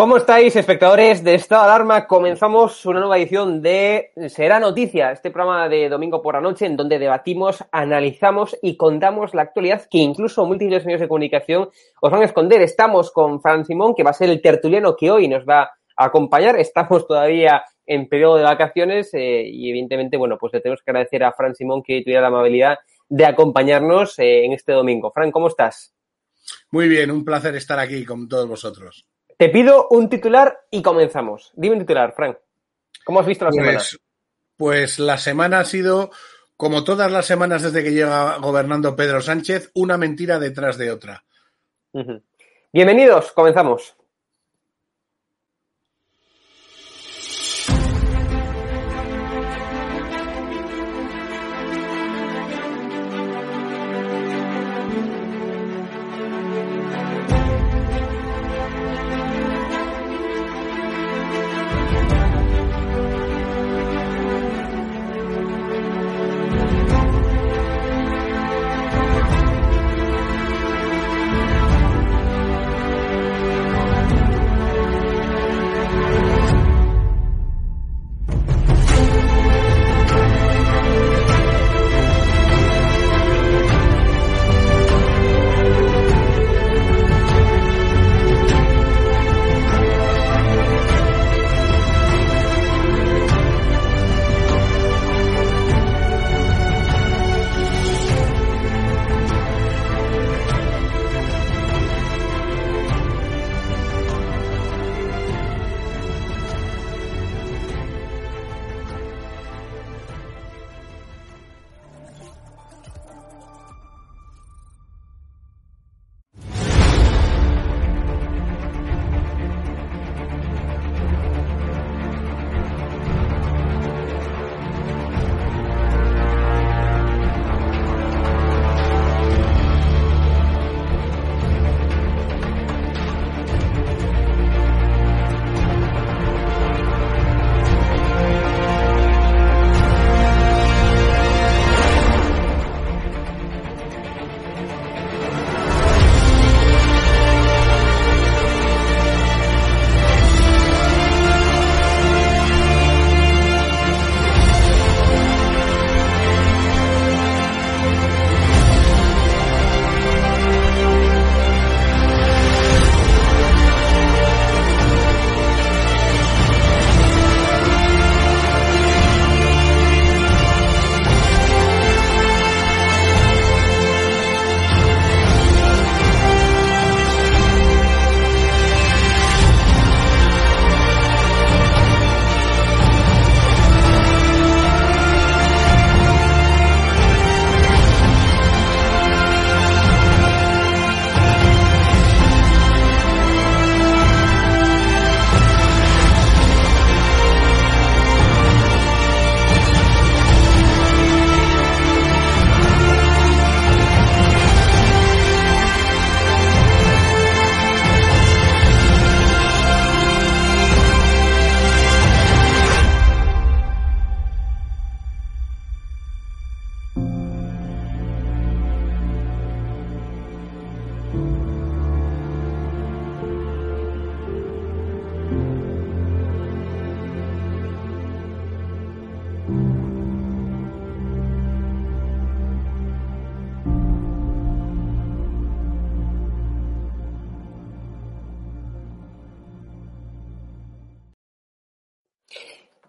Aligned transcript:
¿Cómo 0.00 0.16
estáis, 0.16 0.56
espectadores 0.56 1.22
de 1.22 1.34
Estado 1.34 1.60
de 1.60 1.72
Alarma? 1.72 2.06
Comenzamos 2.06 2.86
una 2.86 3.00
nueva 3.00 3.18
edición 3.18 3.60
de 3.60 4.12
Será 4.30 4.58
Noticia, 4.58 5.12
este 5.12 5.30
programa 5.30 5.68
de 5.68 5.90
domingo 5.90 6.22
por 6.22 6.36
la 6.36 6.40
noche 6.40 6.64
en 6.64 6.74
donde 6.74 6.98
debatimos, 6.98 7.62
analizamos 7.70 8.56
y 8.62 8.78
contamos 8.78 9.34
la 9.34 9.42
actualidad 9.42 9.86
que 9.90 9.98
incluso 9.98 10.46
múltiples 10.46 10.86
medios 10.86 11.02
de 11.02 11.08
comunicación 11.08 11.68
os 12.00 12.10
van 12.10 12.22
a 12.22 12.24
esconder. 12.24 12.62
Estamos 12.62 13.10
con 13.10 13.42
Fran 13.42 13.66
Simón, 13.66 13.94
que 13.94 14.02
va 14.02 14.08
a 14.08 14.14
ser 14.14 14.30
el 14.30 14.40
tertuliano 14.40 14.96
que 14.96 15.10
hoy 15.10 15.28
nos 15.28 15.44
va 15.44 15.64
a 15.64 16.04
acompañar. 16.06 16.58
Estamos 16.58 17.06
todavía 17.06 17.62
en 17.84 18.08
periodo 18.08 18.36
de 18.36 18.44
vacaciones 18.44 19.12
eh, 19.12 19.42
y 19.46 19.68
evidentemente, 19.68 20.16
bueno, 20.16 20.38
pues 20.40 20.54
le 20.54 20.60
tenemos 20.62 20.80
que 20.82 20.92
agradecer 20.92 21.24
a 21.24 21.32
Fran 21.32 21.54
Simón 21.54 21.82
que 21.82 22.00
tuviera 22.00 22.22
la 22.22 22.28
amabilidad 22.28 22.78
de 23.06 23.26
acompañarnos 23.26 24.18
eh, 24.18 24.46
en 24.46 24.54
este 24.54 24.72
domingo. 24.72 25.12
Fran, 25.12 25.30
¿cómo 25.30 25.48
estás? 25.48 25.94
Muy 26.70 26.88
bien, 26.88 27.10
un 27.10 27.22
placer 27.22 27.54
estar 27.54 27.78
aquí 27.78 28.06
con 28.06 28.26
todos 28.30 28.48
vosotros. 28.48 29.04
Te 29.40 29.48
pido 29.48 29.88
un 29.88 30.10
titular 30.10 30.66
y 30.70 30.82
comenzamos. 30.82 31.50
Dime 31.54 31.76
un 31.76 31.80
titular, 31.80 32.12
Frank. 32.14 32.36
¿Cómo 33.06 33.20
has 33.20 33.26
visto 33.26 33.46
la 33.46 33.50
pues, 33.50 33.62
semana? 33.64 33.82
Pues 34.54 34.98
la 34.98 35.16
semana 35.16 35.60
ha 35.60 35.64
sido, 35.64 36.10
como 36.58 36.84
todas 36.84 37.10
las 37.10 37.24
semanas 37.24 37.62
desde 37.62 37.82
que 37.82 37.92
llega 37.92 38.36
gobernando 38.36 38.94
Pedro 38.94 39.22
Sánchez, 39.22 39.70
una 39.72 39.96
mentira 39.96 40.38
detrás 40.38 40.76
de 40.76 40.92
otra. 40.92 41.24
Bienvenidos, 42.70 43.32
comenzamos. 43.32 43.96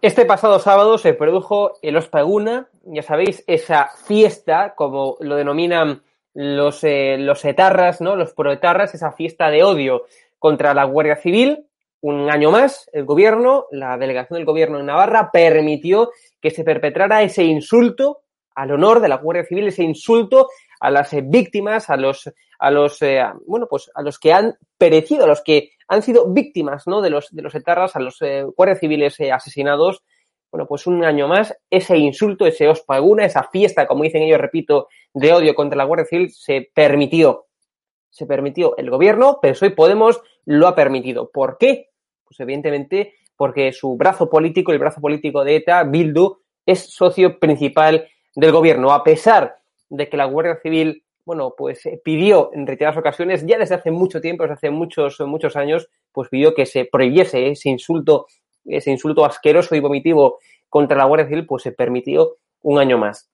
Este 0.02 0.26
pasado 0.26 0.58
sábado 0.58 0.98
se 0.98 1.14
produjo 1.14 1.78
el 1.80 1.96
Ospaguna, 1.96 2.68
ya 2.82 3.02
sabéis, 3.02 3.44
esa 3.46 3.88
fiesta, 4.04 4.74
como 4.74 5.16
lo 5.20 5.36
denominan 5.36 6.02
los, 6.34 6.82
eh, 6.82 7.18
los 7.20 7.44
etarras, 7.44 8.00
¿no? 8.00 8.16
Los 8.16 8.32
proetarras, 8.32 8.96
esa 8.96 9.12
fiesta 9.12 9.48
de 9.48 9.62
odio 9.62 10.06
contra 10.40 10.74
la 10.74 10.82
Guardia 10.82 11.14
Civil. 11.14 11.68
Un 12.00 12.28
año 12.32 12.50
más, 12.50 12.90
el 12.92 13.04
gobierno, 13.04 13.66
la 13.70 13.96
delegación 13.96 14.38
del 14.38 14.44
gobierno 14.44 14.80
en 14.80 14.86
Navarra, 14.86 15.30
permitió 15.30 16.10
que 16.40 16.50
se 16.50 16.64
perpetrara 16.64 17.22
ese 17.22 17.44
insulto 17.44 18.22
al 18.56 18.72
honor 18.72 18.98
de 18.98 19.08
la 19.08 19.18
Guardia 19.18 19.44
Civil, 19.44 19.68
ese 19.68 19.84
insulto 19.84 20.48
a 20.80 20.90
las 20.90 21.12
eh, 21.12 21.22
víctimas, 21.24 21.90
a 21.90 21.96
los, 21.96 22.28
a 22.62 22.70
los, 22.70 23.02
eh, 23.02 23.24
bueno, 23.44 23.66
pues 23.68 23.90
a 23.92 24.02
los 24.02 24.20
que 24.20 24.32
han 24.32 24.54
perecido, 24.78 25.24
a 25.24 25.26
los 25.26 25.42
que 25.42 25.70
han 25.88 26.00
sido 26.02 26.32
víctimas, 26.32 26.86
¿no? 26.86 27.00
De 27.00 27.10
los, 27.10 27.28
de 27.34 27.42
los 27.42 27.54
etarras, 27.56 27.96
a 27.96 28.00
los 28.00 28.22
eh, 28.22 28.44
guardias 28.56 28.78
civiles 28.78 29.18
asesinados. 29.20 30.04
Bueno, 30.52 30.66
pues 30.68 30.86
un 30.86 31.04
año 31.04 31.26
más, 31.26 31.56
ese 31.70 31.96
insulto, 31.96 32.46
ese 32.46 32.68
ospaguna, 32.68 33.24
esa 33.24 33.48
fiesta, 33.50 33.88
como 33.88 34.04
dicen 34.04 34.22
ellos, 34.22 34.40
repito, 34.40 34.86
de 35.12 35.32
odio 35.32 35.56
contra 35.56 35.76
la 35.76 35.84
Guardia 35.84 36.06
Civil, 36.06 36.30
se 36.30 36.70
permitió. 36.72 37.46
Se 38.10 38.26
permitió 38.26 38.76
el 38.76 38.90
gobierno, 38.90 39.38
pero 39.42 39.56
hoy 39.60 39.70
Podemos 39.70 40.22
lo 40.44 40.68
ha 40.68 40.74
permitido. 40.76 41.30
¿Por 41.32 41.58
qué? 41.58 41.88
Pues 42.24 42.38
evidentemente 42.38 43.14
porque 43.36 43.72
su 43.72 43.96
brazo 43.96 44.30
político, 44.30 44.70
el 44.70 44.78
brazo 44.78 45.00
político 45.00 45.42
de 45.42 45.56
ETA, 45.56 45.82
Bildu, 45.82 46.38
es 46.64 46.94
socio 46.94 47.40
principal 47.40 48.08
del 48.36 48.52
gobierno, 48.52 48.92
a 48.92 49.02
pesar 49.02 49.56
de 49.88 50.08
que 50.08 50.16
la 50.16 50.26
Guardia 50.26 50.60
Civil, 50.62 51.04
bueno, 51.24 51.54
pues 51.56 51.86
eh, 51.86 52.00
pidió 52.02 52.50
en 52.52 52.66
reiteradas 52.66 52.98
ocasiones, 52.98 53.46
ya 53.46 53.58
desde 53.58 53.76
hace 53.76 53.90
mucho 53.90 54.20
tiempo, 54.20 54.42
desde 54.42 54.54
hace 54.54 54.70
muchos, 54.70 55.20
muchos 55.20 55.56
años, 55.56 55.88
pues 56.10 56.28
pidió 56.28 56.54
que 56.54 56.66
se 56.66 56.84
prohibiese 56.84 57.48
ese 57.48 57.68
insulto, 57.68 58.26
ese 58.64 58.90
insulto 58.90 59.24
asqueroso 59.24 59.74
y 59.74 59.80
vomitivo 59.80 60.38
contra 60.68 60.96
la 60.96 61.04
Guardia 61.04 61.28
Civil, 61.28 61.46
pues 61.46 61.62
se 61.62 61.72
permitió 61.72 62.36
un 62.62 62.78
año 62.78 62.98
más. 62.98 63.30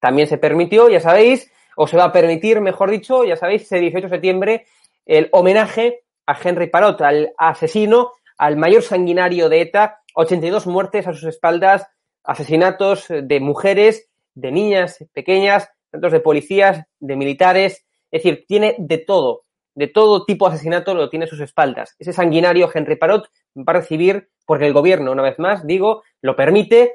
También 0.00 0.28
se 0.28 0.38
permitió, 0.38 0.88
ya 0.88 1.00
sabéis, 1.00 1.50
o 1.76 1.86
se 1.86 1.96
va 1.96 2.04
a 2.04 2.12
permitir, 2.12 2.60
mejor 2.60 2.90
dicho, 2.90 3.24
ya 3.24 3.36
sabéis, 3.36 3.62
ese 3.62 3.78
18 3.78 4.06
de 4.06 4.10
septiembre, 4.10 4.66
el 5.06 5.28
homenaje 5.32 6.02
a 6.26 6.36
Henry 6.42 6.68
Parot, 6.68 7.00
al 7.02 7.32
asesino, 7.36 8.12
al 8.38 8.56
mayor 8.56 8.82
sanguinario 8.82 9.48
de 9.48 9.60
ETA, 9.62 10.02
82 10.14 10.66
muertes 10.66 11.06
a 11.06 11.12
sus 11.12 11.24
espaldas, 11.24 11.86
asesinatos 12.22 13.06
de 13.08 13.40
mujeres, 13.40 14.08
de 14.34 14.50
niñas 14.50 15.04
pequeñas, 15.12 15.68
de 16.00 16.20
policías, 16.20 16.84
de 17.00 17.16
militares, 17.16 17.84
es 18.10 18.22
decir, 18.22 18.44
tiene 18.46 18.76
de 18.78 18.98
todo, 18.98 19.44
de 19.74 19.88
todo 19.88 20.24
tipo 20.24 20.48
de 20.48 20.54
asesinato 20.54 20.94
lo 20.94 21.10
tiene 21.10 21.24
a 21.24 21.28
sus 21.28 21.40
espaldas. 21.40 21.94
Ese 21.98 22.12
sanguinario 22.12 22.70
Henry 22.72 22.96
Parot 22.96 23.28
va 23.56 23.64
a 23.66 23.72
recibir, 23.72 24.28
porque 24.46 24.66
el 24.66 24.72
gobierno, 24.72 25.12
una 25.12 25.22
vez 25.22 25.38
más, 25.38 25.66
digo, 25.66 26.02
lo 26.22 26.36
permite, 26.36 26.92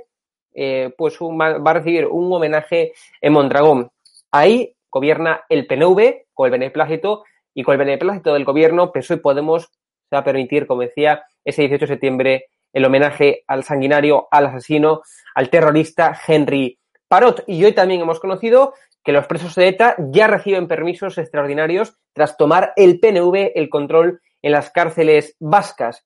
eh, 0.53 0.93
pues 0.97 1.17
va 1.19 1.71
a 1.71 1.73
recibir 1.73 2.05
un 2.05 2.31
homenaje 2.31 2.93
en 3.21 3.33
Mondragón. 3.33 3.91
Ahí 4.31 4.75
gobierna 4.89 5.43
el 5.49 5.67
PNV 5.67 6.25
con 6.33 6.45
el 6.45 6.51
beneplácito 6.51 7.23
y 7.53 7.63
con 7.63 7.73
el 7.73 7.79
beneplácito 7.79 8.33
del 8.33 8.45
gobierno 8.45 8.91
PSOE 8.91 9.17
y 9.17 9.19
Podemos 9.19 9.69
va 10.13 10.19
a 10.19 10.23
permitir, 10.23 10.65
como 10.65 10.81
decía, 10.81 11.23
ese 11.43 11.63
18 11.63 11.85
de 11.85 11.87
septiembre 11.87 12.45
el 12.73 12.85
homenaje 12.85 13.43
al 13.47 13.63
sanguinario, 13.63 14.27
al 14.31 14.47
asesino, 14.47 15.01
al 15.35 15.49
terrorista 15.49 16.17
Henry 16.27 16.77
Parot. 17.07 17.43
Y 17.47 17.63
hoy 17.63 17.73
también 17.73 18.01
hemos 18.01 18.19
conocido 18.19 18.73
que 19.03 19.11
los 19.11 19.27
presos 19.27 19.55
de 19.55 19.67
ETA 19.67 19.95
ya 20.11 20.27
reciben 20.27 20.67
permisos 20.67 21.17
extraordinarios 21.17 21.95
tras 22.13 22.37
tomar 22.37 22.73
el 22.75 22.99
PNV 22.99 23.51
el 23.55 23.69
control 23.69 24.21
en 24.41 24.51
las 24.51 24.71
cárceles 24.71 25.35
vascas. 25.39 26.05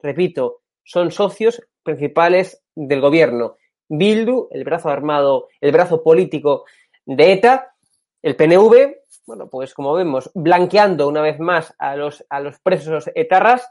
Repito, 0.00 0.62
son 0.82 1.10
socios 1.10 1.62
principales 1.82 2.62
del 2.74 3.00
gobierno. 3.00 3.56
Bildu, 3.88 4.48
el 4.50 4.64
brazo 4.64 4.88
armado, 4.88 5.48
el 5.60 5.72
brazo 5.72 6.02
político 6.02 6.64
de 7.04 7.32
ETA, 7.32 7.74
el 8.22 8.36
PNV, 8.36 8.96
bueno, 9.26 9.48
pues 9.48 9.74
como 9.74 9.94
vemos, 9.94 10.30
blanqueando 10.34 11.08
una 11.08 11.20
vez 11.20 11.38
más 11.38 11.74
a 11.78 11.96
los, 11.96 12.24
a 12.28 12.40
los 12.40 12.58
presos 12.60 13.10
etarras, 13.14 13.70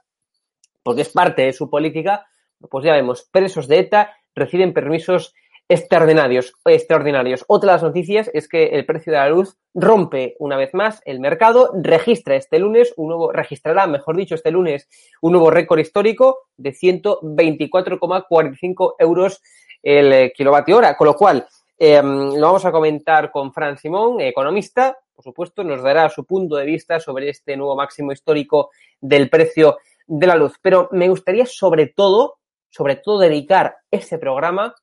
porque 0.84 1.02
es 1.02 1.10
parte 1.10 1.44
de 1.44 1.54
su 1.54 1.70
política, 1.70 2.28
pues 2.70 2.86
ya 2.86 2.94
vemos, 2.94 3.28
presos 3.32 3.68
de 3.68 3.80
ETA 3.80 4.16
reciben 4.36 4.74
permisos 4.74 5.34
extraordinarios, 5.68 6.54
extraordinarios. 6.66 7.44
Otra 7.48 7.72
de 7.72 7.76
las 7.76 7.84
noticias 7.84 8.32
es 8.34 8.48
que 8.48 8.68
el 8.68 8.86
precio 8.86 9.12
de 9.14 9.20
la 9.20 9.30
luz 9.30 9.58
rompe 9.74 10.36
una 10.40 10.58
vez 10.58 10.74
más 10.74 11.02
el 11.06 11.20
mercado, 11.20 11.72
registra 11.74 12.36
este 12.36 12.60
lunes 12.60 12.94
un 12.98 13.08
nuevo, 13.08 13.32
registrará, 13.32 13.88
mejor 13.88 14.16
dicho, 14.18 14.36
este 14.36 14.52
lunes 14.52 14.88
un 15.22 15.32
nuevo 15.32 15.50
récord 15.50 15.80
histórico 15.80 16.50
de 16.58 16.74
124,45 16.74 18.96
euros 19.00 19.42
el 19.82 20.14
eh, 20.14 20.32
kilovatio 20.36 20.78
hora, 20.78 20.96
con 20.96 21.08
lo 21.08 21.16
cual 21.16 21.48
em, 21.78 22.36
lo 22.36 22.48
vamos 22.48 22.66
a 22.66 22.72
comentar 22.72 23.32
con 23.32 23.52
Fran 23.52 23.78
Simón, 23.78 24.22
economista, 24.22 24.96
por 25.14 25.24
supuesto, 25.24 25.64
nos 25.64 25.84
dará 25.84 26.10
su 26.10 26.26
punto 26.26 26.56
de 26.56 26.66
vista 26.66 27.00
sobre 27.00 27.30
este 27.30 27.56
nuevo 27.56 27.76
máximo 27.76 28.12
histórico 28.12 28.72
del 29.00 29.30
precio 29.30 29.78
de 30.08 30.28
la 30.28 30.36
luz. 30.36 30.54
Pero 30.62 30.90
me 30.92 31.08
gustaría 31.08 31.46
sobre 31.46 31.88
todo, 31.88 32.38
sobre 32.70 32.96
todo 32.96 33.20
dedicar 33.20 33.78
este 33.92 34.18
programa 34.18 34.74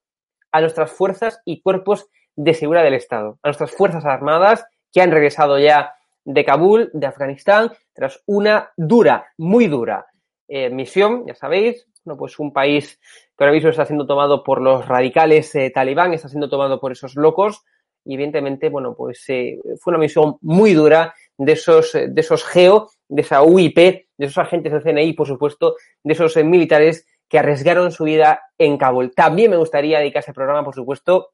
a 0.52 0.60
nuestras 0.60 0.90
fuerzas 0.90 1.40
y 1.44 1.60
cuerpos 1.60 2.08
de 2.36 2.54
seguridad 2.54 2.84
del 2.84 2.94
Estado, 2.94 3.38
a 3.42 3.48
nuestras 3.48 3.70
fuerzas 3.72 4.04
armadas 4.04 4.64
que 4.92 5.00
han 5.00 5.10
regresado 5.10 5.58
ya 5.58 5.94
de 6.24 6.44
Kabul, 6.44 6.90
de 6.92 7.06
Afganistán, 7.06 7.72
tras 7.92 8.22
una 8.26 8.70
dura, 8.76 9.26
muy 9.38 9.66
dura 9.66 10.06
eh, 10.48 10.70
misión, 10.70 11.24
ya 11.26 11.34
sabéis, 11.34 11.86
no, 12.04 12.16
pues 12.16 12.38
un 12.38 12.52
país 12.52 12.98
que 13.36 13.44
ahora 13.44 13.52
mismo 13.52 13.70
está 13.70 13.84
siendo 13.86 14.06
tomado 14.06 14.42
por 14.42 14.60
los 14.60 14.86
radicales 14.86 15.54
eh, 15.54 15.70
talibán, 15.70 16.12
está 16.12 16.28
siendo 16.28 16.48
tomado 16.48 16.80
por 16.80 16.92
esos 16.92 17.14
locos, 17.14 17.64
y 18.04 18.14
evidentemente, 18.14 18.68
bueno, 18.70 18.94
pues 18.94 19.22
eh, 19.28 19.58
fue 19.78 19.92
una 19.92 19.98
misión 19.98 20.36
muy 20.40 20.72
dura 20.72 21.14
de 21.36 21.52
esos, 21.52 21.92
de 21.92 22.20
esos 22.20 22.44
GEO, 22.44 22.90
de 23.08 23.22
esa 23.22 23.42
UIP, 23.42 23.76
de 23.76 24.06
esos 24.18 24.38
agentes 24.38 24.72
del 24.72 24.82
CNI, 24.82 25.12
por 25.12 25.26
supuesto, 25.26 25.76
de 26.02 26.12
esos 26.14 26.36
militares 26.36 27.06
que 27.30 27.38
arriesgaron 27.38 27.92
su 27.92 28.04
vida 28.04 28.42
en 28.58 28.76
Kabul. 28.76 29.14
También 29.14 29.52
me 29.52 29.56
gustaría 29.56 30.00
dedicar 30.00 30.22
ese 30.22 30.34
programa, 30.34 30.64
por 30.64 30.74
supuesto, 30.74 31.30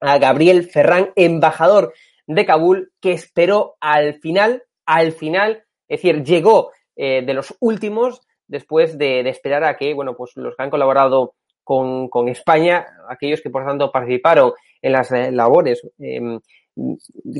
a 0.00 0.18
Gabriel 0.18 0.70
Ferrán, 0.70 1.10
embajador 1.16 1.92
de 2.28 2.46
Kabul, 2.46 2.92
que 3.00 3.12
esperó 3.12 3.74
al 3.80 4.20
final, 4.20 4.62
al 4.86 5.12
final, 5.12 5.64
es 5.88 6.00
decir, 6.00 6.22
llegó 6.22 6.70
eh, 6.94 7.22
de 7.26 7.34
los 7.34 7.54
últimos 7.58 8.22
después 8.46 8.96
de, 8.96 9.28
esperar 9.28 9.64
a 9.64 9.76
que, 9.76 9.92
bueno, 9.94 10.14
pues 10.16 10.32
los 10.36 10.54
que 10.54 10.62
han 10.62 10.70
colaborado 10.70 11.34
con, 11.64 12.28
España, 12.28 12.86
aquellos 13.08 13.40
que 13.40 13.50
por 13.50 13.64
tanto 13.64 13.90
participaron 13.90 14.52
en 14.80 14.92
las 14.92 15.10
eh, 15.10 15.32
labores 15.32 15.82
em, 15.98 16.38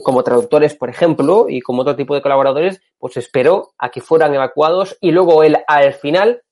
como 0.02 0.24
traductores, 0.24 0.74
por 0.74 0.90
ejemplo, 0.90 1.46
y 1.48 1.60
como 1.60 1.82
otro 1.82 1.94
tipo 1.94 2.14
de 2.14 2.22
colaboradores, 2.22 2.80
pues 2.98 3.16
esperó 3.16 3.74
a 3.78 3.90
que 3.90 4.00
fueran 4.00 4.34
evacuados 4.34 4.96
y 5.00 5.12
luego 5.12 5.44
él 5.44 5.58
al 5.68 5.92
final 5.94 6.42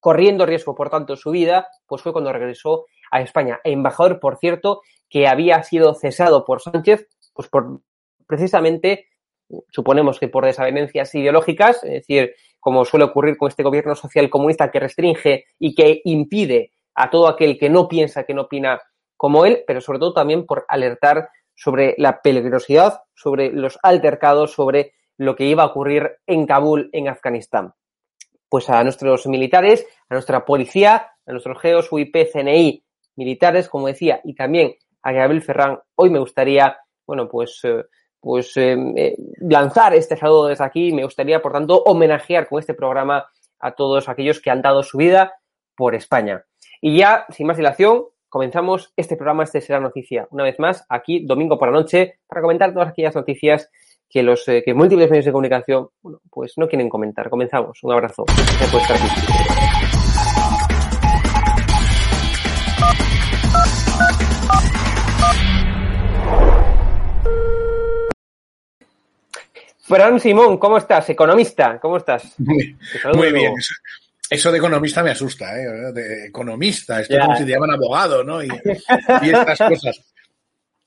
corriendo 0.00 0.46
riesgo, 0.46 0.74
por 0.74 0.90
tanto, 0.90 1.16
su 1.16 1.30
vida, 1.30 1.68
pues 1.86 2.02
fue 2.02 2.12
cuando 2.12 2.32
regresó 2.32 2.86
a 3.10 3.20
España. 3.20 3.60
embajador, 3.64 4.18
por 4.18 4.38
cierto, 4.38 4.80
que 5.08 5.28
había 5.28 5.62
sido 5.62 5.94
cesado 5.94 6.44
por 6.44 6.60
Sánchez, 6.60 7.06
pues 7.34 7.48
por 7.48 7.80
precisamente, 8.26 9.08
suponemos 9.70 10.20
que 10.20 10.28
por 10.28 10.44
desavenencias 10.44 11.14
ideológicas, 11.14 11.82
es 11.82 11.90
decir, 11.90 12.34
como 12.60 12.84
suele 12.84 13.06
ocurrir 13.06 13.36
con 13.36 13.48
este 13.48 13.62
gobierno 13.62 13.94
social 13.96 14.30
comunista 14.30 14.70
que 14.70 14.80
restringe 14.80 15.46
y 15.58 15.74
que 15.74 16.00
impide 16.04 16.72
a 16.94 17.10
todo 17.10 17.26
aquel 17.26 17.58
que 17.58 17.68
no 17.68 17.88
piensa, 17.88 18.24
que 18.24 18.34
no 18.34 18.42
opina 18.42 18.80
como 19.16 19.44
él, 19.44 19.64
pero 19.66 19.80
sobre 19.80 19.98
todo 19.98 20.12
también 20.12 20.46
por 20.46 20.64
alertar 20.68 21.30
sobre 21.56 21.94
la 21.98 22.22
peligrosidad, 22.22 23.00
sobre 23.14 23.50
los 23.50 23.78
altercados, 23.82 24.52
sobre 24.52 24.92
lo 25.16 25.34
que 25.34 25.44
iba 25.44 25.64
a 25.64 25.66
ocurrir 25.66 26.18
en 26.26 26.46
Kabul, 26.46 26.88
en 26.92 27.08
Afganistán 27.08 27.74
pues 28.50 28.68
a 28.68 28.82
nuestros 28.82 29.26
militares, 29.28 29.86
a 30.08 30.14
nuestra 30.14 30.44
policía, 30.44 31.12
a 31.24 31.32
nuestros 31.32 31.58
GEOS, 31.60 31.90
UIP, 31.92 32.14
CNI, 32.30 32.84
militares, 33.16 33.68
como 33.68 33.86
decía, 33.86 34.20
y 34.24 34.34
también 34.34 34.74
a 35.02 35.12
Gabriel 35.12 35.42
Ferrán. 35.42 35.78
Hoy 35.94 36.10
me 36.10 36.18
gustaría, 36.18 36.76
bueno, 37.06 37.28
pues, 37.28 37.60
eh, 37.62 37.84
pues 38.18 38.56
eh, 38.56 38.76
eh, 38.96 39.16
lanzar 39.38 39.94
este 39.94 40.16
saludo 40.16 40.48
desde 40.48 40.64
aquí. 40.64 40.92
Me 40.92 41.04
gustaría, 41.04 41.40
por 41.40 41.52
tanto, 41.52 41.80
homenajear 41.84 42.48
con 42.48 42.58
este 42.58 42.74
programa 42.74 43.24
a 43.60 43.72
todos 43.72 44.08
aquellos 44.08 44.40
que 44.40 44.50
han 44.50 44.62
dado 44.62 44.82
su 44.82 44.98
vida 44.98 45.32
por 45.76 45.94
España. 45.94 46.44
Y 46.80 46.98
ya, 46.98 47.26
sin 47.30 47.46
más 47.46 47.56
dilación, 47.56 48.06
comenzamos 48.28 48.92
este 48.96 49.16
programa, 49.16 49.44
este 49.44 49.60
será 49.60 49.78
noticia. 49.78 50.26
Una 50.32 50.42
vez 50.44 50.58
más, 50.58 50.84
aquí, 50.88 51.24
domingo 51.24 51.56
por 51.56 51.68
la 51.68 51.78
noche, 51.78 52.18
para 52.26 52.42
comentar 52.42 52.72
todas 52.72 52.88
aquellas 52.88 53.14
noticias 53.14 53.70
que 54.10 54.24
los 54.24 54.46
eh, 54.48 54.62
que 54.64 54.74
múltiples 54.74 55.08
medios 55.08 55.24
de 55.24 55.32
comunicación 55.32 55.88
bueno, 56.02 56.20
pues 56.28 56.54
no 56.56 56.68
quieren 56.68 56.88
comentar. 56.88 57.30
Comenzamos. 57.30 57.78
Un 57.84 57.92
abrazo. 57.92 58.24
Fran 69.82 70.20
Simón, 70.20 70.58
¿cómo 70.58 70.78
estás? 70.78 71.08
Economista, 71.10 71.78
¿cómo 71.80 71.96
estás? 71.96 72.34
Muy, 72.38 73.32
bien. 73.32 73.54
Eso 74.28 74.52
de 74.52 74.58
economista 74.58 75.02
me 75.02 75.10
asusta, 75.10 75.56
¿eh? 75.60 75.92
De 75.92 76.26
economista, 76.26 77.00
esto 77.00 77.14
es 77.14 77.20
como 77.20 77.36
si 77.36 77.44
te 77.44 77.50
llaman 77.50 77.72
abogado, 77.72 78.22
¿no? 78.22 78.42
y 78.42 78.48
estas 79.22 79.58
cosas. 79.58 80.00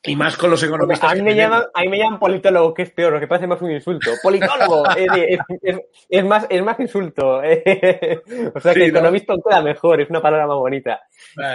Y 0.06 0.16
más 0.18 0.36
con 0.36 0.50
los 0.50 0.62
economistas. 0.62 1.12
A 1.12 1.16
mí, 1.16 1.22
me 1.22 1.34
llaman, 1.34 1.64
a 1.74 1.82
mí 1.82 1.88
me 1.88 1.98
llaman 1.98 2.20
politólogo, 2.20 2.74
que 2.74 2.82
es 2.82 2.92
peor, 2.92 3.14
lo 3.14 3.20
que 3.22 3.28
parece 3.28 3.48
más 3.48 3.62
un 3.62 3.72
insulto. 3.72 4.12
Politólogo, 4.22 4.84
es, 4.98 5.40
es, 5.62 5.80
es, 6.10 6.26
más, 6.26 6.46
es 6.50 6.62
más 6.62 6.78
insulto. 6.80 7.38
o 8.56 8.60
sea 8.60 8.74
que 8.74 8.86
economista 8.86 9.34
queda 9.48 9.62
mejor, 9.62 10.02
es 10.02 10.10
una 10.10 10.22
palabra 10.22 10.46
más 10.46 10.58
bonita. 10.58 11.02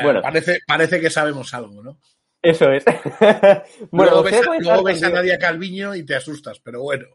bueno, 0.02 0.23
parece, 0.23 0.61
parece 0.67 1.00
que 1.00 1.11
sabemos 1.11 1.52
algo, 1.52 1.83
¿no? 1.83 1.99
Eso 2.40 2.71
es. 2.71 2.85
bueno, 3.90 4.12
luego 4.12 4.23
ves, 4.23 4.40
luego 4.61 4.83
ves 4.83 5.02
a 5.02 5.11
Nadia 5.11 5.38
Calviño 5.38 5.95
y 5.95 6.05
te 6.05 6.14
asustas, 6.14 6.61
pero 6.61 6.83
bueno. 6.83 7.07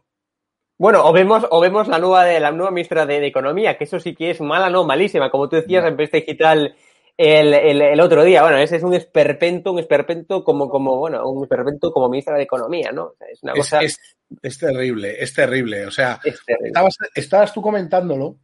Bueno, 0.76 1.04
o 1.04 1.12
vemos, 1.12 1.46
o 1.50 1.60
vemos 1.60 1.88
la 1.88 1.98
nueva 1.98 2.24
de 2.24 2.40
la 2.40 2.50
nueva 2.50 2.70
ministra 2.70 3.06
de, 3.06 3.24
Economía, 3.26 3.78
que 3.78 3.84
eso 3.84 4.00
sí 4.00 4.14
que 4.14 4.30
es 4.30 4.40
mala, 4.40 4.70
no, 4.70 4.84
malísima. 4.84 5.30
Como 5.30 5.48
tú 5.48 5.56
decías, 5.56 5.82
en 5.82 5.90
Empresa 5.90 6.16
Digital 6.16 6.76
el, 7.16 7.54
el, 7.54 7.82
el, 7.82 8.00
otro 8.00 8.24
día. 8.24 8.42
Bueno, 8.42 8.58
ese 8.58 8.76
es 8.76 8.82
un 8.82 8.94
esperpento, 8.94 9.72
un 9.72 9.78
esperpento 9.78 10.42
como, 10.42 10.68
como, 10.68 10.98
bueno, 10.98 11.28
un 11.28 11.44
esperpento 11.44 11.92
como 11.92 12.08
ministra 12.08 12.36
de 12.36 12.42
Economía, 12.42 12.90
¿no? 12.92 13.14
es 13.30 13.42
una 13.42 13.52
cosa. 13.52 13.80
Es, 13.80 13.98
es, 14.42 14.58
terrible, 14.58 15.22
es 15.22 15.32
terrible. 15.32 15.86
O 15.86 15.90
sea, 15.90 16.20
Estabas, 16.24 16.96
estabas, 17.14 17.52
tú 17.52 17.62
comentándolo 17.62 18.38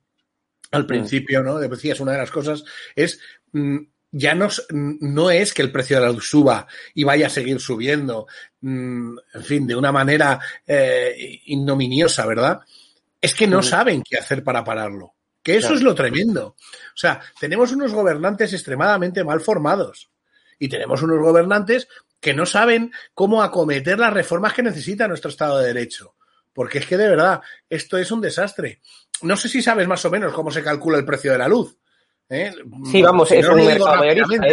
al 0.71 0.85
mm. 0.85 0.87
principio, 0.87 1.43
¿no? 1.43 1.59
Decías, 1.59 2.01
una 2.01 2.13
de 2.13 2.19
las 2.19 2.31
cosas 2.31 2.65
es. 2.95 3.21
Mm, 3.53 3.79
ya 4.13 4.35
no, 4.35 4.49
no 4.73 5.31
es 5.31 5.55
que 5.55 5.63
el 5.63 5.71
precio 5.71 5.97
de 5.97 6.03
la 6.07 6.11
luz 6.11 6.29
suba 6.29 6.67
y 6.95 7.05
vaya 7.05 7.29
a 7.29 7.31
seguir 7.31 7.61
subiendo, 7.61 8.27
mm, 8.61 9.17
en 9.35 9.43
fin, 9.45 9.67
de 9.69 9.77
una 9.77 9.93
manera 9.93 10.41
eh, 10.67 11.15
ignominiosa, 11.45 12.27
¿verdad? 12.27 12.59
Es 13.21 13.35
que 13.35 13.47
no 13.47 13.63
saben 13.63 14.03
qué 14.03 14.19
hacer 14.19 14.43
para 14.43 14.65
pararlo. 14.65 15.15
Que 15.43 15.57
eso 15.57 15.75
es 15.75 15.83
lo 15.83 15.95
tremendo. 15.95 16.49
O 16.49 16.97
sea, 16.97 17.21
tenemos 17.39 17.73
unos 17.73 17.93
gobernantes 17.93 18.53
extremadamente 18.53 19.25
mal 19.25 19.41
formados 19.41 20.11
y 20.59 20.69
tenemos 20.69 21.03
unos 21.03 21.19
gobernantes 21.19 21.89
que 22.21 22.35
no 22.35 22.45
saben 22.45 22.93
cómo 23.15 23.43
acometer 23.43 23.99
las 23.99 24.13
reformas 24.13 24.53
que 24.53 24.63
necesita 24.63 25.09
nuestro 25.09 25.31
Estado 25.31 25.59
de 25.59 25.69
Derecho. 25.69 26.15
Porque 26.53 26.79
es 26.79 26.87
que 26.87 26.99
de 26.99 27.09
verdad, 27.09 27.41
esto 27.69 27.97
es 27.97 28.11
un 28.11 28.21
desastre. 28.21 28.81
No 29.23 29.37
sé 29.37 29.49
si 29.49 29.63
sabes 29.63 29.89
más 29.89 30.05
o 30.05 30.11
menos 30.11 30.33
cómo 30.35 30.51
se 30.51 30.63
calcula 30.63 30.99
el 30.99 31.07
precio 31.07 31.33
de 31.33 31.39
la 31.39 31.49
luz. 31.49 31.79
¿eh? 32.29 32.53
Sí, 32.91 33.03
vamos, 33.03 33.33
es 33.33 33.49
un 33.49 33.65
mercado 33.65 33.97
mayorista. 33.97 34.47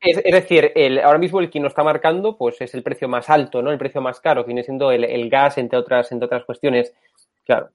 Es 0.00 0.32
decir, 0.32 0.72
el, 0.74 0.98
ahora 1.00 1.18
mismo 1.18 1.40
el 1.40 1.50
que 1.50 1.58
nos 1.58 1.70
está 1.70 1.82
marcando 1.82 2.36
pues 2.36 2.60
es 2.60 2.74
el 2.74 2.82
precio 2.82 3.08
más 3.08 3.30
alto, 3.30 3.62
¿no? 3.62 3.72
El 3.72 3.78
precio 3.78 4.00
más 4.00 4.20
caro, 4.20 4.42
que 4.42 4.48
viene 4.48 4.62
siendo 4.62 4.92
el, 4.92 5.30
gas, 5.30 5.58
entre 5.58 5.78
otras, 5.78 6.12
entre 6.12 6.26
otras 6.26 6.44
cuestiones. 6.44 6.92
Claro. 7.44 7.70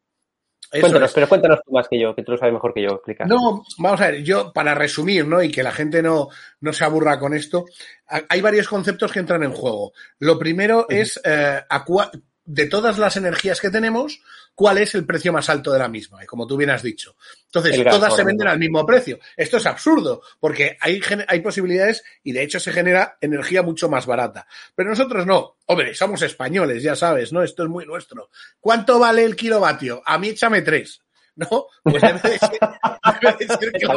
Cuéntanos, 0.80 1.12
pero 1.14 1.28
cuéntanos 1.28 1.60
tú 1.66 1.72
más 1.72 1.88
que 1.88 2.00
yo, 2.00 2.16
que 2.16 2.24
tú 2.24 2.32
lo 2.32 2.38
sabes 2.38 2.54
mejor 2.54 2.74
que 2.74 2.84
yo 2.84 2.90
explicar. 2.90 3.28
No, 3.28 3.64
vamos 3.78 4.02
a 4.02 4.12
ver, 4.12 4.24
yo 4.24 4.54
para 4.54 4.74
resumir, 4.74 5.28
¿no? 5.28 5.42
Y 5.44 5.52
que 5.52 5.64
la 5.64 5.72
gente 5.72 6.02
no, 6.02 6.30
no 6.62 6.74
se 6.74 6.86
aburra 6.86 7.20
con 7.20 7.34
esto, 7.34 7.66
hay 8.08 8.42
varios 8.42 8.68
conceptos 8.68 9.12
que 9.12 9.20
entran 9.20 9.44
en 9.44 9.52
juego. 9.52 9.94
Lo 10.20 10.40
primero 10.40 10.86
es 10.90 11.20
eh, 11.24 11.62
de 12.46 12.66
todas 12.68 12.98
las 12.98 13.18
energías 13.18 13.62
que 13.62 13.70
tenemos, 13.70 14.22
cuál 14.62 14.78
es 14.78 14.94
el 14.94 15.08
precio 15.08 15.34
más 15.34 15.50
alto 15.50 15.74
de 15.74 15.80
la 15.80 15.88
misma, 15.88 16.24
y 16.24 16.28
como 16.28 16.46
tú 16.46 16.56
bien 16.56 16.70
has 16.70 16.84
dicho. 16.84 17.16
Entonces, 17.46 17.84
todas 17.84 18.16
se 18.16 18.24
venden 18.24 18.48
al 18.48 18.60
mismo 18.60 18.86
precio. 18.86 19.18
Esto 19.36 19.58
es 19.58 19.66
absurdo, 19.66 20.22
porque 20.40 20.78
hay, 20.80 21.02
hay 21.28 21.40
posibilidades 21.40 22.04
y 22.22 22.32
de 22.32 22.44
hecho 22.44 22.60
se 22.60 22.72
genera 22.72 23.18
energía 23.20 23.64
mucho 23.64 23.90
más 23.90 24.06
barata. 24.06 24.46
Pero 24.76 24.92
nosotros 24.92 25.26
no. 25.26 25.58
Hombre, 25.66 25.96
somos 25.96 26.22
españoles, 26.22 26.84
ya 26.84 26.96
sabes, 26.96 27.34
¿no? 27.34 27.42
Esto 27.42 27.64
es 27.64 27.70
muy 27.70 27.88
nuestro. 27.88 28.30
¿Cuánto 28.60 29.00
vale 29.00 29.24
el 29.24 29.36
kilovatio? 29.36 30.04
A 30.06 30.20
mí 30.20 30.30
échame 30.30 30.62
tres. 30.62 31.02
¿No? 31.36 31.66
Pues 31.82 32.04
debe 32.04 32.20
de 32.20 32.38
ser, 32.38 32.52
que 33.80 33.88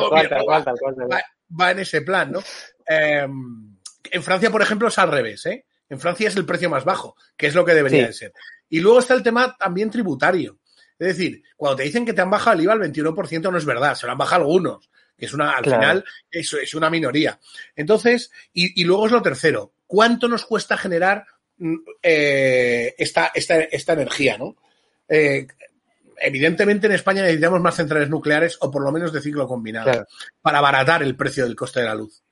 va, 1.51 1.71
en 1.73 1.79
ese 1.79 2.01
plan, 2.01 2.33
¿no? 2.33 2.43
Em, 2.87 3.77
en 4.11 4.23
Francia, 4.23 4.51
por 4.51 4.63
ejemplo, 4.63 4.89
es 4.89 4.97
al 4.97 5.11
revés, 5.13 5.45
¿eh? 5.45 5.67
En 5.91 6.01
Francia 6.01 6.29
es 6.29 6.37
el 6.37 6.47
precio 6.47 6.71
más 6.71 6.87
bajo, 6.87 7.17
que 7.37 7.49
es 7.49 7.55
lo 7.55 7.67
que 7.67 7.75
debería 7.75 8.07
de 8.07 8.13
ser. 8.15 8.33
Y 8.69 8.81
luego 8.81 8.99
está 8.99 9.15
el 9.15 9.23
tema 9.23 9.57
también 9.57 9.91
tributario. 9.91 10.59
Es 10.99 11.09
decir, 11.17 11.43
cuando 11.57 11.77
te 11.77 11.83
dicen 11.83 12.05
que 12.05 12.13
te 12.13 12.23
han 12.23 12.31
bajado 12.31 12.57
el 12.57 12.65
IVA 12.65 12.73
al 12.75 12.81
21%, 12.81 13.51
no 13.51 13.59
es 13.59 13.65
verdad, 13.65 13.95
se 13.95 14.07
lo 14.07 14.13
han 14.13 14.19
bajado 14.19 14.43
algunos, 14.43 14.89
que 15.17 15.27
es 15.27 15.33
una, 15.33 15.51
al 15.53 15.65
final, 15.65 16.05
eso 16.31 16.59
es 16.59 16.75
una 16.75 16.89
minoría. 16.89 17.39
Entonces, 17.75 18.31
y, 18.53 18.85
luego 18.85 19.07
es 19.07 19.13
lo 19.13 19.23
tercero, 19.23 19.75
¿cuánto 19.87 20.29
nos 20.29 20.47
cuesta 20.47 20.77
generar 20.77 21.27
mm, 21.59 21.77
eh, 22.03 22.95
esta, 22.97 23.33
esta, 23.35 23.93
energía, 23.93 24.39
no? 24.39 24.57
Eh, 25.09 25.47
evidentemente 26.19 26.87
en 26.87 26.93
España 26.93 27.23
necesitamos 27.23 27.61
más 27.61 27.75
centrales 27.77 28.09
nucleares 28.09 28.57
o 28.61 28.71
por 28.71 28.83
lo 28.83 28.93
menos 28.93 29.13
de 29.13 29.21
ciclo 29.21 29.49
combinado 29.49 30.07
para 30.41 30.59
abaratar 30.59 31.03
el 31.03 31.17
precio 31.17 31.45
del 31.45 31.57
coste 31.57 31.81
de 31.81 31.87
la 31.87 31.95
luz. 31.95 32.23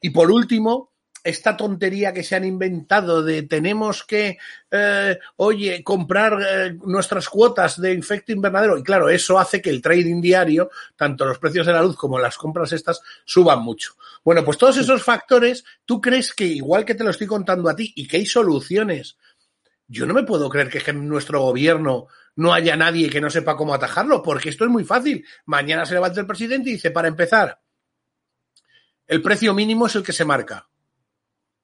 Y 0.00 0.10
por 0.10 0.30
último, 0.30 0.95
esta 1.26 1.56
tontería 1.56 2.12
que 2.12 2.22
se 2.22 2.36
han 2.36 2.44
inventado 2.44 3.22
de 3.22 3.42
tenemos 3.42 4.04
que, 4.04 4.38
eh, 4.70 5.18
oye, 5.36 5.82
comprar 5.82 6.38
eh, 6.40 6.78
nuestras 6.84 7.28
cuotas 7.28 7.80
de 7.80 7.92
efecto 7.92 8.32
invernadero. 8.32 8.78
Y 8.78 8.82
claro, 8.82 9.08
eso 9.08 9.38
hace 9.38 9.60
que 9.60 9.70
el 9.70 9.82
trading 9.82 10.20
diario, 10.20 10.70
tanto 10.94 11.24
los 11.24 11.38
precios 11.38 11.66
de 11.66 11.72
la 11.72 11.82
luz 11.82 11.96
como 11.96 12.18
las 12.18 12.38
compras 12.38 12.72
estas, 12.72 13.00
suban 13.24 13.62
mucho. 13.62 13.94
Bueno, 14.24 14.44
pues 14.44 14.56
todos 14.56 14.76
esos 14.76 15.02
factores, 15.02 15.64
¿tú 15.84 16.00
crees 16.00 16.32
que 16.32 16.44
igual 16.44 16.84
que 16.84 16.94
te 16.94 17.04
lo 17.04 17.10
estoy 17.10 17.26
contando 17.26 17.68
a 17.68 17.76
ti 17.76 17.92
y 17.96 18.06
que 18.06 18.18
hay 18.18 18.26
soluciones? 18.26 19.16
Yo 19.88 20.06
no 20.06 20.14
me 20.14 20.24
puedo 20.24 20.48
creer 20.48 20.68
que 20.68 20.90
en 20.90 21.08
nuestro 21.08 21.40
gobierno 21.40 22.08
no 22.36 22.52
haya 22.52 22.76
nadie 22.76 23.10
que 23.10 23.20
no 23.20 23.30
sepa 23.30 23.56
cómo 23.56 23.74
atajarlo, 23.74 24.22
porque 24.22 24.50
esto 24.50 24.64
es 24.64 24.70
muy 24.70 24.84
fácil. 24.84 25.26
Mañana 25.46 25.86
se 25.86 25.94
levanta 25.94 26.20
el 26.20 26.26
presidente 26.26 26.70
y 26.70 26.74
dice, 26.74 26.90
para 26.90 27.08
empezar, 27.08 27.60
el 29.06 29.22
precio 29.22 29.54
mínimo 29.54 29.86
es 29.86 29.94
el 29.94 30.02
que 30.02 30.12
se 30.12 30.24
marca. 30.24 30.68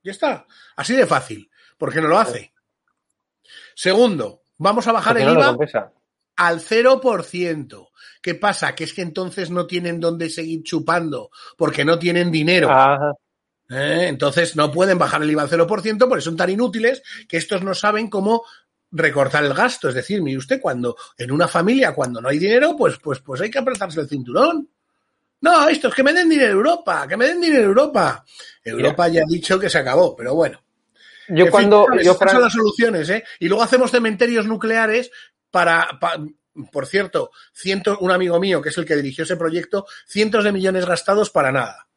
Ya 0.03 0.13
está. 0.13 0.47
Así 0.77 0.95
de 0.95 1.07
fácil. 1.07 1.51
¿Por 1.79 1.93
qué 1.93 2.01
no 2.01 2.09
lo 2.09 2.19
hace? 2.19 2.53
Segundo, 3.75 4.43
vamos 4.59 4.87
a 4.87 4.93
bajar 4.93 5.19
el 5.19 5.31
IVA 5.31 5.57
al 6.37 6.61
0%. 6.61 7.89
¿Qué 8.21 8.35
pasa? 8.35 8.75
Que 8.75 8.85
es 8.85 8.95
que 8.95 9.03
entonces 9.03 9.51
no 9.51 9.67
tienen 9.67 10.01
dónde 10.01 10.31
seguir 10.31 10.63
chupando 10.63 11.31
porque 11.57 11.85
no 11.85 11.99
tienen 11.99 12.31
dinero. 12.31 12.71
¿Eh? 13.69 14.07
Entonces 14.09 14.55
no 14.55 14.71
pueden 14.71 14.99
bajar 14.99 15.23
el 15.23 15.31
IVA 15.31 15.43
al 15.43 15.51
0% 15.51 16.09
porque 16.09 16.23
son 16.23 16.37
tan 16.37 16.51
inútiles 16.51 17.03
que 17.29 17.37
estos 17.37 17.63
no 17.63 17.75
saben 17.75 18.09
cómo 18.09 18.45
recortar 18.91 19.45
el 19.45 19.55
gasto. 19.55 19.89
Es 19.89 19.95
decir, 19.95 20.23
mire 20.23 20.39
usted, 20.39 20.61
cuando 20.61 20.97
en 21.17 21.33
una 21.33 21.49
familia, 21.49 21.95
cuando 21.95 22.21
no 22.21 22.29
hay 22.29 22.39
dinero, 22.39 22.77
pues, 22.77 22.99
pues, 22.99 23.21
pues 23.21 23.41
hay 23.41 23.51
que 23.51 23.59
apretarse 23.59 24.01
el 24.01 24.09
cinturón. 24.09 24.69
No, 25.43 25.69
esto 25.69 25.89
es 25.89 25.95
que 25.95 26.05
me 26.05 26.13
den 26.13 26.29
dinero 26.29 26.53
Europa, 26.53 27.07
que 27.09 27.17
me 27.17 27.27
den 27.27 27.41
dinero 27.41 27.65
Europa. 27.65 28.25
Europa 28.65 29.09
ya 29.09 29.23
ha 29.23 29.29
dicho 29.29 29.59
que 29.59 29.69
se 29.69 29.79
acabó, 29.79 30.15
pero 30.17 30.35
bueno. 30.35 30.63
Yo 31.29 31.51
cuando. 31.51 31.87
yo, 32.01 32.17
las 32.21 32.53
soluciones, 32.53 33.11
¿eh? 33.11 33.25
Y 33.41 33.49
luego 33.49 33.63
hacemos 33.63 33.91
cementerios 33.91 34.47
nucleares 34.47 35.11
para, 35.51 35.99
por 36.71 36.87
cierto, 36.87 37.33
cientos, 37.53 37.99
un 38.01 38.13
amigo 38.13 38.39
mío 38.39 38.63
que 38.63 38.69
es 38.69 38.79
el 38.79 38.85
que 38.85 38.97
dirigió 38.97 39.25
ese 39.25 39.37
proyecto, 39.37 39.87
cientos 40.07 40.45
de 40.45 40.53
millones 40.53 40.87
gastados 40.87 41.31
para 41.31 41.51
nada. 41.51 41.89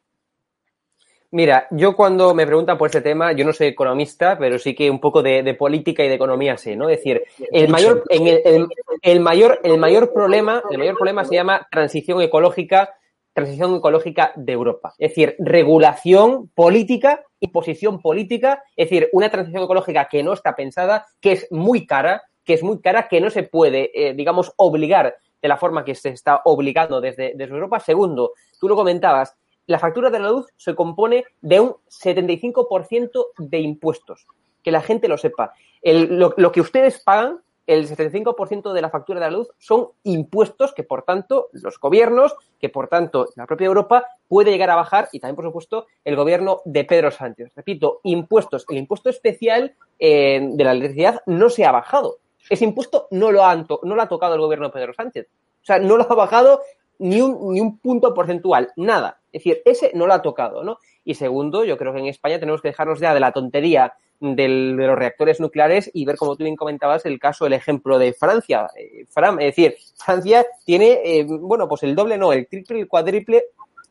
Mira, 1.30 1.68
yo 1.70 1.94
cuando 1.94 2.34
me 2.34 2.46
preguntan 2.46 2.78
por 2.78 2.86
este 2.86 3.00
tema, 3.00 3.32
yo 3.32 3.44
no 3.44 3.52
soy 3.52 3.68
economista, 3.68 4.38
pero 4.38 4.58
sí 4.58 4.74
que 4.74 4.90
un 4.90 5.00
poco 5.00 5.22
de, 5.22 5.54
política 5.54 6.04
y 6.04 6.08
de 6.08 6.14
economía 6.14 6.56
sé, 6.56 6.76
¿no? 6.76 6.88
Es 6.88 6.98
decir, 6.98 7.22
el 7.52 7.68
mayor, 7.68 8.04
en 8.08 8.26
el, 8.26 8.68
el, 9.02 9.20
mayor, 9.20 9.60
el 9.62 9.78
mayor 9.78 10.12
problema, 10.12 10.62
el 10.70 10.78
mayor 10.78 10.96
problema 10.96 11.24
se 11.24 11.34
llama 11.34 11.66
transición 11.70 12.22
ecológica 12.22 12.94
transición 13.36 13.76
ecológica 13.76 14.32
de 14.34 14.52
Europa. 14.52 14.94
Es 14.96 15.10
decir, 15.10 15.36
regulación 15.38 16.48
política, 16.54 17.22
imposición 17.38 18.00
política, 18.00 18.62
es 18.74 18.88
decir, 18.88 19.10
una 19.12 19.28
transición 19.28 19.62
ecológica 19.62 20.08
que 20.08 20.22
no 20.22 20.32
está 20.32 20.56
pensada, 20.56 21.04
que 21.20 21.32
es 21.32 21.46
muy 21.50 21.86
cara, 21.86 22.22
que 22.46 22.54
es 22.54 22.62
muy 22.62 22.80
cara, 22.80 23.08
que 23.08 23.20
no 23.20 23.28
se 23.28 23.42
puede, 23.42 23.90
eh, 23.92 24.14
digamos, 24.14 24.54
obligar 24.56 25.18
de 25.42 25.48
la 25.48 25.58
forma 25.58 25.84
que 25.84 25.94
se 25.94 26.08
está 26.08 26.40
obligando 26.46 27.02
desde, 27.02 27.34
desde 27.36 27.52
Europa. 27.52 27.78
Segundo, 27.78 28.32
tú 28.58 28.68
lo 28.68 28.74
comentabas, 28.74 29.36
la 29.66 29.78
factura 29.78 30.08
de 30.08 30.18
la 30.18 30.30
luz 30.30 30.46
se 30.56 30.74
compone 30.74 31.26
de 31.42 31.60
un 31.60 31.74
75% 31.90 33.26
de 33.36 33.58
impuestos. 33.58 34.26
Que 34.62 34.70
la 34.70 34.80
gente 34.80 35.08
lo 35.08 35.18
sepa. 35.18 35.52
lo, 35.82 36.52
que 36.52 36.62
ustedes 36.62 37.02
pagan 37.04 37.40
el 37.66 37.88
75% 37.88 38.72
de 38.72 38.80
la 38.80 38.90
factura 38.90 39.20
de 39.20 39.26
la 39.26 39.36
luz 39.36 39.48
son 39.58 39.88
impuestos 40.04 40.72
que, 40.72 40.84
por 40.84 41.02
tanto, 41.02 41.48
los 41.52 41.78
gobiernos, 41.78 42.36
que, 42.60 42.68
por 42.68 42.88
tanto, 42.88 43.28
la 43.34 43.46
propia 43.46 43.66
Europa 43.66 44.06
puede 44.28 44.50
llegar 44.50 44.70
a 44.70 44.76
bajar 44.76 45.08
y 45.12 45.20
también, 45.20 45.36
por 45.36 45.44
supuesto, 45.44 45.86
el 46.04 46.16
gobierno 46.16 46.60
de 46.64 46.84
Pedro 46.84 47.10
Sánchez. 47.10 47.52
Repito, 47.56 48.00
impuestos. 48.04 48.64
El 48.68 48.78
impuesto 48.78 49.10
especial 49.10 49.74
eh, 49.98 50.48
de 50.52 50.64
la 50.64 50.72
electricidad 50.72 51.22
no 51.26 51.50
se 51.50 51.64
ha 51.64 51.72
bajado. 51.72 52.18
Ese 52.48 52.64
impuesto 52.64 53.08
no 53.10 53.32
lo, 53.32 53.44
ha, 53.44 53.56
no 53.56 53.94
lo 53.94 54.02
ha 54.02 54.08
tocado 54.08 54.34
el 54.34 54.40
gobierno 54.40 54.66
de 54.66 54.72
Pedro 54.72 54.94
Sánchez. 54.94 55.26
O 55.62 55.66
sea, 55.66 55.78
no 55.80 55.96
lo 55.96 56.04
ha 56.04 56.14
bajado 56.14 56.60
ni 56.98 57.20
un, 57.20 57.52
ni 57.52 57.60
un 57.60 57.78
punto 57.78 58.14
porcentual, 58.14 58.72
nada. 58.76 59.20
Es 59.32 59.42
decir, 59.42 59.62
ese 59.64 59.90
no 59.94 60.06
lo 60.06 60.14
ha 60.14 60.22
tocado, 60.22 60.62
¿no? 60.62 60.78
Y 61.04 61.14
segundo, 61.14 61.64
yo 61.64 61.76
creo 61.76 61.92
que 61.92 61.98
en 61.98 62.06
España 62.06 62.38
tenemos 62.38 62.62
que 62.62 62.68
dejarnos 62.68 63.00
ya 63.00 63.12
de 63.14 63.20
la 63.20 63.32
tontería 63.32 63.94
de 64.20 64.48
los 64.48 64.98
reactores 64.98 65.40
nucleares 65.40 65.90
y 65.92 66.04
ver, 66.04 66.16
como 66.16 66.36
tú 66.36 66.44
bien 66.44 66.56
comentabas, 66.56 67.04
el 67.06 67.18
caso, 67.18 67.46
el 67.46 67.52
ejemplo 67.52 67.98
de 67.98 68.12
Francia. 68.12 68.68
Eh, 68.76 69.06
es 69.06 69.36
decir, 69.38 69.76
Francia 69.96 70.46
tiene, 70.64 71.00
eh, 71.04 71.24
bueno, 71.24 71.68
pues 71.68 71.82
el 71.82 71.94
doble, 71.94 72.18
no, 72.18 72.32
el 72.32 72.46
triple, 72.46 72.80
el 72.80 72.88
cuádruple 72.88 73.44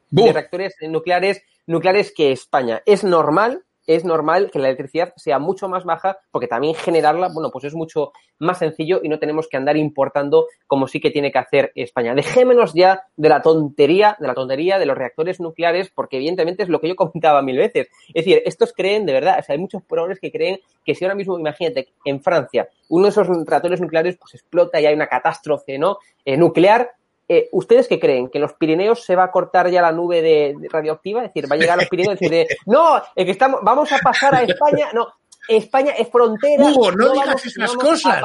de 0.10 0.32
reactores 0.32 0.75
nucleares, 0.82 1.44
nucleares 1.67 2.13
que 2.15 2.32
España. 2.32 2.82
Es 2.86 3.03
normal 3.03 3.65
es 3.88 4.06
normal 4.06 4.51
que 4.51 4.60
la 4.60 4.68
electricidad 4.68 5.13
sea 5.15 5.39
mucho 5.39 5.68
más 5.68 5.84
baja 5.84 6.18
porque 6.32 6.48
también 6.48 6.75
generarla, 6.75 7.30
bueno, 7.34 7.51
pues 7.51 7.65
es 7.65 7.74
mucho 7.74 8.12
más 8.39 8.60
sencillo 8.60 9.00
y 9.04 9.10
no 9.10 9.20
tenemos 9.20 9.48
que 9.48 9.58
andar 9.58 9.77
importando 9.77 10.48
como 10.68 10.88
sí 10.88 11.00
que 11.00 11.12
tiene 11.12 11.32
que 11.32 11.39
hacer 11.39 11.72
España. 11.75 12.13
Dejémonos 12.15 12.74
ya 12.74 13.04
de 13.15 13.30
la 13.30 13.42
tontería, 13.42 14.18
de 14.20 14.27
la 14.27 14.34
tontería 14.34 14.80
de 14.80 14.86
los 14.86 14.98
reactores 14.98 15.39
nucleares 15.39 15.92
porque 15.94 16.18
evidentemente 16.18 16.63
es 16.63 16.70
lo 16.70 16.80
que 16.80 16.89
yo 16.89 16.96
comentaba 16.96 17.42
mil 17.42 17.58
veces. 17.58 17.88
Es 18.10 18.25
decir, 18.25 18.42
estos 18.46 18.74
creen 18.74 19.06
de 19.06 19.13
verdad, 19.13 19.39
o 19.39 19.44
sea, 19.44 19.54
hay 19.54 19.60
muchos 19.60 19.84
pobres 19.84 20.20
que 20.20 20.32
creen 20.32 20.60
que 20.84 20.96
si 20.96 21.06
ahora 21.06 21.15
mismo, 21.15 21.38
imagínate, 21.39 21.89
en 22.04 22.22
Francia, 22.22 22.70
uno 22.89 23.06
de 23.06 23.10
esos 23.10 23.27
reactores 23.27 23.82
nucleares 23.82 24.18
pues 24.18 24.36
explota 24.36 24.80
y 24.80 24.86
hay 24.86 24.94
una 24.94 25.08
catástrofe, 25.08 25.77
¿no? 25.77 25.98
Eh, 26.24 26.38
nuclear, 26.38 26.92
eh, 27.27 27.50
¿Ustedes 27.51 27.88
qué 27.88 28.00
creen? 28.00 28.29
¿Que 28.29 28.38
en 28.38 28.44
los 28.44 28.53
Pirineos 28.53 29.03
se 29.03 29.15
va 29.15 29.24
a 29.24 29.32
cortar 29.32 29.70
ya 29.70 29.82
la 29.82 29.91
nube 29.91 30.22
de, 30.22 30.55
radioactiva? 30.70 31.24
Es 31.24 31.34
decir, 31.34 31.51
va 31.51 31.55
a 31.55 31.60
llegar 31.60 31.79
a 31.79 31.82
los 31.82 31.89
Pirineos 31.89 32.22
y 32.22 32.29
decir, 32.29 32.58
no, 32.67 33.01
es 33.15 33.25
que 33.25 33.32
estamos, 33.32 33.62
vamos 33.63 33.91
a 33.91 33.98
pasar 33.98 34.36
a 34.36 34.44
España. 34.44 34.89
No, 34.94 35.08
España 35.48 35.91
es 35.91 36.08
frontera. 36.10 36.65
Hugo, 36.65 36.91
no, 36.91 37.13
digas 37.13 37.46
esas 37.46 37.74
cosas. 37.75 38.22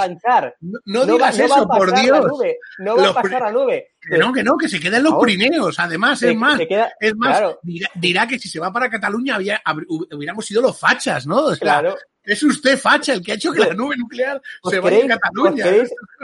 No, 0.85 1.07
digas 1.07 1.39
eso, 1.39 1.67
por 1.69 1.95
Dios. 1.99 2.27
no 2.79 2.97
va 2.97 3.09
a 3.09 3.15
pasar 3.15 3.45
a 3.45 3.53
nube. 3.53 3.93
Que 4.01 4.19
no, 4.19 4.33
que 4.33 4.43
no, 4.43 4.57
que 4.57 4.69
se 4.69 4.81
queden 4.81 4.97
en 4.97 5.05
los 5.05 5.25
Pirineos. 5.25 5.79
Además, 5.79 6.23
es 6.23 6.37
más, 6.37 6.61
es 7.01 7.17
más 7.17 7.43
dirá, 7.95 8.27
que 8.27 8.39
si 8.39 8.49
se 8.49 8.61
va 8.61 8.73
para 8.73 8.91
Cataluña 8.91 9.39
hubiéramos 10.13 10.45
sido 10.45 10.63
los 10.63 10.79
fachas, 10.79 11.27
¿no? 11.27 11.51
claro. 11.59 11.97
Es 12.31 12.43
usted, 12.45 12.79
facha, 12.79 13.13
el 13.13 13.23
que 13.23 13.33
ha 13.33 13.35
hecho 13.35 13.53
que 13.53 13.59
la 13.59 13.75
nube 13.75 13.97
nuclear 13.97 14.41
se 14.63 14.79
vaya 14.79 15.05
a 15.05 15.19
Cataluña. 15.19 15.65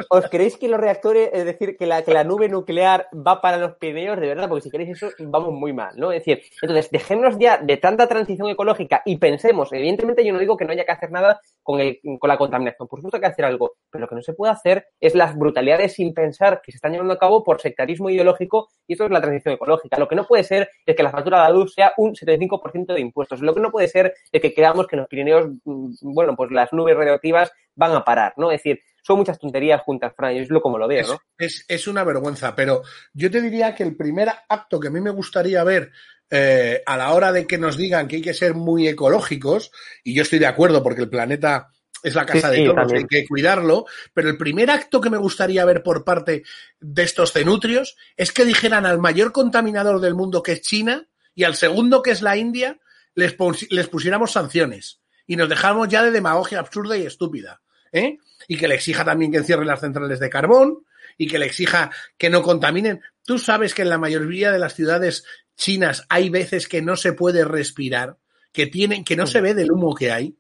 ¿os 0.09 0.29
creéis, 0.29 0.57
que 0.57 0.69
los 0.69 0.79
reactores, 0.79 1.31
es 1.33 1.45
decir, 1.45 1.77
que 1.77 1.87
la, 1.87 2.03
que 2.03 2.13
la 2.13 2.23
nube 2.23 2.49
nuclear 2.49 3.09
va 3.13 3.41
para 3.41 3.57
los 3.57 3.75
Pirineos? 3.77 4.21
De 4.21 4.29
verdad, 4.29 4.49
porque 4.49 4.63
si 4.63 4.71
queréis 4.71 4.91
eso, 4.91 5.11
vamos 5.19 5.53
muy 5.53 5.73
mal, 5.73 5.97
¿no? 5.97 6.13
Es 6.13 6.21
decir, 6.21 6.43
entonces, 6.63 6.91
dejémonos 6.91 7.37
ya 7.39 7.59
de 7.59 7.77
tanta 7.77 8.07
transición 8.07 8.49
ecológica 8.49 9.03
y 9.05 9.19
pensemos, 9.19 9.73
evidentemente 9.73 10.25
yo 10.25 10.33
no 10.33 10.39
digo 10.39 10.57
que 10.57 10.65
no 10.65 10.73
haya 10.73 10.85
que 10.85 10.93
hacer 10.93 11.11
nada 11.11 11.41
con, 11.63 11.81
el, 11.81 11.99
con 12.21 12.29
la 12.29 12.39
contaminación, 12.39 12.87
por 12.87 13.01
supuesto 13.01 13.19
que 13.19 13.27
hay 13.27 13.31
que 13.31 13.35
hacer 13.35 13.45
algo, 13.45 13.73
pero 13.91 14.03
lo 14.03 14.09
que 14.09 14.15
no 14.15 14.23
se 14.23 14.35
puede 14.35 14.53
hacer 14.53 14.87
es 15.01 15.15
las 15.15 15.37
brutalidades 15.37 15.95
sin 15.95 16.15
pensar 16.15 16.61
que 16.63 16.71
se 16.71 16.77
están 16.77 16.93
llevando 16.93 17.15
a 17.15 17.19
cabo 17.19 17.43
por 17.43 17.61
sectarismo 17.61 18.11
ideológico 18.11 18.69
y 18.87 18.93
esto 18.93 19.07
es 19.07 19.11
la 19.11 19.21
transición 19.21 19.55
ecológica. 19.55 19.99
Lo 19.99 20.07
que 20.07 20.15
no 20.15 20.27
puede 20.27 20.45
ser 20.45 20.71
es 20.85 20.95
que 20.95 21.03
la 21.03 21.11
factura 21.11 21.39
de 21.39 21.45
la 21.45 21.51
luz 21.51 21.75
sea 21.75 21.93
un 21.97 22.15
75% 22.15 22.95
de 22.95 23.01
impuestos. 23.01 23.41
Lo 23.41 23.55
que 23.55 23.61
no 23.61 23.71
puede 23.71 23.89
ser 23.89 24.15
es 24.31 24.41
que 24.41 24.55
creamos 24.55 24.87
que 24.87 24.97
en 24.97 25.01
los 25.01 25.09
Pirineos, 25.09 25.49
mm, 25.65 25.93
bueno, 26.03 26.35
pues 26.37 26.50
las 26.50 26.73
nubes 26.73 26.97
radioactivas 26.97 27.50
van 27.75 27.93
a 27.93 28.05
parar, 28.05 28.33
¿no? 28.37 28.50
Es 28.50 28.62
decir, 28.62 28.81
son 29.03 29.19
muchas 29.19 29.38
tonterías 29.38 29.83
juntas, 29.83 30.12
Fran, 30.17 30.35
y 30.35 30.41
es 30.41 30.50
lo 30.50 30.61
como 30.61 30.79
lo 30.79 30.88
veo, 30.88 31.07
¿no? 31.07 31.21
Es, 31.38 31.87
una 31.87 32.03
vergüenza, 32.03 32.57
pero 32.57 32.83
yo 33.12 33.31
te 33.31 33.41
diría 33.41 33.75
que 33.75 33.85
el 33.85 33.97
primer 33.97 34.29
acto 34.49 34.81
que 34.81 34.88
a 34.88 34.91
mí 34.91 35.00
me 35.00 35.11
gustaría 35.11 35.62
ver 35.62 35.93
eh, 36.29 36.83
a 36.85 36.97
la 36.97 37.12
hora 37.12 37.31
de 37.31 37.47
que 37.47 37.57
nos 37.57 37.76
digan 37.76 38.09
que 38.09 38.17
hay 38.17 38.23
que 38.23 38.35
ser 38.35 38.55
muy 38.55 38.88
ecológicos, 38.88 39.71
y 40.03 40.15
yo 40.15 40.23
estoy 40.23 40.41
de 40.41 40.47
acuerdo 40.47 40.83
porque 40.83 41.03
el 41.03 41.09
planeta 41.09 41.69
es 42.03 42.15
la 42.15 42.26
casa 42.26 42.50
de 42.50 42.65
todos, 42.67 42.93
hay 42.93 43.07
que 43.07 43.26
cuidarlo, 43.26 43.87
pero 44.12 44.29
el 44.29 44.37
primer 44.37 44.71
acto 44.71 45.00
que 45.00 45.11
me 45.11 45.19
gustaría 45.19 45.65
ver 45.65 45.83
por 45.83 46.05
parte 46.05 46.43
de 46.81 47.03
estos 47.03 47.33
cenutrios 47.33 47.97
es 48.17 48.33
que 48.33 48.45
dijeran 48.45 48.87
al 48.87 48.99
mayor 48.99 49.33
contaminador 49.33 50.00
del 50.00 50.15
mundo 50.15 50.43
que 50.43 50.53
es 50.53 50.62
China 50.62 51.09
y 51.35 51.45
al 51.45 51.55
segundo 51.55 52.03
que 52.03 52.11
es 52.11 52.23
la 52.23 52.37
India, 52.37 52.81
les, 53.15 53.37
les 53.71 53.88
pusiéramos 53.88 54.33
sanciones 54.33 55.00
y 55.26 55.37
nos 55.37 55.49
dejamos 55.49 55.88
ya 55.88 56.02
de 56.02 56.11
demagogia 56.11 56.61
absurda 56.61 56.97
y 56.97 57.06
estúpida. 57.06 57.62
¿eh? 57.92 58.18
Y 58.49 58.56
que 58.56 58.68
le 58.68 58.75
exija 58.75 59.04
también 59.04 59.33
que 59.33 59.38
encierren 59.38 59.66
las 59.66 59.80
centrales 59.80 60.21
de 60.21 60.30
carbón 60.30 60.85
y 61.18 61.26
que 61.26 61.38
le 61.38 61.47
exija 61.47 61.90
que 62.18 62.30
no 62.30 62.42
contaminen. 62.42 63.00
Tú 63.25 63.38
sabes 63.38 63.75
que 63.75 63.83
en 63.83 63.88
la 63.88 63.99
mayoría 63.99 64.52
de 64.52 64.59
las 64.59 64.75
ciudades 64.75 65.25
chinas 65.56 66.04
hay 66.09 66.28
veces 66.28 66.68
que 66.68 66.83
no 66.83 66.97
se 66.97 67.12
puede 67.12 67.45
respirar, 67.45 68.18
que 68.52 68.66
tienen, 68.66 69.04
que 69.04 69.16
no 69.16 69.26
se 69.26 69.40
ve 69.40 69.54
del 69.54 69.73
humo 69.73 69.95
que 69.95 70.12
hay. 70.12 70.37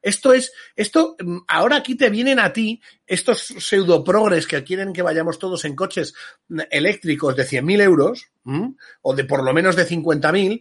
Esto 0.00 0.32
es, 0.32 0.52
esto, 0.74 1.14
mm, 1.20 1.38
ahora 1.46 1.76
aquí 1.76 1.94
te 1.94 2.10
vienen 2.10 2.40
a 2.40 2.52
ti 2.52 2.82
estos 3.06 3.40
pseudo 3.40 4.02
progres 4.02 4.48
que 4.48 4.64
quieren 4.64 4.92
que 4.92 5.02
vayamos 5.02 5.38
todos 5.38 5.64
en 5.64 5.76
coches 5.76 6.14
mm, 6.48 6.60
eléctricos 6.70 7.36
de 7.36 7.44
100.000 7.44 7.82
euros, 7.82 8.32
o 9.02 9.14
de 9.14 9.24
por 9.24 9.44
lo 9.44 9.52
menos 9.52 9.76
de 9.76 9.86
50.000, 9.86 10.60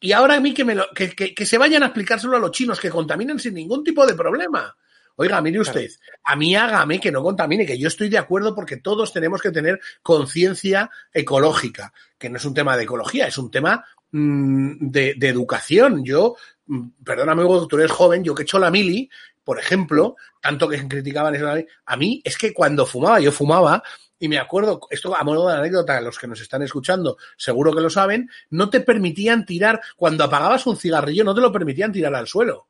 y 0.00 0.12
ahora 0.12 0.36
a 0.36 0.40
mí 0.40 0.54
que, 0.54 0.64
me 0.64 0.74
lo, 0.74 0.86
que, 0.94 1.14
que, 1.14 1.46
se 1.46 1.58
vayan 1.58 1.82
a 1.82 1.86
explicárselo 1.86 2.36
a 2.36 2.40
los 2.40 2.52
chinos, 2.52 2.78
que 2.78 2.90
contaminen 2.90 3.38
sin 3.38 3.54
ningún 3.54 3.82
tipo 3.82 4.06
de 4.06 4.14
problema. 4.14 4.76
Oiga, 5.16 5.40
mire 5.40 5.58
usted, 5.58 5.90
a 6.22 6.36
mí 6.36 6.54
hágame 6.54 7.00
que 7.00 7.10
no 7.10 7.24
contamine, 7.24 7.66
que 7.66 7.76
yo 7.76 7.88
estoy 7.88 8.08
de 8.08 8.18
acuerdo 8.18 8.54
porque 8.54 8.76
todos 8.76 9.12
tenemos 9.12 9.42
que 9.42 9.50
tener 9.50 9.80
conciencia 10.00 10.90
ecológica, 11.12 11.92
que 12.16 12.30
no 12.30 12.36
es 12.36 12.44
un 12.44 12.54
tema 12.54 12.76
de 12.76 12.84
ecología, 12.84 13.26
es 13.26 13.36
un 13.36 13.50
tema 13.50 13.84
mm, 14.12 14.88
de, 14.88 15.14
de, 15.16 15.28
educación. 15.28 16.04
Yo, 16.04 16.36
mm, 16.66 16.90
perdóname, 17.04 17.42
que 17.42 17.66
tú 17.68 17.78
eres 17.78 17.90
joven, 17.90 18.22
yo 18.22 18.32
que 18.32 18.42
he 18.42 18.44
hecho 18.44 18.60
la 18.60 18.70
mili, 18.70 19.10
por 19.42 19.58
ejemplo, 19.58 20.14
tanto 20.40 20.68
que 20.68 20.86
criticaban 20.86 21.34
eso, 21.34 21.48
a 21.86 21.96
mí 21.96 22.22
es 22.22 22.38
que 22.38 22.52
cuando 22.52 22.86
fumaba, 22.86 23.18
yo 23.18 23.32
fumaba, 23.32 23.82
y 24.18 24.28
me 24.28 24.38
acuerdo, 24.38 24.80
esto 24.90 25.16
a 25.16 25.22
modo 25.22 25.48
de 25.48 25.56
anécdota, 25.56 26.00
los 26.00 26.18
que 26.18 26.26
nos 26.26 26.40
están 26.40 26.62
escuchando 26.62 27.16
seguro 27.36 27.72
que 27.72 27.80
lo 27.80 27.90
saben, 27.90 28.28
no 28.50 28.68
te 28.68 28.80
permitían 28.80 29.46
tirar, 29.46 29.80
cuando 29.96 30.24
apagabas 30.24 30.66
un 30.66 30.76
cigarrillo, 30.76 31.24
no 31.24 31.34
te 31.34 31.40
lo 31.40 31.52
permitían 31.52 31.92
tirar 31.92 32.14
al 32.14 32.26
suelo. 32.26 32.68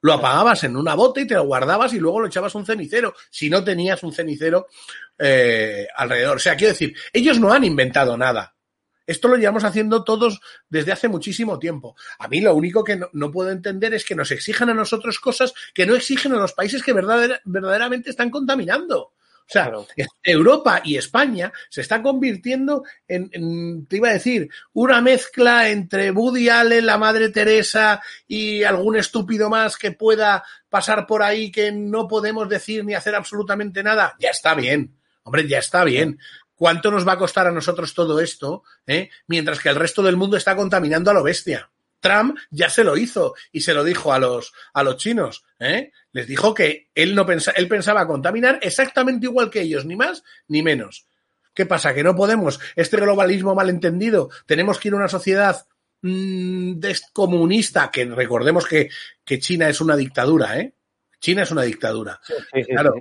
Lo 0.00 0.12
apagabas 0.12 0.64
en 0.64 0.76
una 0.76 0.94
bota 0.94 1.20
y 1.20 1.26
te 1.26 1.34
lo 1.34 1.44
guardabas 1.44 1.92
y 1.92 1.98
luego 1.98 2.20
lo 2.20 2.26
echabas 2.28 2.54
un 2.54 2.64
cenicero, 2.64 3.14
si 3.30 3.50
no 3.50 3.64
tenías 3.64 4.02
un 4.02 4.12
cenicero 4.12 4.68
eh, 5.18 5.86
alrededor. 5.96 6.36
O 6.36 6.40
sea, 6.40 6.56
quiero 6.56 6.72
decir, 6.72 6.94
ellos 7.12 7.40
no 7.40 7.52
han 7.52 7.64
inventado 7.64 8.16
nada. 8.16 8.54
Esto 9.06 9.28
lo 9.28 9.36
llevamos 9.36 9.64
haciendo 9.64 10.02
todos 10.02 10.40
desde 10.68 10.92
hace 10.92 11.08
muchísimo 11.08 11.58
tiempo. 11.58 11.94
A 12.18 12.26
mí 12.26 12.40
lo 12.40 12.54
único 12.54 12.82
que 12.82 13.00
no, 13.12 13.30
puedo 13.30 13.50
entender 13.50 13.94
es 13.94 14.04
que 14.04 14.16
nos 14.16 14.32
exijan 14.32 14.68
a 14.70 14.74
nosotros 14.74 15.20
cosas 15.20 15.54
que 15.72 15.86
no 15.86 15.94
exigen 15.94 16.32
a 16.32 16.38
los 16.38 16.52
países 16.52 16.82
que 16.82 16.92
verdaderamente 16.92 18.10
están 18.10 18.30
contaminando. 18.30 19.12
O 19.48 19.52
sea, 19.52 19.72
Europa 20.24 20.82
y 20.84 20.96
España 20.96 21.52
se 21.70 21.80
están 21.80 22.02
convirtiendo 22.02 22.82
en, 23.06 23.86
te 23.86 23.96
iba 23.96 24.08
a 24.08 24.14
decir, 24.14 24.48
una 24.72 25.00
mezcla 25.00 25.68
entre 25.68 26.10
Woody 26.10 26.48
Allen, 26.48 26.84
la 26.84 26.98
Madre 26.98 27.28
Teresa 27.28 28.02
y 28.26 28.64
algún 28.64 28.96
estúpido 28.96 29.48
más 29.48 29.76
que 29.76 29.92
pueda 29.92 30.42
pasar 30.68 31.06
por 31.06 31.22
ahí 31.22 31.52
que 31.52 31.70
no 31.70 32.08
podemos 32.08 32.48
decir 32.48 32.84
ni 32.84 32.94
hacer 32.94 33.14
absolutamente 33.14 33.84
nada. 33.84 34.16
Ya 34.18 34.30
está 34.30 34.54
bien. 34.54 34.96
Hombre, 35.22 35.46
ya 35.46 35.58
está 35.58 35.84
bien. 35.84 36.18
¿Cuánto 36.56 36.90
nos 36.90 37.06
va 37.06 37.12
a 37.12 37.18
costar 37.18 37.46
a 37.46 37.52
nosotros 37.52 37.94
todo 37.94 38.18
esto? 38.20 38.64
Eh? 38.86 39.10
Mientras 39.28 39.60
que 39.60 39.68
el 39.68 39.76
resto 39.76 40.02
del 40.02 40.16
mundo 40.16 40.36
está 40.36 40.56
contaminando 40.56 41.10
a 41.10 41.14
lo 41.14 41.22
bestia. 41.22 41.70
Trump 42.06 42.38
ya 42.50 42.70
se 42.70 42.84
lo 42.84 42.96
hizo 42.96 43.34
y 43.50 43.62
se 43.62 43.74
lo 43.74 43.82
dijo 43.82 44.12
a 44.12 44.18
los, 44.18 44.52
a 44.72 44.82
los 44.82 44.96
chinos. 44.96 45.44
¿eh? 45.58 45.90
Les 46.12 46.26
dijo 46.26 46.54
que 46.54 46.88
él, 46.94 47.14
no 47.14 47.26
él 47.28 47.68
pensaba 47.68 48.06
contaminar 48.06 48.60
exactamente 48.62 49.26
igual 49.26 49.50
que 49.50 49.62
ellos, 49.62 49.84
ni 49.84 49.96
más 49.96 50.22
ni 50.46 50.62
menos. 50.62 51.06
¿Qué 51.52 51.66
pasa? 51.66 51.94
Que 51.94 52.04
no 52.04 52.14
podemos. 52.14 52.60
Este 52.76 52.96
globalismo 52.98 53.54
malentendido. 53.54 54.30
Tenemos 54.46 54.78
que 54.78 54.88
ir 54.88 54.94
a 54.94 54.98
una 54.98 55.08
sociedad 55.08 55.66
mmm, 56.02 56.78
comunista, 57.12 57.90
que 57.90 58.04
recordemos 58.04 58.66
que, 58.66 58.90
que, 59.24 59.38
China 59.38 59.68
es 59.68 59.80
una 59.80 59.96
dictadura, 59.96 60.60
¿eh? 60.60 60.74
China 61.18 61.42
es 61.42 61.50
una 61.50 61.62
dictadura. 61.62 62.20
claro. 62.66 62.94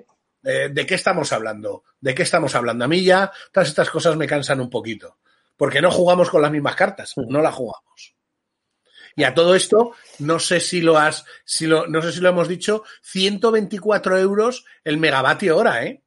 Eh, 0.44 0.70
¿De 0.72 0.86
qué 0.86 0.96
estamos 0.96 1.34
hablando? 1.34 1.84
¿De 2.00 2.16
qué 2.16 2.24
estamos 2.24 2.56
hablando? 2.56 2.86
A 2.86 2.88
mí 2.88 3.04
ya 3.04 3.32
todas 3.52 3.68
estas 3.68 3.90
cosas 3.90 4.16
me 4.16 4.28
cansan 4.28 4.62
un 4.62 4.70
poquito. 4.70 5.18
Porque 5.58 5.82
no 5.82 5.92
jugamos 5.92 6.30
con 6.30 6.42
las 6.42 6.52
mismas 6.52 6.76
cartas. 6.76 7.14
No 7.16 7.42
las 7.42 7.54
jugamos. 7.54 8.15
Y 9.16 9.24
a 9.24 9.34
todo 9.34 9.56
esto, 9.56 9.94
no 10.20 10.40
sé 10.40 10.60
si 10.60 10.82
lo 10.82 10.98
has, 10.98 11.26
si 11.46 11.68
lo, 11.68 11.88
no 11.88 12.02
sé 12.02 12.12
si 12.12 12.20
lo 12.20 12.30
hemos 12.30 12.50
dicho, 12.50 12.84
124 13.04 14.18
euros 14.18 14.66
el 14.84 14.98
megavatio 14.98 15.58
hora, 15.58 15.86
¿eh? 15.86 16.02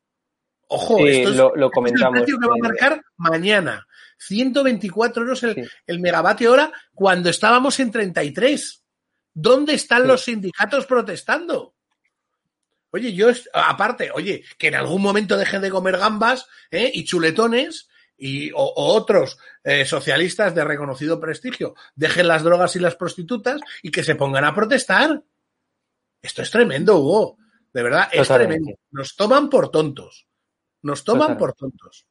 Ojo, 0.68 1.07
esto 1.07 1.31
es, 1.31 1.37
lo, 1.37 1.71
comentamos. 1.71 2.18
el 2.18 2.23
precio 2.25 2.38
que 2.38 2.47
va 2.47 2.55
a 2.55 2.68
marcar 2.68 3.03
mañana. 3.16 3.87
124 4.18 5.23
euros 5.23 5.42
el, 5.42 6.01
megavatio 6.01 6.53
hora 6.53 6.73
cuando 6.92 7.31
estábamos 7.31 7.81
en 7.81 7.90
33. 7.90 8.85
¿Dónde 9.33 9.75
están 9.75 10.07
los 10.07 10.25
sindicatos 10.25 10.85
protestando? 10.85 11.75
Oye, 12.90 13.14
yo, 13.14 13.29
aparte, 13.55 14.11
oye, 14.12 14.44
que 14.59 14.68
en 14.68 14.75
algún 14.75 15.01
momento 15.01 15.37
dejen 15.37 15.62
de 15.62 15.71
comer 15.71 15.97
gambas 15.97 16.47
¿eh? 16.71 16.90
y 16.92 17.05
chuletones 17.05 17.88
y, 18.19 18.51
o, 18.53 18.73
otros 18.77 19.39
eh, 19.65 19.85
socialistas 19.85 20.55
de 20.55 20.65
reconocido 20.65 21.21
prestigio 21.21 21.75
dejen 21.95 22.29
las 22.29 22.43
drogas 22.43 22.77
y 22.77 22.81
las 22.81 22.97
prostitutas 22.97 23.61
y 23.83 23.91
que 23.91 24.03
se 24.03 24.17
pongan 24.17 24.45
a 24.45 24.55
protestar. 24.55 25.23
Esto 26.21 26.43
es 26.43 26.51
tremendo, 26.51 26.99
Hugo. 26.99 27.39
De 27.73 27.83
verdad, 27.83 28.09
es 28.13 28.27
tremendo. 28.27 28.73
Nos 28.91 29.15
toman 29.15 29.49
por 29.49 29.71
tontos. 29.71 30.27
Nos 30.83 31.05
toman 31.05 31.39
por 31.39 31.53
tontos. 31.53 32.07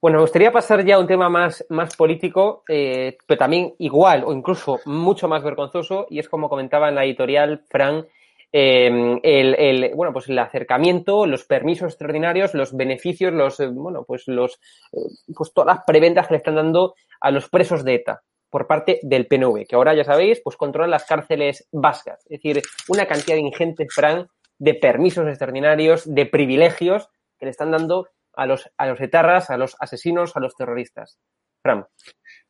Bueno, 0.00 0.18
me 0.18 0.22
gustaría 0.22 0.52
pasar 0.52 0.84
ya 0.84 0.96
a 0.96 0.98
un 0.98 1.06
tema 1.06 1.28
más, 1.28 1.64
más 1.70 1.96
político, 1.96 2.62
eh, 2.68 3.16
pero 3.26 3.38
también 3.38 3.74
igual 3.78 4.24
o 4.24 4.32
incluso 4.32 4.80
mucho 4.84 5.26
más 5.26 5.42
vergonzoso, 5.42 6.06
y 6.10 6.18
es 6.18 6.28
como 6.28 6.48
comentaba 6.48 6.88
en 6.88 6.94
la 6.94 7.04
editorial 7.04 7.64
Fran, 7.68 8.06
Em, 8.52 9.20
el, 9.22 9.92
bueno, 9.94 10.12
pues 10.12 10.28
el 10.28 10.38
acercamiento, 10.38 11.26
los 11.26 11.44
permisos 11.44 11.92
extraordinarios, 11.92 12.54
los 12.54 12.74
beneficios, 12.76 13.32
los, 13.32 13.60
eh, 13.60 13.66
bueno, 13.66 14.04
pues 14.06 14.28
los, 14.28 14.54
eh, 14.92 14.98
pues 15.34 15.52
todas 15.52 15.76
las 15.76 15.84
preventas 15.84 16.28
que 16.28 16.34
le 16.34 16.38
están 16.38 16.54
dando 16.54 16.94
a 17.20 17.30
los 17.30 17.48
presos 17.48 17.84
de 17.84 17.96
ETA 17.96 18.22
por 18.48 18.66
parte 18.66 19.00
del 19.02 19.26
PNV, 19.26 19.66
que 19.66 19.76
ahora 19.76 19.94
ya 19.94 20.04
sabéis, 20.04 20.40
pues 20.42 20.56
controlan 20.56 20.90
las 20.90 21.04
cárceles 21.04 21.68
vascas. 21.72 22.20
Es 22.26 22.40
decir, 22.40 22.62
una 22.88 23.06
cantidad 23.06 23.36
ingente, 23.36 23.86
Fran, 23.90 24.28
de 24.58 24.74
permisos 24.74 25.26
extraordinarios, 25.26 26.02
de 26.06 26.26
privilegios 26.26 27.08
que 27.38 27.46
le 27.46 27.50
están 27.50 27.72
dando 27.72 28.08
a 28.32 28.46
los, 28.46 28.70
a 28.76 28.86
los 28.86 29.00
etarras, 29.00 29.50
a 29.50 29.56
los 29.56 29.76
asesinos, 29.80 30.36
a 30.36 30.40
los 30.40 30.54
terroristas. 30.54 31.18
Fran. 31.62 31.86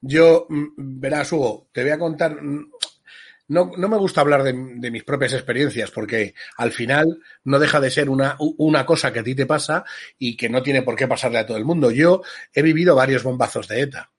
Yo, 0.01 0.47
mm, 0.49 0.67
verás, 0.77 1.33
Hugo, 1.33 1.69
te 1.73 1.83
voy 1.83 1.91
a 1.91 1.99
contar 1.99 2.41
mm, 2.41 2.71
no, 3.49 3.71
no 3.77 3.89
me 3.89 3.97
gusta 3.97 4.21
hablar 4.21 4.43
de, 4.43 4.53
mis 4.53 5.05
propias 5.05 5.33
experiencias 5.33 5.91
porque 5.91 6.35
al 6.57 6.73
final 6.73 7.21
no 7.45 7.59
deja 7.59 7.81
de 7.81 7.91
ser 7.91 8.11
una, 8.11 8.37
una 8.39 8.85
cosa 8.85 9.13
que 9.13 9.21
a 9.21 9.25
ti 9.25 9.35
te 9.35 9.47
pasa 9.47 9.85
y 10.19 10.37
que 10.37 10.49
no 10.49 10.63
tiene 10.63 10.83
por 10.83 10.97
qué 10.97 11.07
pasarle 11.07 11.39
a 11.39 11.47
todo 11.47 11.57
el 11.57 11.65
mundo. 11.65 11.91
Yo 11.91 12.23
he 12.53 12.63
vivido 12.63 12.95
varios 12.95 13.23
bombazos 13.23 13.69
de 13.69 13.81
ETA. 13.81 14.11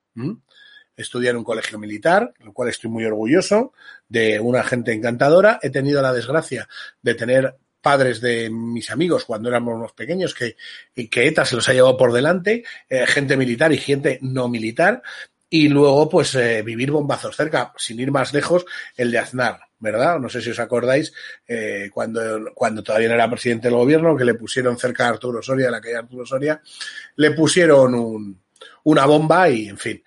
Estudié 0.96 1.30
en 1.30 1.38
un 1.38 1.44
colegio 1.44 1.78
militar, 1.78 2.34
lo 2.40 2.54
cual 2.54 2.70
estoy 2.70 2.90
muy 2.90 3.06
orgulloso, 3.06 3.74
de 4.08 4.40
una 4.40 4.64
gente 4.64 4.94
encantadora. 4.94 5.60
He 5.62 5.70
tenido 5.70 6.02
la 6.02 6.14
desgracia 6.14 6.68
de 7.02 7.14
tener 7.14 7.56
padres 7.82 8.20
de 8.20 8.50
mis 8.50 8.90
amigos 8.92 9.26
cuando 9.26 9.50
éramos 9.50 9.94
pequeños 9.94 10.34
que, 10.34 10.56
que 11.10 11.28
ETA 11.28 11.46
se 11.46 11.56
los 11.56 11.70
ha 11.70 11.74
llevado 11.74 11.96
por 11.96 12.12
delante, 12.12 12.64
eh, 12.90 13.06
gente 13.08 13.38
militar 13.38 13.72
y 13.72 13.78
gente 13.78 14.20
no 14.22 14.50
militar, 14.50 15.02
y 15.50 15.70
luego 15.70 16.10
pues 16.10 16.36
eh, 16.36 16.62
vivir 16.62 16.92
bombazos 16.92 17.36
cerca, 17.36 17.74
sin 17.78 18.00
ir 18.00 18.12
más 18.12 18.34
lejos, 18.34 18.66
el 18.96 19.12
de 19.12 19.20
Aznar. 19.20 19.60
¿verdad? 19.80 20.20
No 20.20 20.28
sé 20.28 20.42
si 20.42 20.50
os 20.50 20.60
acordáis, 20.60 21.14
eh, 21.48 21.90
cuando, 21.94 22.52
cuando 22.54 22.82
todavía 22.82 23.10
no 23.10 23.14
era 23.14 23.30
presidente 23.30 23.68
del 23.68 23.78
gobierno, 23.78 24.18
que 24.18 24.26
le 24.26 24.34
pusieron 24.34 24.78
cerca 24.78 25.04
de 25.04 25.10
Arturo 25.10 25.42
Soria, 25.42 25.70
la 25.70 25.82
calle 25.82 25.98
Arturo 25.98 26.26
Soria, 26.26 26.62
le 27.16 27.32
pusieron 27.32 27.94
un, 27.94 28.42
una 28.86 29.06
bomba 29.06 29.50
y, 29.50 29.68
en 29.68 29.78
fin. 29.78 30.04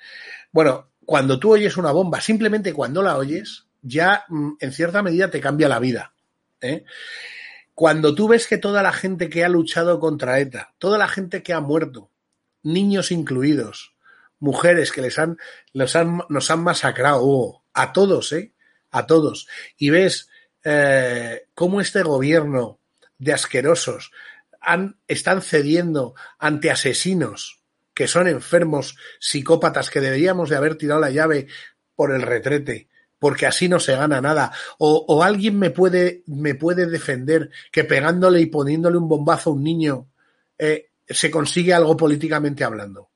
Bueno, 0.51 0.91
cuando 1.05 1.39
tú 1.39 1.53
oyes 1.53 1.77
una 1.77 1.93
bomba, 1.93 2.21
simplemente 2.21 2.73
cuando 2.73 3.03
la 3.03 3.17
oyes, 3.17 3.67
ya 3.83 4.25
mm, 4.29 4.53
en 4.59 4.73
cierta 4.73 5.03
medida 5.03 5.31
te 5.31 5.41
cambia 5.41 5.69
la 5.69 5.79
vida. 5.79 6.13
¿eh? 6.61 6.85
Cuando 7.75 8.15
tú 8.15 8.29
ves 8.29 8.47
que 8.47 8.59
toda 8.59 8.83
la 8.83 8.93
gente 8.93 9.29
que 9.29 9.45
ha 9.45 9.49
luchado 9.49 10.01
contra 10.01 10.41
ETA, 10.41 10.75
toda 10.79 10.99
la 10.99 11.09
gente 11.09 11.43
que 11.43 11.53
ha 11.53 11.61
muerto, 11.61 12.11
niños 12.63 13.11
incluidos, 13.11 13.95
mujeres 14.41 14.91
que 14.91 15.03
les 15.03 15.19
han, 15.19 15.39
los 15.73 15.95
han, 15.95 16.23
nos 16.29 16.51
han 16.51 16.63
masacrado, 16.63 17.63
a 17.73 17.93
todos, 17.93 18.33
¿eh? 18.33 18.53
A 18.91 19.07
todos. 19.07 19.47
Y 19.77 19.91
ves 19.91 20.29
eh, 20.65 21.47
cómo 21.55 21.81
este 21.81 22.03
gobierno 22.03 22.81
de 23.19 23.33
asquerosos 23.33 24.11
han, 24.61 24.99
están 25.07 25.43
cediendo 25.43 26.15
ante 26.39 26.71
asesinos 26.71 27.61
que 27.95 28.09
son 28.09 28.29
enfermos, 28.29 28.97
psicópatas, 29.19 29.91
que 29.91 30.01
deberíamos 30.01 30.49
de 30.49 30.57
haber 30.57 30.77
tirado 30.77 31.01
la 31.01 31.11
llave 31.11 31.49
por 31.95 32.15
el 32.15 32.23
retrete, 32.23 32.89
porque 33.19 33.45
así 33.45 33.69
no 33.69 33.79
se 33.79 33.95
gana 33.95 34.23
nada. 34.23 34.53
O, 34.79 35.05
o, 35.07 35.23
alguien 35.23 35.59
me 35.59 35.69
puede, 35.69 36.23
me 36.27 36.55
puede 36.55 36.87
defender 36.87 37.51
que 37.71 37.85
pegándole 37.85 38.41
y 38.41 38.47
poniéndole 38.47 38.97
un 38.97 39.07
bombazo 39.07 39.51
a 39.51 39.53
un 39.53 39.63
niño 39.63 40.09
eh, 40.57 40.89
se 41.07 41.31
consigue 41.31 41.75
algo 41.75 41.95
políticamente 41.95 42.65
hablando. 42.65 43.10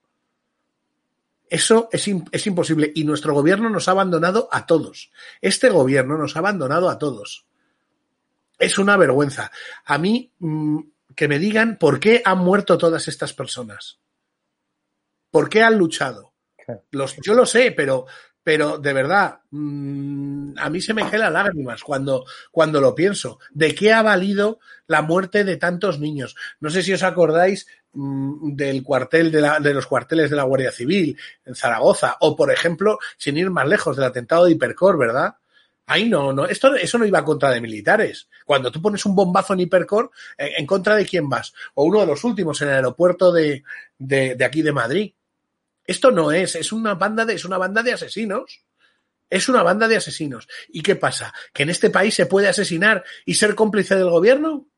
Eso 1.49 1.89
es, 1.93 2.09
es, 2.33 2.47
imposible 2.47 2.91
y 2.95 3.05
nuestro 3.05 3.35
gobierno 3.35 3.69
nos 3.69 3.89
ha 3.89 3.93
abandonado 3.93 4.49
a 4.51 4.67
todos. 4.67 5.13
Este 5.41 5.69
gobierno 5.69 6.17
nos 6.17 6.37
ha 6.37 6.39
abandonado 6.41 6.89
a 6.89 6.99
todos. 6.99 7.47
Es 8.59 8.79
una 8.79 8.97
vergüenza. 8.97 9.51
A 9.85 9.99
mí, 9.99 10.33
mmm, 10.39 10.81
que 11.15 11.29
me 11.29 11.39
digan 11.39 11.77
por 11.79 12.01
qué 12.01 12.23
han 12.25 12.39
muerto 12.39 12.79
todas 12.79 13.09
estas 13.09 13.33
personas. 13.33 14.01
¿Por 15.31 15.49
qué 15.49 15.63
han 15.63 15.77
luchado? 15.77 16.33
Los, 16.91 17.17
yo 17.23 17.35
lo 17.35 17.45
sé, 17.45 17.73
pero, 17.73 18.07
pero 18.45 18.77
de 18.79 18.93
verdad, 18.93 19.41
mmm, 19.51 20.53
a 20.59 20.69
mí 20.69 20.81
se 20.83 20.93
me 20.93 21.07
gelan 21.07 21.33
lágrimas 21.33 21.83
cuando, 21.83 22.27
cuando 22.53 22.81
lo 22.81 22.95
pienso. 22.95 23.39
¿De 23.51 23.75
qué 23.75 23.93
ha 23.93 24.03
valido 24.03 24.61
la 24.87 25.01
muerte 25.01 25.45
de 25.45 25.57
tantos 25.57 25.99
niños? 25.99 26.37
No 26.61 26.69
sé 26.69 26.83
si 26.83 26.93
os 26.93 27.03
acordáis 27.03 27.67
mmm, 27.95 28.55
del 28.55 28.83
cuartel 28.83 29.33
de, 29.33 29.41
la, 29.41 29.59
de, 29.59 29.73
los 29.73 29.87
cuarteles 29.87 30.29
de 30.29 30.37
la 30.37 30.43
Guardia 30.43 30.71
Civil 30.71 31.17
en 31.47 31.55
Zaragoza, 31.55 32.19
o 32.21 32.37
por 32.37 32.53
ejemplo, 32.53 32.99
sin 33.17 33.39
ir 33.39 33.51
más 33.51 33.67
lejos, 33.67 33.97
del 33.97 34.05
atentado 34.05 34.45
de 34.45 34.53
Hipercor, 34.53 34.99
¿verdad? 34.99 35.37
Ahí 35.87 36.09
no, 36.09 36.33
no, 36.33 36.47
esto, 36.47 36.75
eso 36.75 36.99
no 36.99 37.07
iba 37.07 37.25
contra 37.25 37.51
de 37.51 37.61
militares. 37.61 38.29
Cuando 38.45 38.71
tú 38.71 38.81
pones 38.81 39.05
un 39.07 39.15
bombazo 39.15 39.55
en 39.55 39.61
Hipercor, 39.61 40.11
¿en, 40.37 40.67
contra 40.67 40.97
de 40.97 41.07
quién 41.07 41.29
vas? 41.29 41.55
O 41.75 41.85
uno 41.85 42.01
de 42.01 42.07
los 42.07 42.25
últimos 42.25 42.61
en 42.61 42.69
el 42.69 42.75
aeropuerto 42.75 43.33
de 43.33 43.63
aquí 44.45 44.63
de 44.63 44.73
Madrid. 44.73 45.13
Esto 45.87 46.11
no 46.11 46.33
es, 46.33 46.55
es 46.55 46.73
una 46.73 46.95
banda 46.95 47.25
de, 47.25 47.35
es 47.35 47.45
una 47.45 47.59
banda 47.59 47.83
de 47.83 47.93
asesinos. 47.93 48.65
Es 49.31 49.49
una 49.49 49.63
banda 49.63 49.89
de 49.89 49.97
asesinos. 49.97 50.49
¿Y 50.69 50.83
qué 50.83 50.97
pasa? 50.97 51.33
¿Que 51.53 51.65
en 51.65 51.71
este 51.71 51.91
país 51.91 52.15
se 52.15 52.27
puede 52.27 52.49
asesinar 52.49 53.05
y 53.25 53.35
ser 53.35 53.55
cómplice 53.55 53.97
del 53.97 54.11
gobierno? 54.11 54.69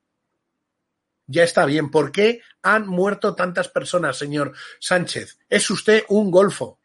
Ya 1.26 1.42
está 1.42 1.66
bien. 1.66 1.90
¿Por 1.90 2.12
qué 2.12 2.40
han 2.62 2.86
muerto 2.86 3.34
tantas 3.34 3.68
personas, 3.68 4.16
señor 4.16 4.52
Sánchez? 4.80 5.38
Es 5.48 5.68
usted 5.70 6.04
un 6.08 6.30
golfo. 6.30 6.78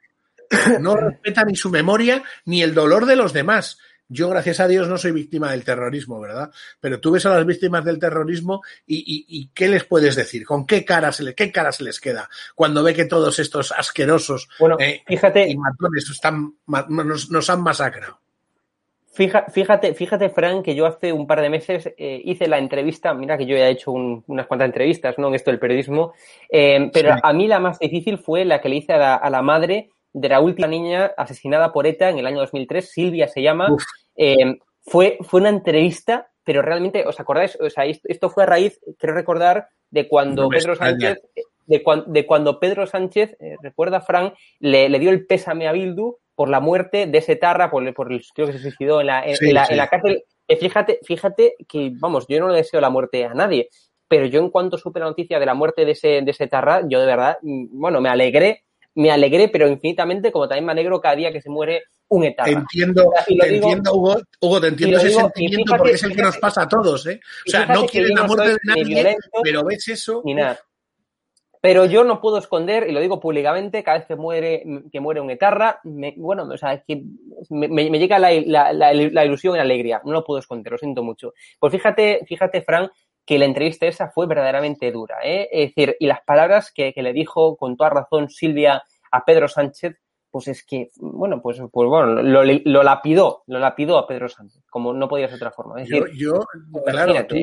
No 0.80 0.96
respeta 0.98 1.46
ni 1.46 1.56
su 1.56 1.70
memoria 1.70 2.24
ni 2.46 2.62
el 2.62 2.74
dolor 2.74 3.06
de 3.06 3.16
los 3.16 3.34
demás. 3.34 3.78
Yo, 4.14 4.28
gracias 4.28 4.60
a 4.60 4.68
Dios, 4.68 4.90
no 4.90 4.98
soy 4.98 5.14
víctima 5.14 5.52
del 5.52 5.64
terrorismo, 5.64 6.20
¿verdad? 6.20 6.52
Pero 6.82 7.00
tú 7.00 7.12
ves 7.12 7.26
a 7.26 7.34
las 7.34 7.46
víctimas 7.46 7.86
del 7.86 7.98
terrorismo 7.98 8.62
y, 8.86 8.98
y, 8.98 9.26
y 9.30 9.48
¿qué 9.54 9.70
les 9.70 9.86
puedes 9.86 10.18
decir? 10.18 10.46
¿Con 10.46 10.66
qué 10.66 10.84
cara, 10.84 11.14
se 11.14 11.24
le, 11.24 11.34
qué 11.34 11.50
cara 11.50 11.72
se 11.72 11.86
les 11.86 12.02
queda 12.02 12.30
cuando 12.54 12.84
ve 12.84 12.94
que 12.94 13.06
todos 13.06 13.40
estos 13.40 13.72
asquerosos 13.72 14.50
bueno, 14.60 14.76
eh, 14.80 15.02
fíjate, 15.08 15.48
y 15.48 15.56
matones 15.56 16.10
están, 16.10 16.56
nos, 16.68 17.32
nos 17.32 17.50
han 17.50 17.62
masacrado? 17.62 18.20
Fíjate, 19.14 19.94
fíjate, 19.94 20.30
Frank, 20.30 20.66
que 20.66 20.76
yo 20.76 20.86
hace 20.86 21.14
un 21.14 21.26
par 21.26 21.40
de 21.40 21.50
meses 21.50 21.94
eh, 21.98 22.22
hice 22.26 22.50
la 22.50 22.58
entrevista, 22.58 23.14
mira 23.14 23.38
que 23.38 23.46
yo 23.46 23.56
ya 23.56 23.68
he 23.68 23.72
hecho 23.72 23.94
un, 23.94 24.26
unas 24.28 24.48
cuantas 24.48 24.66
entrevistas, 24.66 25.18
¿no? 25.18 25.30
En 25.30 25.36
esto 25.36 25.52
del 25.52 25.60
periodismo, 25.60 26.14
eh, 26.50 26.90
pero 26.94 27.14
sí. 27.14 27.20
a 27.24 27.32
mí 27.32 27.48
la 27.48 27.60
más 27.62 27.80
difícil 27.80 28.18
fue 28.18 28.44
la 28.44 28.60
que 28.60 28.68
le 28.68 28.76
hice 28.78 28.92
a 28.92 28.98
la, 28.98 29.16
a 29.16 29.30
la 29.30 29.42
madre 29.42 29.90
de 30.14 30.30
la 30.30 30.40
última 30.42 30.68
niña 30.68 31.12
asesinada 31.18 31.72
por 31.72 31.88
ETA 31.88 32.10
en 32.10 32.20
el 32.20 32.26
año 32.26 32.40
2003, 32.40 32.90
Silvia 32.90 33.28
se 33.28 33.42
llama. 33.42 33.76
Eh, 34.24 34.60
fue, 34.82 35.18
fue 35.22 35.40
una 35.40 35.50
entrevista, 35.50 36.30
pero 36.44 36.62
realmente, 36.62 37.08
¿os 37.08 37.20
acordáis? 37.20 37.58
O 37.60 37.68
sea, 37.72 37.86
esto 37.86 38.30
fue 38.30 38.44
a 38.44 38.46
raíz, 38.46 38.80
quiero 39.00 39.16
recordar, 39.16 39.70
de 39.90 40.08
cuando 40.08 40.44
no 40.44 40.50
Pedro 40.50 40.76
Sánchez, 40.76 41.18
de, 41.66 41.84
de, 42.06 42.26
cuando 42.28 42.60
Pedro 42.60 42.86
Sánchez, 42.86 43.36
eh, 43.40 43.56
recuerda 43.64 44.00
Frank, 44.00 44.36
le, 44.60 44.90
le, 44.90 45.00
dio 45.00 45.10
el 45.10 45.26
pésame 45.26 45.68
a 45.68 45.72
Bildu 45.72 46.18
por 46.36 46.50
la 46.50 46.60
muerte 46.60 47.08
de 47.08 47.18
ese 47.18 47.36
Tarra, 47.36 47.72
por, 47.72 47.92
por 47.96 48.12
el, 48.12 48.22
creo 48.36 48.46
que 48.46 48.54
se 48.54 48.60
suicidó 48.60 49.02
en 49.02 49.08
la, 49.08 49.26
en, 49.26 49.38
sí, 49.38 49.48
en 49.48 49.56
la, 49.56 49.66
sí. 49.66 49.74
en 49.74 49.78
la 49.78 49.88
cárcel. 49.88 50.24
Eh, 50.48 50.56
fíjate, 50.56 51.00
fíjate 51.04 51.56
que, 51.68 51.92
vamos, 51.96 52.28
yo 52.28 52.40
no 52.40 52.50
le 52.50 52.58
deseo 52.58 52.80
la 52.80 52.92
muerte 52.92 53.26
a 53.26 53.34
nadie, 53.34 53.70
pero 54.08 54.28
yo 54.28 54.40
en 54.40 54.52
cuanto 54.52 54.78
supe 54.78 55.00
la 55.00 55.08
noticia 55.08 55.40
de 55.40 55.46
la 55.48 55.56
muerte 55.56 55.84
de 55.84 55.94
ese, 55.94 56.22
de 56.22 56.30
ese 56.30 56.46
Tarra, 56.46 56.84
yo 56.88 57.00
de 57.00 57.08
verdad, 57.08 57.40
mm, 57.42 57.80
bueno, 57.80 58.02
me 58.02 58.10
alegré 58.10 58.66
me 58.96 59.12
alegré, 59.12 59.50
pero 59.50 59.68
infinitamente, 59.68 60.32
como 60.32 60.48
también 60.48 60.66
me 60.66 60.72
alegro 60.72 61.00
cada 61.00 61.16
día 61.16 61.32
que 61.32 61.42
se 61.42 61.50
muere 61.50 61.84
un 62.10 62.26
etarra. 62.26 62.52
Entiendo, 62.52 63.12
te 63.26 63.34
digo, 63.34 63.46
entiendo 63.46 63.94
Hugo, 63.94 64.22
Hugo, 64.42 64.62
te 64.62 64.68
entiendo 64.68 64.98
ese 64.98 65.08
digo, 65.08 65.22
sentimiento 65.22 65.58
fíjate, 65.64 65.78
porque 65.78 65.94
es 65.94 66.04
el 66.04 66.16
que 66.16 66.22
nos 66.22 66.38
pasa 66.38 66.64
a 66.64 66.68
todos, 66.68 67.08
¿eh? 67.08 67.22
O 67.48 67.50
sea, 67.50 67.66
no 67.66 67.86
quieren 67.86 68.16
la 68.16 68.24
muerte 68.24 68.50
de 68.50 68.58
nadie, 68.64 68.84
violento, 68.84 69.30
pero 69.44 69.64
ves 69.64 69.88
eso. 69.88 70.22
Ni 70.26 70.34
nada. 70.34 70.60
Pero 71.62 71.86
yo 71.86 72.04
no 72.04 72.20
puedo 72.20 72.40
esconder, 72.40 72.90
y 72.90 72.92
lo 72.92 73.00
digo 73.00 73.20
públicamente, 73.20 73.84
cada 73.84 74.00
vez 74.00 74.08
que 74.08 74.16
muere, 74.16 74.64
que 74.92 75.00
muere 75.00 75.22
un 75.22 75.30
etarra, 75.30 75.80
me, 75.84 76.16
bueno, 76.18 76.44
o 76.44 76.58
sea, 76.58 76.74
es 76.74 76.84
que 76.88 77.04
me, 77.52 77.68
me 77.68 78.00
llega 78.00 78.18
la, 78.18 78.32
la, 78.32 78.74
la, 78.74 78.94
la, 78.94 79.26
ilusión 79.26 79.54
y 79.54 79.58
la 79.58 79.64
alegría. 79.64 80.02
No 80.04 80.12
lo 80.12 80.24
puedo 80.24 80.40
esconder, 80.40 80.72
lo 80.72 80.80
siento 80.80 81.04
mucho. 81.04 81.34
Pues 81.60 81.72
fíjate, 81.72 82.26
fíjate, 82.26 82.64
Frank, 82.64 82.92
que 83.26 83.40
la 83.40 83.46
entrevista 83.46 83.86
esa 83.86 84.10
fue 84.10 84.28
verdaderamente 84.28 84.92
dura. 84.92 85.18
¿eh? 85.24 85.48
Es 85.52 85.70
decir, 85.70 85.96
y 86.00 86.08
las 86.08 86.22
palabras 86.22 86.72
que, 86.74 86.94
que, 86.94 87.04
le 87.04 87.14
dijo 87.14 87.56
con 87.58 87.78
toda 87.78 87.90
razón 87.90 88.30
Silvia 88.30 88.84
a 89.12 89.26
Pedro 89.26 89.48
Sánchez, 89.48 89.98
pues 90.32 90.48
es 90.48 90.66
que, 90.66 90.90
bueno, 90.96 91.42
pues, 91.42 91.58
pues 91.72 91.90
bueno, 91.90 92.22
lo, 92.24 92.44
lo 92.44 92.84
lapidó, 92.84 93.44
lo 93.48 93.60
lapidó 93.60 93.98
a 93.98 94.08
Pedro 94.08 94.30
Sánchez, 94.30 94.64
como 94.70 94.94
no 94.94 95.08
podía 95.08 95.28
ser 95.28 95.38
de 95.38 95.46
otra 95.46 95.52
forma. 95.52 95.82
Es 95.82 95.90
decir, 95.90 96.06
yo, 96.16 96.46
yo 96.72 96.84
claro, 96.86 97.28
tú, 97.28 97.36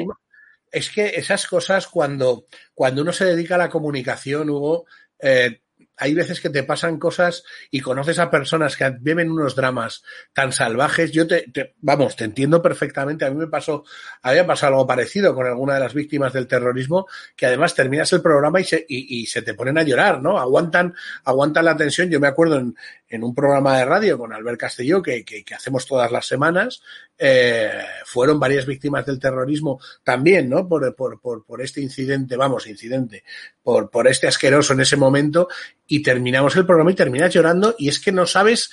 es 0.72 0.90
que 0.90 1.06
esas 1.06 1.46
cosas 1.46 1.86
cuando, 1.86 2.46
cuando 2.74 3.02
uno 3.02 3.12
se 3.12 3.26
dedica 3.26 3.56
a 3.56 3.58
la 3.58 3.68
comunicación, 3.68 4.50
Hugo, 4.50 4.86
eh, 5.18 5.60
hay 5.98 6.14
veces 6.14 6.40
que 6.40 6.50
te 6.50 6.62
pasan 6.62 6.98
cosas 6.98 7.44
y 7.70 7.80
conoces 7.80 8.18
a 8.18 8.30
personas 8.30 8.76
que 8.76 8.88
viven 9.00 9.30
unos 9.30 9.56
dramas 9.56 10.02
tan 10.32 10.52
salvajes. 10.52 11.10
Yo 11.12 11.26
te, 11.26 11.74
vamos, 11.80 12.16
te 12.16 12.24
entiendo 12.24 12.62
perfectamente. 12.62 13.24
A 13.24 13.30
mí 13.30 13.36
me 13.36 13.48
pasó, 13.48 13.84
había 14.22 14.46
pasado 14.46 14.74
algo 14.74 14.86
parecido 14.86 15.34
con 15.34 15.46
alguna 15.46 15.74
de 15.74 15.80
las 15.80 15.94
víctimas 15.94 16.32
del 16.32 16.46
terrorismo, 16.46 17.06
que 17.36 17.46
además 17.46 17.74
terminas 17.74 18.12
el 18.12 18.22
programa 18.22 18.60
y 18.60 18.64
se, 18.64 18.86
y, 18.88 19.20
y 19.20 19.26
se 19.26 19.42
te 19.42 19.54
ponen 19.54 19.78
a 19.78 19.82
llorar, 19.82 20.22
¿no? 20.22 20.38
Aguantan, 20.38 20.94
aguantan 21.24 21.64
la 21.64 21.76
tensión. 21.76 22.08
Yo 22.10 22.20
me 22.20 22.28
acuerdo 22.28 22.58
en, 22.58 22.76
en 23.08 23.24
un 23.24 23.34
programa 23.34 23.78
de 23.78 23.84
radio 23.84 24.18
con 24.18 24.32
Albert 24.32 24.60
Castelló 24.60 25.02
que, 25.02 25.24
que, 25.24 25.44
que 25.44 25.54
hacemos 25.54 25.86
todas 25.86 26.12
las 26.12 26.26
semanas, 26.26 26.82
eh, 27.18 27.70
fueron 28.04 28.38
varias 28.38 28.66
víctimas 28.66 29.06
del 29.06 29.18
terrorismo 29.18 29.80
también, 30.02 30.48
¿no? 30.48 30.68
Por, 30.68 30.94
por, 30.94 31.20
por, 31.20 31.44
por 31.44 31.62
este 31.62 31.80
incidente, 31.80 32.36
vamos, 32.36 32.66
incidente, 32.66 33.24
por, 33.62 33.90
por 33.90 34.06
este 34.08 34.28
asqueroso 34.28 34.74
en 34.74 34.80
ese 34.80 34.96
momento, 34.96 35.48
y 35.86 36.02
terminamos 36.02 36.54
el 36.56 36.66
programa 36.66 36.92
y 36.92 36.94
terminas 36.94 37.32
llorando, 37.32 37.74
y 37.78 37.88
es 37.88 37.98
que 37.98 38.12
no 38.12 38.26
sabes, 38.26 38.70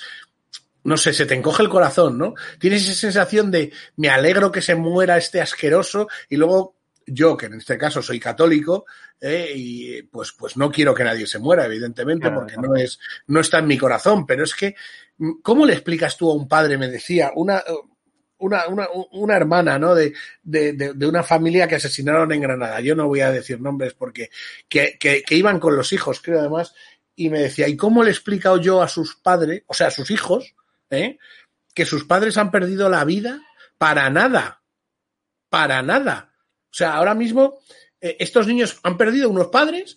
no 0.84 0.96
sé, 0.96 1.12
se 1.12 1.26
te 1.26 1.34
encoge 1.34 1.62
el 1.62 1.68
corazón, 1.68 2.18
¿no? 2.18 2.34
Tienes 2.60 2.82
esa 2.82 2.94
sensación 2.94 3.50
de 3.50 3.72
me 3.96 4.10
alegro 4.10 4.52
que 4.52 4.62
se 4.62 4.74
muera 4.74 5.16
este 5.16 5.40
asqueroso, 5.40 6.08
y 6.28 6.36
luego 6.36 6.75
yo, 7.06 7.36
que 7.36 7.46
en 7.46 7.54
este 7.54 7.78
caso 7.78 8.02
soy 8.02 8.18
católico, 8.18 8.84
eh, 9.20 9.52
y 9.54 10.02
pues, 10.02 10.32
pues 10.32 10.56
no 10.56 10.70
quiero 10.70 10.94
que 10.94 11.04
nadie 11.04 11.26
se 11.26 11.38
muera, 11.38 11.64
evidentemente, 11.64 12.22
claro, 12.22 12.40
porque 12.40 12.54
claro. 12.54 12.68
no 12.68 12.76
es, 12.76 12.98
no 13.28 13.40
está 13.40 13.60
en 13.60 13.66
mi 13.66 13.78
corazón, 13.78 14.26
pero 14.26 14.44
es 14.44 14.54
que, 14.54 14.74
¿cómo 15.42 15.64
le 15.64 15.72
explicas 15.72 16.16
tú 16.16 16.30
a 16.30 16.34
un 16.34 16.48
padre? 16.48 16.76
Me 16.76 16.88
decía, 16.88 17.30
una, 17.34 17.62
una, 18.38 18.66
una, 18.68 18.88
una 19.12 19.36
hermana, 19.36 19.78
¿no? 19.78 19.94
De, 19.94 20.12
de, 20.42 20.72
de, 20.72 20.92
de, 20.94 21.06
una 21.06 21.22
familia 21.22 21.66
que 21.66 21.76
asesinaron 21.76 22.32
en 22.32 22.40
Granada. 22.40 22.80
Yo 22.80 22.94
no 22.94 23.06
voy 23.06 23.20
a 23.20 23.30
decir 23.30 23.60
nombres 23.60 23.94
porque 23.94 24.30
que, 24.68 24.96
que, 24.98 25.22
que, 25.22 25.34
iban 25.36 25.58
con 25.60 25.76
los 25.76 25.92
hijos, 25.92 26.20
creo 26.20 26.40
además, 26.40 26.74
y 27.14 27.30
me 27.30 27.40
decía, 27.40 27.68
¿y 27.68 27.76
cómo 27.76 28.02
le 28.02 28.10
he 28.10 28.12
explicado 28.12 28.58
yo 28.60 28.82
a 28.82 28.88
sus 28.88 29.16
padres, 29.16 29.62
o 29.66 29.74
sea, 29.74 29.88
a 29.88 29.92
sus 29.92 30.10
hijos, 30.10 30.54
¿eh? 30.90 31.18
que 31.74 31.86
sus 31.86 32.04
padres 32.04 32.36
han 32.36 32.50
perdido 32.50 32.88
la 32.88 33.04
vida 33.04 33.40
para 33.78 34.10
nada? 34.10 34.62
Para 35.48 35.82
nada. 35.82 36.35
O 36.76 36.78
sea, 36.78 36.94
ahora 36.94 37.14
mismo 37.14 37.58
eh, 38.00 38.16
estos 38.20 38.46
niños 38.46 38.78
han 38.82 38.98
perdido 38.98 39.30
unos 39.30 39.46
padres 39.46 39.96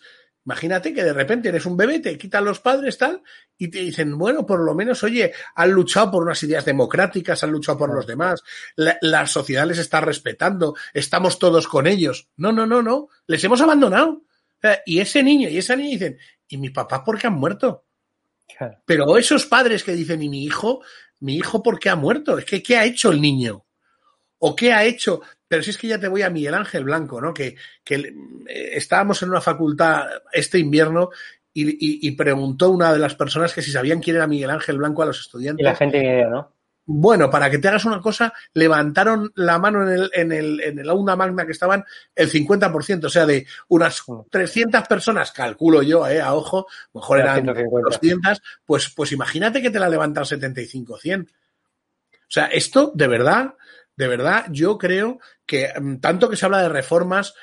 Imagínate 0.49 0.95
que 0.95 1.03
de 1.03 1.13
repente 1.13 1.49
eres 1.49 1.67
un 1.67 1.77
bebé, 1.77 1.99
te 1.99 2.17
quitan 2.17 2.43
los 2.43 2.59
padres, 2.59 2.97
tal, 2.97 3.21
y 3.55 3.67
te 3.67 3.81
dicen, 3.81 4.17
bueno, 4.17 4.47
por 4.47 4.61
lo 4.61 4.73
menos, 4.73 5.03
oye, 5.03 5.31
han 5.53 5.69
luchado 5.69 6.09
por 6.09 6.23
unas 6.23 6.41
ideas 6.41 6.65
democráticas, 6.65 7.43
han 7.43 7.51
luchado 7.51 7.77
por 7.77 7.93
los 7.93 8.07
demás, 8.07 8.41
la, 8.75 9.27
sociedad 9.27 9.67
les 9.67 9.77
está 9.77 10.01
respetando, 10.01 10.75
estamos 10.91 11.37
todos 11.37 11.67
con 11.67 11.85
ellos. 11.85 12.29
No, 12.37 12.51
no, 12.51 12.65
no, 12.65 12.81
no, 12.81 13.09
les 13.27 13.43
hemos 13.43 13.61
abandonado. 13.61 14.23
Y 14.87 14.99
ese 14.99 15.21
niño 15.21 15.49
y 15.49 15.59
esa 15.59 15.75
niña 15.75 15.91
dicen, 15.91 16.17
¿y 16.47 16.57
mi 16.57 16.71
papá 16.71 17.03
por 17.03 17.19
qué 17.19 17.27
han 17.27 17.33
muerto? 17.33 17.85
Pero 18.85 19.17
esos 19.17 19.45
padres 19.45 19.83
que 19.83 19.93
dicen, 19.93 20.23
¿y 20.23 20.29
mi 20.29 20.45
hijo? 20.45 20.81
¿Mi 21.19 21.35
hijo 21.35 21.61
por 21.61 21.79
qué 21.79 21.89
ha 21.89 21.95
muerto? 21.95 22.39
Es 22.39 22.45
que, 22.45 22.63
¿qué 22.63 22.75
ha 22.75 22.85
hecho 22.85 23.11
el 23.11 23.21
niño? 23.21 23.65
¿O 24.39 24.55
qué 24.55 24.73
ha 24.73 24.83
hecho? 24.83 25.21
Pero 25.49 25.63
si 25.63 25.71
es 25.71 25.77
que 25.77 25.87
ya 25.87 25.99
te 25.99 26.07
voy 26.07 26.21
a 26.21 26.29
Miguel 26.29 26.53
Ángel 26.53 26.85
Blanco, 26.85 27.19
¿no? 27.19 27.33
Que, 27.33 27.57
que 27.83 27.95
eh, 27.95 28.69
estábamos 28.73 29.21
en 29.21 29.29
una 29.29 29.41
facultad 29.41 30.05
este 30.31 30.59
invierno 30.59 31.09
y, 31.51 32.07
y, 32.07 32.11
preguntó 32.11 32.69
una 32.69 32.93
de 32.93 32.99
las 32.99 33.15
personas 33.15 33.53
que 33.53 33.61
si 33.61 33.71
sabían 33.71 33.99
quién 33.99 34.15
era 34.15 34.27
Miguel 34.27 34.51
Ángel 34.51 34.77
Blanco 34.77 35.01
a 35.01 35.07
los 35.07 35.19
estudiantes. 35.19 35.61
Y 35.61 35.65
la 35.65 35.75
gente 35.75 35.97
idea, 35.97 36.29
¿no? 36.29 36.53
Bueno, 36.91 37.29
para 37.29 37.51
que 37.51 37.59
te 37.59 37.67
hagas 37.67 37.85
una 37.85 38.01
cosa, 38.01 38.33
levantaron 38.53 39.31
la 39.35 39.59
mano 39.59 39.83
en 39.83 39.89
el, 39.89 40.11
en 40.11 40.31
el, 40.31 40.59
en 40.59 40.79
el 40.79 40.89
aula 40.89 41.15
magna 41.15 41.45
que 41.45 41.51
estaban 41.51 41.85
el 42.15 42.31
50%, 42.31 43.05
o 43.05 43.09
sea, 43.09 43.27
de 43.27 43.45
unas 43.67 44.03
300 44.27 44.87
personas, 44.87 45.31
calculo 45.31 45.83
yo, 45.83 46.07
eh, 46.07 46.19
a 46.19 46.33
ojo, 46.33 46.65
mejor 46.93 47.19
eran 47.19 47.45
200, 47.45 48.41
pues, 48.65 48.89
pues 48.89 49.11
imagínate 49.11 49.61
que 49.61 49.69
te 49.69 49.79
la 49.79 49.87
levantan 49.87 50.25
75 50.25 50.97
100. 50.97 51.21
O 51.21 51.27
sea, 52.27 52.45
esto, 52.45 52.91
de 52.95 53.07
verdad, 53.07 53.53
de 53.99 54.07
verdad, 54.07 54.45
yo 54.49 54.77
creo 54.77 55.19
que 55.45 55.73
mm, 55.77 55.97
tanto 55.97 56.29
que 56.29 56.37
se 56.37 56.45
habla 56.45 56.61
de 56.61 56.69
reformas 56.69 57.33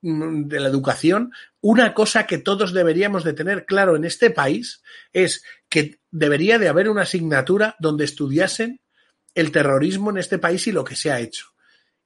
mm, 0.00 0.44
de 0.44 0.60
la 0.60 0.68
educación, 0.68 1.32
una 1.60 1.92
cosa 1.92 2.24
que 2.24 2.38
todos 2.38 2.72
deberíamos 2.72 3.24
de 3.24 3.32
tener 3.32 3.66
claro 3.66 3.96
en 3.96 4.04
este 4.04 4.30
país 4.30 4.80
es 5.12 5.42
que 5.68 5.98
debería 6.12 6.60
de 6.60 6.68
haber 6.68 6.88
una 6.88 7.02
asignatura 7.02 7.74
donde 7.80 8.04
estudiasen 8.04 8.80
el 9.34 9.50
terrorismo 9.50 10.10
en 10.10 10.18
este 10.18 10.38
país 10.38 10.68
y 10.68 10.72
lo 10.72 10.84
que 10.84 10.94
se 10.94 11.10
ha 11.10 11.18
hecho. 11.18 11.46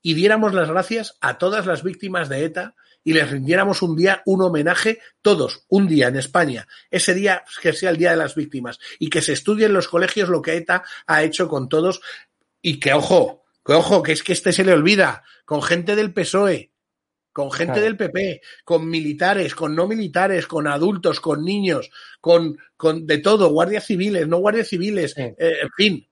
Y 0.01 0.14
diéramos 0.14 0.55
las 0.55 0.71
gracias 0.71 1.18
a 1.21 1.37
todas 1.37 1.66
las 1.66 1.83
víctimas 1.83 2.31
de 2.31 2.44
ETA 2.44 2.77
y 3.05 3.12
les 3.12 3.31
rindiéramos 3.31 3.83
un 3.83 3.94
día 3.94 4.23
un 4.25 4.40
homenaje, 4.40 5.01
todos, 5.21 5.66
un 5.68 5.87
día 5.87 6.09
en 6.09 6.16
España, 6.16 6.66
ese 6.90 7.12
día 7.12 7.44
que 7.61 7.75
sea 7.75 7.90
el 7.90 7.99
Día 7.99 8.12
de 8.12 8.16
las 8.16 8.35
Víctimas, 8.35 8.79
y 8.99 9.11
que 9.11 9.21
se 9.21 9.35
estudie 9.35 9.66
en 9.66 9.75
los 9.75 9.87
colegios 9.87 10.31
lo 10.31 10.40
que 10.40 10.57
ETA 10.57 10.83
ha 11.07 11.23
hecho 11.23 11.47
con 11.47 11.68
todos, 11.68 12.01
y 12.62 12.81
que, 12.81 12.94
ojo, 12.94 13.44
ojo, 13.76 14.02
que 14.02 14.12
es 14.12 14.22
que 14.22 14.33
este 14.33 14.52
se 14.52 14.64
le 14.64 14.72
olvida, 14.72 15.22
con 15.44 15.62
gente 15.62 15.96
del 15.96 16.12
PSOE, 16.12 16.72
con 17.33 17.52
gente 17.52 17.81
del 17.81 17.96
PP, 17.96 18.40
con 18.64 18.88
militares, 18.88 19.54
con 19.54 19.74
no 19.74 19.87
militares, 19.87 20.46
con 20.46 20.66
adultos, 20.66 21.20
con 21.20 21.44
niños, 21.44 21.90
con, 22.20 22.59
con 22.76 23.07
de 23.07 23.18
todo, 23.18 23.50
guardias 23.50 23.87
civiles, 23.87 24.26
no 24.26 24.38
guardias 24.38 24.68
civiles, 24.68 25.16
eh, 25.16 25.35
en 25.38 25.70
fin, 25.76 26.09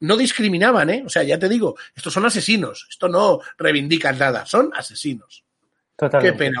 no 0.00 0.16
discriminaban, 0.16 0.90
¿eh? 0.90 1.02
O 1.04 1.08
sea, 1.08 1.24
ya 1.24 1.38
te 1.38 1.48
digo, 1.48 1.76
estos 1.94 2.12
son 2.12 2.26
asesinos, 2.26 2.86
esto 2.88 3.08
no 3.08 3.40
reivindica 3.56 4.12
nada, 4.12 4.46
son 4.46 4.70
asesinos. 4.74 5.44
Totalmente. 5.96 6.32
Qué 6.32 6.38
pena. 6.38 6.60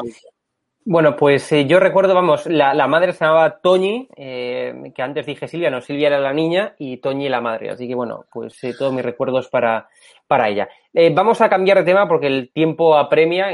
Bueno, 0.90 1.16
pues 1.16 1.52
eh, 1.52 1.66
yo 1.66 1.80
recuerdo, 1.80 2.14
vamos, 2.14 2.46
la, 2.46 2.86
madre 2.86 3.12
se 3.12 3.22
llamaba 3.22 3.60
Toñi, 3.60 4.08
eh, 4.16 4.90
que 4.94 5.02
antes 5.02 5.26
dije 5.26 5.46
Silvia, 5.46 5.68
no, 5.68 5.82
Silvia 5.82 6.06
era 6.06 6.18
la 6.18 6.32
niña 6.32 6.76
y 6.78 6.96
Toñi 6.96 7.28
la 7.28 7.42
madre. 7.42 7.68
Así 7.68 7.86
que 7.86 7.94
bueno, 7.94 8.24
pues 8.32 8.64
eh, 8.64 8.72
todos 8.72 8.94
mis 8.94 9.04
recuerdos 9.04 9.48
para, 9.48 9.90
para 10.26 10.48
ella. 10.48 10.66
vamos 11.12 11.42
a 11.42 11.50
cambiar 11.50 11.76
de 11.76 11.84
tema 11.84 12.08
porque 12.08 12.28
el 12.28 12.50
tiempo 12.54 12.96
apremia, 12.96 13.50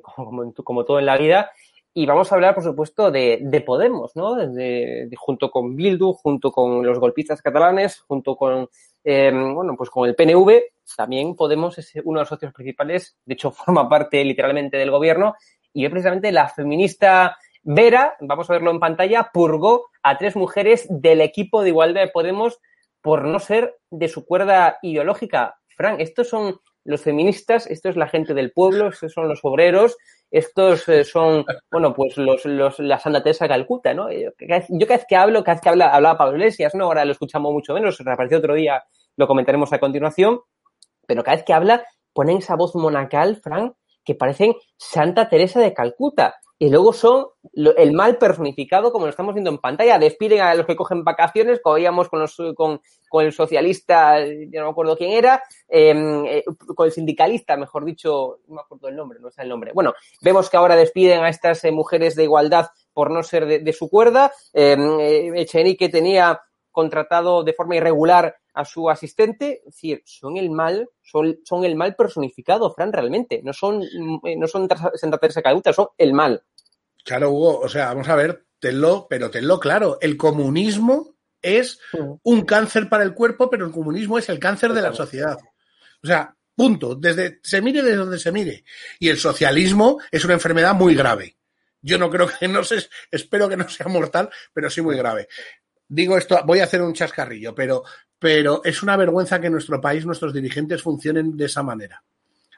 como, 0.00 0.54
como, 0.54 0.84
todo 0.86 0.98
en 0.98 1.04
la 1.04 1.18
vida, 1.18 1.50
y 1.92 2.06
vamos 2.06 2.32
a 2.32 2.36
hablar, 2.36 2.54
por 2.54 2.64
supuesto, 2.64 3.10
de, 3.10 3.40
de 3.42 3.60
Podemos, 3.60 4.16
¿no? 4.16 4.34
junto 5.18 5.50
con 5.50 5.76
Bildu, 5.76 6.14
junto 6.14 6.50
con 6.50 6.86
los 6.86 6.98
golpistas 6.98 7.42
catalanes, 7.42 8.00
junto 8.00 8.36
con, 8.36 8.70
bueno, 9.04 9.74
pues 9.76 9.90
con 9.90 10.08
el 10.08 10.14
PNV, 10.14 10.62
también 10.96 11.36
Podemos 11.36 11.76
es 11.76 11.92
uno 12.04 12.20
de 12.20 12.22
los 12.22 12.28
socios 12.30 12.54
principales, 12.54 13.18
de 13.26 13.34
hecho 13.34 13.50
forma 13.50 13.86
parte 13.86 14.24
literalmente 14.24 14.78
del 14.78 14.90
gobierno 14.90 15.34
y 15.74 15.86
precisamente 15.88 16.32
la 16.32 16.48
feminista 16.48 17.36
Vera, 17.66 18.14
vamos 18.20 18.48
a 18.48 18.52
verlo 18.52 18.70
en 18.70 18.78
pantalla, 18.78 19.30
purgó 19.32 19.86
a 20.02 20.18
tres 20.18 20.36
mujeres 20.36 20.86
del 20.90 21.22
equipo 21.22 21.62
de 21.62 21.70
igualdad 21.70 22.02
de 22.02 22.08
Podemos 22.08 22.60
por 23.00 23.24
no 23.24 23.38
ser 23.38 23.78
de 23.90 24.08
su 24.08 24.26
cuerda 24.26 24.78
ideológica. 24.82 25.56
Frank, 25.68 26.00
estos 26.00 26.28
son 26.28 26.60
los 26.84 27.00
feministas, 27.00 27.66
esto 27.66 27.88
es 27.88 27.96
la 27.96 28.06
gente 28.06 28.34
del 28.34 28.52
pueblo, 28.52 28.88
estos 28.88 29.12
son 29.12 29.28
los 29.28 29.40
obreros, 29.44 29.96
estos 30.30 30.86
eh, 30.90 31.04
son, 31.04 31.46
bueno, 31.70 31.94
pues 31.94 32.18
los, 32.18 32.44
los, 32.44 32.78
la 32.80 32.98
Santa 32.98 33.22
Teresa 33.22 33.48
Calcuta, 33.48 33.94
¿no? 33.94 34.12
Yo 34.12 34.32
cada, 34.36 34.60
vez, 34.60 35.06
que 35.08 35.16
hablo, 35.16 35.42
cada 35.42 35.54
vez 35.54 35.62
que 35.62 35.68
habla, 35.70 35.88
hablaba 35.88 36.18
Pablo 36.18 36.36
Iglesias, 36.36 36.74
¿no? 36.74 36.84
Ahora 36.84 37.06
lo 37.06 37.12
escuchamos 37.12 37.50
mucho 37.50 37.72
menos, 37.72 37.98
reapareció 37.98 38.38
otro 38.38 38.54
día, 38.54 38.84
lo 39.16 39.26
comentaremos 39.26 39.72
a 39.72 39.78
continuación, 39.78 40.40
pero 41.06 41.24
cada 41.24 41.38
vez 41.38 41.46
que 41.46 41.54
habla 41.54 41.84
ponen 42.12 42.38
esa 42.38 42.56
voz 42.56 42.74
monacal, 42.74 43.36
Frank, 43.36 43.74
que 44.04 44.14
parecen 44.14 44.54
Santa 44.76 45.28
Teresa 45.28 45.60
de 45.60 45.72
Calcuta. 45.72 46.36
Y 46.56 46.70
luego 46.70 46.92
son 46.92 47.26
el 47.52 47.92
mal 47.92 48.16
personificado, 48.16 48.92
como 48.92 49.06
lo 49.06 49.10
estamos 49.10 49.34
viendo 49.34 49.50
en 49.50 49.58
pantalla. 49.58 49.98
Despiden 49.98 50.40
a 50.40 50.54
los 50.54 50.66
que 50.66 50.76
cogen 50.76 51.02
vacaciones, 51.02 51.60
como 51.60 51.74
veíamos 51.74 52.08
con, 52.08 52.20
los, 52.20 52.36
con, 52.54 52.80
con 53.08 53.24
el 53.24 53.32
socialista, 53.32 54.24
ya 54.24 54.60
no 54.60 54.66
me 54.66 54.70
acuerdo 54.70 54.96
quién 54.96 55.10
era, 55.10 55.42
em, 55.68 56.24
eh, 56.26 56.44
con 56.74 56.86
el 56.86 56.92
sindicalista, 56.92 57.56
mejor 57.56 57.84
dicho, 57.84 58.38
no 58.46 58.54
me 58.54 58.60
acuerdo 58.60 58.88
el 58.88 58.96
nombre, 58.96 59.18
no 59.20 59.32
sé 59.32 59.42
el 59.42 59.48
nombre. 59.48 59.72
Bueno, 59.74 59.94
vemos 60.22 60.48
que 60.48 60.56
ahora 60.56 60.76
despiden 60.76 61.24
a 61.24 61.28
estas 61.28 61.64
eh, 61.64 61.72
mujeres 61.72 62.14
de 62.14 62.22
igualdad 62.22 62.68
por 62.92 63.10
no 63.10 63.24
ser 63.24 63.46
de, 63.46 63.72
su 63.72 63.90
cuerda. 63.90 64.32
Em, 64.52 65.00
eh, 65.00 65.32
Echenique 65.34 65.88
tenía 65.88 66.40
contratado 66.74 67.44
de 67.44 67.54
forma 67.54 67.76
irregular 67.76 68.36
a 68.52 68.64
su 68.64 68.90
asistente, 68.90 69.60
es 69.60 69.74
decir, 69.74 70.02
son 70.04 70.36
el 70.36 70.50
mal, 70.50 70.90
son, 71.00 71.38
son 71.44 71.64
el 71.64 71.76
mal 71.76 71.94
personificado, 71.94 72.70
Fran, 72.72 72.92
realmente. 72.92 73.40
No 73.42 73.52
son, 73.52 73.82
eh, 73.82 74.36
no 74.36 74.46
son 74.46 74.68
Santa 74.94 75.18
Teresa 75.18 75.40
Calcuta, 75.40 75.72
son 75.72 75.88
el 75.96 76.12
mal. 76.12 76.42
Claro, 77.04 77.30
Hugo, 77.30 77.60
o 77.60 77.68
sea, 77.68 77.86
vamos 77.86 78.08
a 78.08 78.16
ver, 78.16 78.44
tenlo, 78.58 79.06
pero 79.08 79.30
tenlo 79.30 79.60
claro, 79.60 79.98
el 80.00 80.16
comunismo 80.16 81.14
es 81.40 81.78
mm. 81.92 82.12
un 82.22 82.42
cáncer 82.42 82.88
para 82.88 83.04
el 83.04 83.14
cuerpo, 83.14 83.48
pero 83.48 83.66
el 83.66 83.72
comunismo 83.72 84.18
es 84.18 84.28
el 84.28 84.40
cáncer 84.40 84.72
de 84.72 84.82
la 84.82 84.92
sociedad. 84.92 85.38
O 86.02 86.06
sea, 86.06 86.36
punto, 86.56 86.96
desde 86.96 87.38
se 87.42 87.62
mire 87.62 87.82
desde 87.82 87.96
donde 87.96 88.18
se 88.18 88.32
mire. 88.32 88.64
Y 88.98 89.08
el 89.10 89.18
socialismo 89.18 90.00
es 90.10 90.24
una 90.24 90.34
enfermedad 90.34 90.74
muy 90.74 90.94
grave. 90.94 91.36
Yo 91.80 91.98
no 91.98 92.10
creo 92.10 92.28
que 92.28 92.48
no 92.48 92.64
sé, 92.64 92.88
espero 93.10 93.48
que 93.48 93.56
no 93.56 93.68
sea 93.68 93.86
mortal, 93.86 94.30
pero 94.52 94.70
sí 94.70 94.82
muy 94.82 94.96
grave 94.96 95.28
digo 95.94 96.18
esto, 96.18 96.40
voy 96.44 96.60
a 96.60 96.64
hacer 96.64 96.82
un 96.82 96.92
chascarrillo, 96.92 97.54
pero, 97.54 97.84
pero 98.18 98.62
es 98.64 98.82
una 98.82 98.96
vergüenza 98.96 99.40
que 99.40 99.46
en 99.46 99.52
nuestro 99.52 99.80
país 99.80 100.04
nuestros 100.04 100.34
dirigentes 100.34 100.82
funcionen 100.82 101.36
de 101.36 101.46
esa 101.46 101.62
manera. 101.62 102.02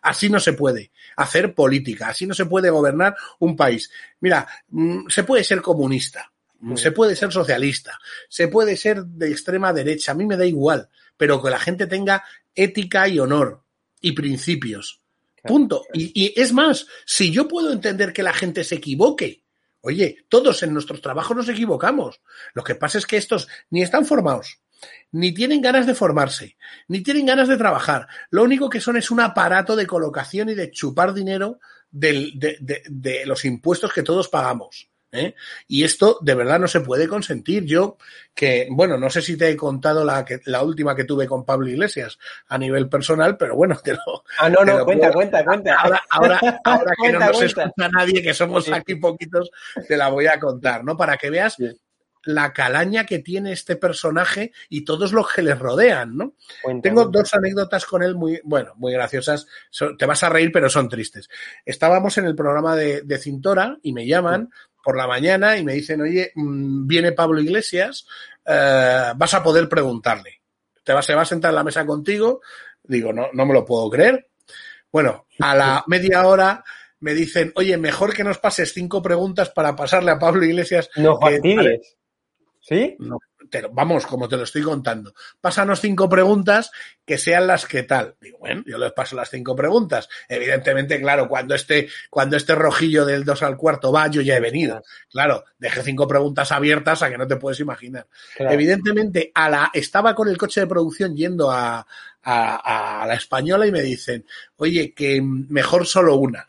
Así 0.03 0.31
no 0.31 0.41
se 0.41 0.53
puede 0.53 0.93
hacer 1.17 1.55
política, 1.55 2.09
así 2.09 2.27
no 2.27 2.35
se 2.35 2.47
puede 2.47 2.71
gobernar 2.71 3.17
un 3.41 3.57
país. 3.57 3.91
Mira, 4.21 4.47
mm, 4.69 5.09
se 5.09 5.25
puede 5.25 5.45
ser 5.45 5.61
comunista, 5.61 6.33
se 6.75 6.93
puede 6.93 7.15
ser 7.15 7.33
socialista, 7.33 7.99
se 8.29 8.49
puede 8.49 8.77
ser 8.77 9.05
de 9.05 9.31
extrema 9.31 9.73
derecha, 9.73 10.13
a 10.13 10.15
mí 10.15 10.25
me 10.25 10.37
da 10.37 10.47
igual, 10.47 10.89
pero 11.17 11.43
que 11.43 11.51
la 11.51 11.59
gente 11.59 11.87
tenga 11.87 12.25
ética 12.55 13.09
y 13.09 13.19
honor 13.19 13.63
y 14.01 14.13
principios. 14.13 15.01
Punto. 15.43 15.85
Y, 15.93 16.11
y, 16.15 16.41
es 16.41 16.53
más, 16.53 16.87
si 17.05 17.31
yo 17.31 17.47
puedo 17.47 17.73
entender 17.73 18.13
que 18.13 18.23
la 18.23 18.33
gente 18.33 18.65
se 18.65 18.77
equivoque, 18.77 19.43
Oye, 19.87 20.27
todos 20.29 20.65
en 20.65 20.73
nuestros 20.75 21.01
trabajos 21.01 21.37
nos 21.37 21.49
equivocamos. 21.49 22.21
Lo 22.55 22.65
que 22.65 22.75
pasa 22.75 22.99
es 22.99 23.07
que 23.07 23.17
estos 23.17 23.47
ni 23.71 23.83
están 23.83 24.05
formados, 24.05 24.61
ni 25.13 25.33
tienen 25.33 25.63
ganas 25.63 25.87
de 25.87 25.95
formarse, 25.95 26.57
ni 26.89 27.05
tienen 27.05 27.25
ganas 27.25 27.47
de 27.47 27.57
trabajar. 27.57 28.09
Lo 28.31 28.43
único 28.43 28.69
que 28.69 28.81
son 28.81 28.97
es 28.97 29.13
un 29.13 29.21
aparato 29.21 29.77
de 29.77 29.87
colocación 29.87 30.49
y 30.49 30.55
de 30.55 30.73
chupar 30.73 31.15
dinero 31.15 31.61
de, 31.89 32.33
de 32.61 33.27
los 33.27 33.45
impuestos 33.45 33.93
que 33.93 34.03
todos 34.03 34.29
pagamos. 34.29 34.91
¿Eh? 35.13 35.35
Y 35.69 35.85
esto 35.85 36.19
de 36.21 36.35
verdad 36.35 36.59
no 36.59 36.69
se 36.69 36.81
puede 36.81 37.09
consentir. 37.09 37.65
Yo, 37.65 37.97
que, 38.35 38.69
bueno, 38.71 38.99
no 38.99 39.11
sé 39.11 39.23
si 39.23 39.37
te 39.37 39.49
he 39.49 39.57
contado 39.57 40.05
la, 40.05 40.25
que, 40.25 40.41
la 40.47 40.63
última 40.63 40.95
que 40.95 41.05
tuve 41.05 41.27
con 41.27 41.45
Pablo 41.45 41.69
Iglesias 41.69 42.19
a 42.49 42.59
nivel 42.59 42.89
personal, 42.89 43.37
pero 43.37 43.57
bueno, 43.57 43.77
te 43.83 43.95
lo. 43.95 44.25
Ah, 44.39 44.49
no, 44.49 44.65
no, 44.65 44.85
cuenta, 44.85 45.13
cuenta, 45.13 45.45
cuenta. 45.45 45.75
Ahora, 45.75 46.03
ahora, 46.11 46.61
ahora 46.65 46.93
que 47.03 47.13
no 47.13 47.19
nos 47.21 47.43
escucha 47.43 47.89
nadie, 47.93 48.23
que 48.23 48.35
somos 48.35 48.71
aquí 48.71 48.97
poquitos, 48.97 49.51
te 49.87 49.97
la 49.97 50.09
voy 50.09 50.27
a 50.27 50.39
contar, 50.39 50.85
¿no? 50.85 50.97
Para 50.97 51.17
que 51.17 51.31
veas 51.31 51.57
la 52.27 52.53
calaña 52.53 53.07
que 53.07 53.21
tiene 53.21 53.53
este 53.53 53.77
personaje 53.77 54.53
y 54.69 54.85
todos 54.85 55.13
los 55.13 55.33
que 55.33 55.43
le 55.43 55.55
rodean, 55.55 56.17
¿no? 56.17 56.35
Tengo 56.83 57.07
dos 57.07 57.33
anécdotas 57.35 57.87
con 57.87 58.03
él 58.03 58.17
muy, 58.17 58.41
bueno, 58.45 58.73
muy 58.77 58.93
graciosas. 58.93 59.47
te 59.97 60.07
vas 60.07 60.23
a 60.25 60.29
reír, 60.29 60.51
pero 60.53 60.69
son 60.69 60.89
tristes. 60.89 61.29
Estábamos 61.65 62.19
en 62.19 62.27
el 62.27 62.35
programa 62.35 62.75
de, 62.75 63.03
de 63.03 63.19
Cintora 63.19 63.79
y 63.83 63.93
me 63.93 64.07
llaman 64.07 64.51
por 64.87 64.97
la 64.97 65.09
mañana 65.09 65.59
y 65.59 65.65
me 65.65 65.73
dicen, 65.73 66.01
oye, 66.01 66.31
mm, 66.37 66.87
viene 66.87 67.11
Pablo 67.11 67.41
Iglesias, 67.41 68.07
eh, 68.47 69.13
vas 69.17 69.35
a 69.35 69.43
poder 69.43 69.69
preguntarle. 69.69 70.43
Te 70.85 70.93
va, 70.93 71.03
se 71.03 71.13
va 71.13 71.23
a 71.23 71.25
sentar 71.25 71.49
en 71.49 71.57
la 71.57 71.65
mesa 71.65 71.85
contigo. 71.85 72.41
Digo, 72.85 73.13
no, 73.13 73.27
no 73.33 73.47
me 73.47 73.53
lo 73.53 73.65
puedo 73.65 73.91
creer. 73.91 74.29
Bueno, 74.93 75.27
a 75.41 75.57
la 75.57 75.83
media 75.89 76.25
hora 76.25 76.63
me 77.01 77.15
dicen, 77.15 77.53
oye, 77.57 77.77
mejor 77.77 78.15
que 78.15 78.23
nos 78.23 78.39
pases 78.39 78.73
cinco 78.73 79.03
preguntas 79.03 79.51
para 79.51 79.75
pasarle 79.75 80.13
a 80.13 80.21
Pablo 80.21 80.45
Iglesias. 80.45 80.89
No. 80.95 81.19
¿Sí? 82.67 82.97
No, 82.99 83.21
vamos, 83.71 84.07
como 84.07 84.29
te 84.29 84.37
lo 84.37 84.43
estoy 84.43 84.63
contando. 84.63 85.15
Pásanos 85.41 85.81
cinco 85.81 86.09
preguntas 86.09 86.73
que 87.05 87.17
sean 87.17 87.47
las 87.47 87.65
que 87.65 87.85
tal. 87.85 88.17
Digo, 88.21 88.39
bueno, 88.39 88.65
yo 88.67 88.77
les 88.77 88.91
paso 88.93 89.15
las 89.15 89.31
cinco 89.31 89.55
preguntas. 89.55 90.09
Evidentemente, 90.29 91.01
claro, 91.01 91.29
cuando 91.29 91.55
este, 91.55 91.89
cuando 92.11 92.37
este 92.37 92.57
rojillo 92.57 93.05
del 93.05 93.25
2 93.25 93.43
al 93.45 93.57
cuarto 93.57 93.93
va, 93.93 94.09
yo 94.09 94.21
ya 94.21 94.37
he 94.37 94.41
venido. 94.41 94.83
Claro, 95.09 95.45
dejé 95.59 95.85
cinco 95.85 96.09
preguntas 96.09 96.51
abiertas 96.51 97.03
a 97.03 97.09
que 97.09 97.19
no 97.19 97.29
te 97.29 97.37
puedes 97.37 97.61
imaginar. 97.61 98.09
Evidentemente, 98.37 99.31
a 99.33 99.49
la, 99.49 99.71
estaba 99.73 100.17
con 100.17 100.29
el 100.29 100.37
coche 100.37 100.63
de 100.63 100.67
producción 100.67 101.15
yendo 101.15 101.53
a, 101.53 101.87
a, 102.25 103.03
a 103.03 103.07
la 103.07 103.15
española 103.15 103.65
y 103.65 103.71
me 103.71 103.83
dicen, 103.83 104.27
oye, 104.57 104.93
que 104.93 105.23
mejor 105.23 105.87
solo 105.87 106.17
una. 106.17 106.49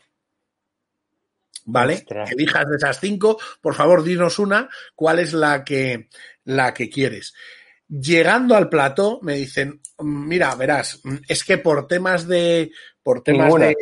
¿Vale? 1.68 2.04
Elijas 2.30 2.66
de 2.68 2.76
esas 2.76 2.98
cinco, 2.98 3.38
por 3.60 3.74
favor, 3.74 4.02
dinos 4.02 4.38
una, 4.38 4.68
cuál 4.94 5.18
es 5.18 5.34
la 5.34 5.64
que, 5.64 6.08
la 6.44 6.72
que 6.72 6.88
quieres. 6.88 7.34
Llegando 7.88 8.56
al 8.56 8.68
plato, 8.68 9.20
me 9.22 9.34
dicen, 9.34 9.80
mira, 9.98 10.54
verás, 10.54 11.00
es 11.28 11.44
que 11.44 11.58
por 11.58 11.86
temas 11.86 12.26
de, 12.26 12.70
por 13.02 13.22
temas 13.22 13.54
de, 13.54 13.76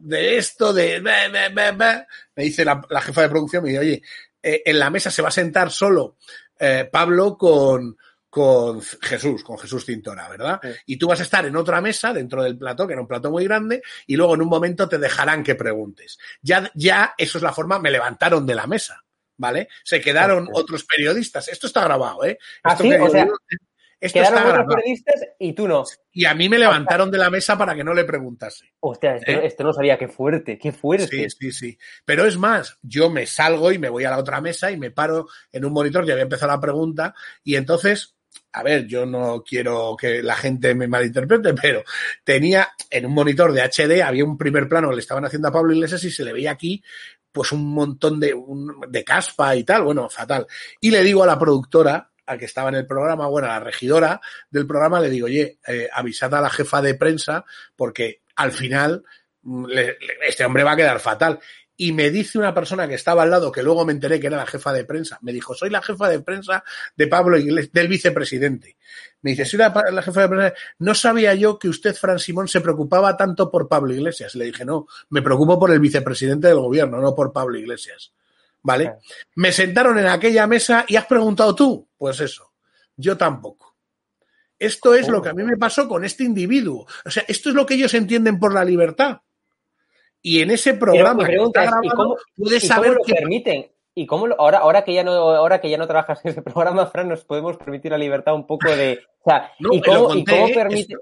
de, 0.00 0.38
esto, 0.38 0.72
de, 0.72 1.00
me 1.00 2.42
dice 2.42 2.64
la, 2.64 2.82
jefa 3.02 3.22
de 3.22 3.28
producción, 3.28 3.62
me 3.62 3.70
dice, 3.70 3.80
oye, 3.80 4.02
eh, 4.42 4.62
en 4.64 4.78
la 4.78 4.90
mesa 4.90 5.10
se 5.10 5.22
va 5.22 5.28
a 5.28 5.32
sentar 5.32 5.70
solo 5.70 6.16
eh, 6.58 6.88
Pablo 6.90 7.36
con, 7.36 7.96
con 8.36 8.82
Jesús, 8.82 9.42
con 9.42 9.56
Jesús 9.56 9.86
Cintora, 9.86 10.28
¿verdad? 10.28 10.60
Y 10.84 10.98
tú 10.98 11.08
vas 11.08 11.20
a 11.20 11.22
estar 11.22 11.46
en 11.46 11.56
otra 11.56 11.80
mesa 11.80 12.12
dentro 12.12 12.42
del 12.42 12.58
plato, 12.58 12.86
que 12.86 12.92
era 12.92 13.00
un 13.00 13.08
plato 13.08 13.30
muy 13.30 13.44
grande, 13.44 13.80
y 14.06 14.14
luego 14.14 14.34
en 14.34 14.42
un 14.42 14.48
momento 14.50 14.86
te 14.86 14.98
dejarán 14.98 15.42
que 15.42 15.54
preguntes. 15.54 16.18
Ya, 16.42 16.70
ya, 16.74 17.14
eso 17.16 17.38
es 17.38 17.42
la 17.42 17.54
forma, 17.54 17.78
me 17.78 17.90
levantaron 17.90 18.44
de 18.44 18.54
la 18.54 18.66
mesa, 18.66 19.02
¿vale? 19.38 19.68
Se 19.82 20.02
quedaron 20.02 20.50
otros 20.52 20.84
periodistas. 20.84 21.48
Esto 21.48 21.66
está 21.66 21.82
grabado, 21.84 22.26
¿eh? 22.26 22.36
¿Ah, 22.62 22.76
sí? 22.76 22.92
o 22.92 23.08
sea, 23.08 23.26
quedaron 24.00 24.50
otros 24.50 24.66
periodistas 24.66 25.14
y 25.38 25.54
tú 25.54 25.66
no. 25.66 25.84
Y 26.12 26.26
a 26.26 26.34
mí 26.34 26.50
me 26.50 26.58
levantaron 26.58 27.10
de 27.10 27.16
la 27.16 27.30
mesa 27.30 27.56
para 27.56 27.74
que 27.74 27.84
no 27.84 27.94
le 27.94 28.04
preguntase. 28.04 28.74
Hostia, 28.80 29.16
esto, 29.16 29.32
¿Eh? 29.32 29.64
no 29.64 29.72
sabía, 29.72 29.96
qué 29.96 30.08
fuerte, 30.08 30.58
qué 30.58 30.72
fuerte. 30.72 31.30
Sí, 31.30 31.38
sí, 31.40 31.52
sí. 31.52 31.78
Pero 32.04 32.26
es 32.26 32.36
más, 32.36 32.78
yo 32.82 33.08
me 33.08 33.24
salgo 33.24 33.72
y 33.72 33.78
me 33.78 33.88
voy 33.88 34.04
a 34.04 34.10
la 34.10 34.18
otra 34.18 34.42
mesa 34.42 34.70
y 34.70 34.76
me 34.76 34.90
paro 34.90 35.26
en 35.52 35.64
un 35.64 35.72
monitor, 35.72 36.04
ya 36.04 36.12
había 36.12 36.24
empezado 36.24 36.52
la 36.52 36.60
pregunta, 36.60 37.14
y 37.42 37.56
entonces 37.56 38.15
a 38.56 38.62
ver, 38.62 38.86
yo 38.86 39.04
no 39.04 39.44
quiero 39.46 39.94
que 40.00 40.22
la 40.22 40.34
gente 40.34 40.74
me 40.74 40.88
malinterprete, 40.88 41.52
pero 41.52 41.84
tenía 42.24 42.66
en 42.88 43.04
un 43.04 43.12
monitor 43.12 43.52
de 43.52 43.60
HD, 43.60 44.00
había 44.02 44.24
un 44.24 44.38
primer 44.38 44.66
plano 44.66 44.88
que 44.88 44.94
le 44.94 45.00
estaban 45.02 45.26
haciendo 45.26 45.48
a 45.48 45.52
Pablo 45.52 45.74
Iglesias 45.74 46.02
y 46.04 46.10
se 46.10 46.24
le 46.24 46.32
veía 46.32 46.52
aquí 46.52 46.82
pues 47.30 47.52
un 47.52 47.70
montón 47.74 48.18
de, 48.18 49.04
caspa 49.04 49.54
y 49.56 49.62
tal, 49.62 49.82
bueno, 49.82 50.08
fatal. 50.08 50.46
Y 50.80 50.90
le 50.90 51.02
digo 51.02 51.22
a 51.22 51.26
la 51.26 51.38
productora, 51.38 52.10
a 52.24 52.38
que 52.38 52.46
estaba 52.46 52.70
en 52.70 52.76
el 52.76 52.86
programa, 52.86 53.26
bueno, 53.26 53.46
a 53.46 53.58
la 53.58 53.60
regidora 53.60 54.22
del 54.48 54.66
programa, 54.66 55.00
le 55.00 55.10
digo, 55.10 55.26
oye, 55.26 55.58
eh, 55.66 55.90
avisad 55.92 56.34
a 56.34 56.40
la 56.40 56.48
jefa 56.48 56.80
de 56.80 56.94
prensa 56.94 57.44
porque 57.76 58.22
al 58.36 58.52
final 58.52 59.04
mm, 59.42 59.66
este 60.26 60.46
hombre 60.46 60.64
va 60.64 60.72
a 60.72 60.76
quedar 60.76 60.98
fatal 60.98 61.38
y 61.76 61.92
me 61.92 62.10
dice 62.10 62.38
una 62.38 62.54
persona 62.54 62.88
que 62.88 62.94
estaba 62.94 63.22
al 63.22 63.30
lado, 63.30 63.52
que 63.52 63.62
luego 63.62 63.84
me 63.84 63.92
enteré 63.92 64.18
que 64.18 64.28
era 64.28 64.38
la 64.38 64.46
jefa 64.46 64.72
de 64.72 64.84
prensa, 64.84 65.18
me 65.20 65.32
dijo, 65.32 65.54
soy 65.54 65.68
la 65.68 65.82
jefa 65.82 66.08
de 66.08 66.20
prensa 66.20 66.64
de 66.96 67.06
Pablo 67.06 67.36
Iglesias, 67.38 67.72
del 67.72 67.88
vicepresidente. 67.88 68.76
Me 69.22 69.32
dice, 69.32 69.44
soy 69.44 69.58
la, 69.58 70.02
jefa 70.02 70.22
de 70.22 70.28
prensa. 70.28 70.54
No 70.78 70.94
sabía 70.94 71.34
yo 71.34 71.58
que 71.58 71.68
usted, 71.68 71.94
Fran 71.94 72.18
Simón, 72.18 72.48
se 72.48 72.60
preocupaba 72.60 73.16
tanto 73.16 73.50
por 73.50 73.68
Pablo 73.68 73.92
Iglesias. 73.92 74.34
Le 74.34 74.46
dije, 74.46 74.64
no, 74.64 74.86
me 75.10 75.20
preocupo 75.20 75.58
por 75.58 75.70
el 75.70 75.80
vicepresidente 75.80 76.48
del 76.48 76.60
gobierno, 76.60 77.00
no 77.00 77.14
por 77.14 77.32
Pablo 77.32 77.58
Iglesias. 77.58 78.12
¿Vale? 78.62 78.96
Me 79.36 79.52
sentaron 79.52 79.98
en 79.98 80.06
aquella 80.06 80.46
mesa 80.46 80.84
y 80.88 80.96
has 80.96 81.06
preguntado 81.06 81.54
tú. 81.54 81.88
Pues 81.96 82.20
eso, 82.20 82.52
yo 82.96 83.16
tampoco. 83.16 83.76
Esto 84.58 84.94
es 84.94 85.08
lo 85.08 85.20
que 85.20 85.28
a 85.28 85.34
mí 85.34 85.42
me 85.42 85.56
pasó 85.56 85.86
con 85.86 86.04
este 86.04 86.24
individuo. 86.24 86.86
O 87.04 87.10
sea, 87.10 87.24
esto 87.28 87.50
es 87.50 87.54
lo 87.54 87.66
que 87.66 87.74
ellos 87.74 87.92
entienden 87.94 88.38
por 88.38 88.54
la 88.54 88.64
libertad. 88.64 89.20
Y 90.22 90.42
en 90.42 90.50
ese 90.50 90.74
programa 90.74 91.26
puedes 92.36 92.66
saber 92.66 92.94
lo 92.94 93.02
permiten. 93.02 93.70
¿Y 93.98 94.06
cómo 94.06 94.26
ahora, 94.38 94.58
ahora 94.58 94.84
que 94.84 94.92
ya 94.92 95.02
no, 95.02 95.12
ahora 95.12 95.58
que 95.58 95.70
ya 95.70 95.78
no 95.78 95.86
trabajas 95.86 96.20
en 96.22 96.30
ese 96.30 96.42
programa, 96.42 96.86
Fran, 96.86 97.08
nos 97.08 97.24
podemos 97.24 97.56
permitir 97.56 97.90
la 97.90 97.98
libertad 97.98 98.34
un 98.34 98.46
poco 98.46 98.68
de. 98.68 99.00
O 99.22 99.30
sea, 99.30 99.50
¿y, 99.58 99.80
cómo, 99.80 100.08
permite? 100.54 100.94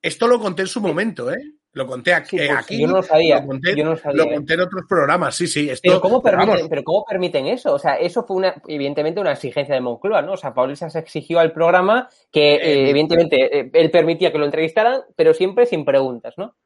Esto, 0.00 0.28
lo 0.28 0.38
conté 0.38 0.62
en 0.62 0.68
su 0.68 0.80
momento, 0.80 1.30
¿eh? 1.30 1.38
Lo 1.72 1.86
conté 1.86 2.14
aquí. 2.14 2.36
Pues 2.36 2.50
aquí 2.50 2.80
yo 2.80 2.86
no 2.86 2.96
lo 2.96 3.02
sabía. 3.02 3.40
Lo 3.40 3.46
conté, 3.48 3.76
yo 3.76 3.84
no 3.84 3.96
sabía, 3.96 4.24
lo 4.24 4.30
conté 4.30 4.54
en 4.54 4.60
otros 4.60 4.84
programas, 4.88 5.34
sí, 5.34 5.46
sí. 5.46 5.70
Esto, 5.70 5.82
pero, 5.84 6.00
¿cómo 6.00 6.22
permiten, 6.22 6.68
pero 6.68 6.82
¿cómo 6.84 7.04
permiten 7.04 7.46
eso? 7.46 7.74
O 7.74 7.78
sea, 7.78 7.94
eso 7.96 8.24
fue 8.24 8.36
una, 8.36 8.62
evidentemente 8.66 9.20
una 9.20 9.32
exigencia 9.32 9.74
de 9.74 9.80
Moncloa, 9.80 10.22
¿no? 10.22 10.32
O 10.32 10.36
sea, 10.36 10.54
Pablo 10.54 10.74
se 10.74 10.86
exigió 10.98 11.38
al 11.38 11.52
programa 11.52 12.08
que, 12.32 12.54
eh, 12.54 12.90
evidentemente, 12.90 13.60
eh, 13.60 13.70
él 13.72 13.90
permitía 13.90 14.32
que 14.32 14.38
lo 14.38 14.46
entrevistaran, 14.46 15.02
pero 15.14 15.34
siempre 15.34 15.66
sin 15.66 15.84
preguntas, 15.84 16.34
¿no? 16.36 16.56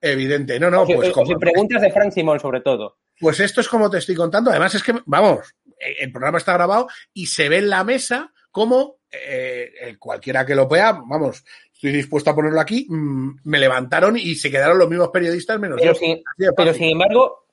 Evidente, 0.00 0.60
no, 0.60 0.70
no, 0.70 0.86
pues 0.86 1.10
como. 1.10 1.26
Sin 1.26 1.38
preguntas 1.38 1.82
de 1.82 1.90
Frank 1.90 2.12
Simón, 2.12 2.38
sobre 2.40 2.60
todo. 2.60 2.98
Pues 3.18 3.40
esto 3.40 3.60
es 3.60 3.68
como 3.68 3.90
te 3.90 3.98
estoy 3.98 4.14
contando. 4.14 4.50
Además, 4.50 4.74
es 4.74 4.82
que, 4.82 4.94
vamos, 5.06 5.54
el 5.78 6.12
programa 6.12 6.38
está 6.38 6.52
grabado 6.52 6.88
y 7.12 7.26
se 7.26 7.48
ve 7.48 7.58
en 7.58 7.70
la 7.70 7.82
mesa 7.82 8.32
como 8.50 8.98
eh, 9.10 9.96
cualquiera 9.98 10.44
que 10.44 10.54
lo 10.54 10.68
vea, 10.68 10.92
vamos, 10.92 11.44
estoy 11.72 11.92
dispuesto 11.92 12.30
a 12.30 12.34
ponerlo 12.34 12.60
aquí, 12.60 12.86
mm, 12.88 13.40
me 13.44 13.58
levantaron 13.58 14.16
y 14.16 14.34
se 14.34 14.50
quedaron 14.50 14.78
los 14.78 14.88
mismos 14.88 15.08
periodistas 15.08 15.58
menos 15.58 15.80
pero 15.80 15.94
Sin, 15.94 16.22
pero 16.56 16.74
sin 16.74 16.90
embargo, 16.90 17.46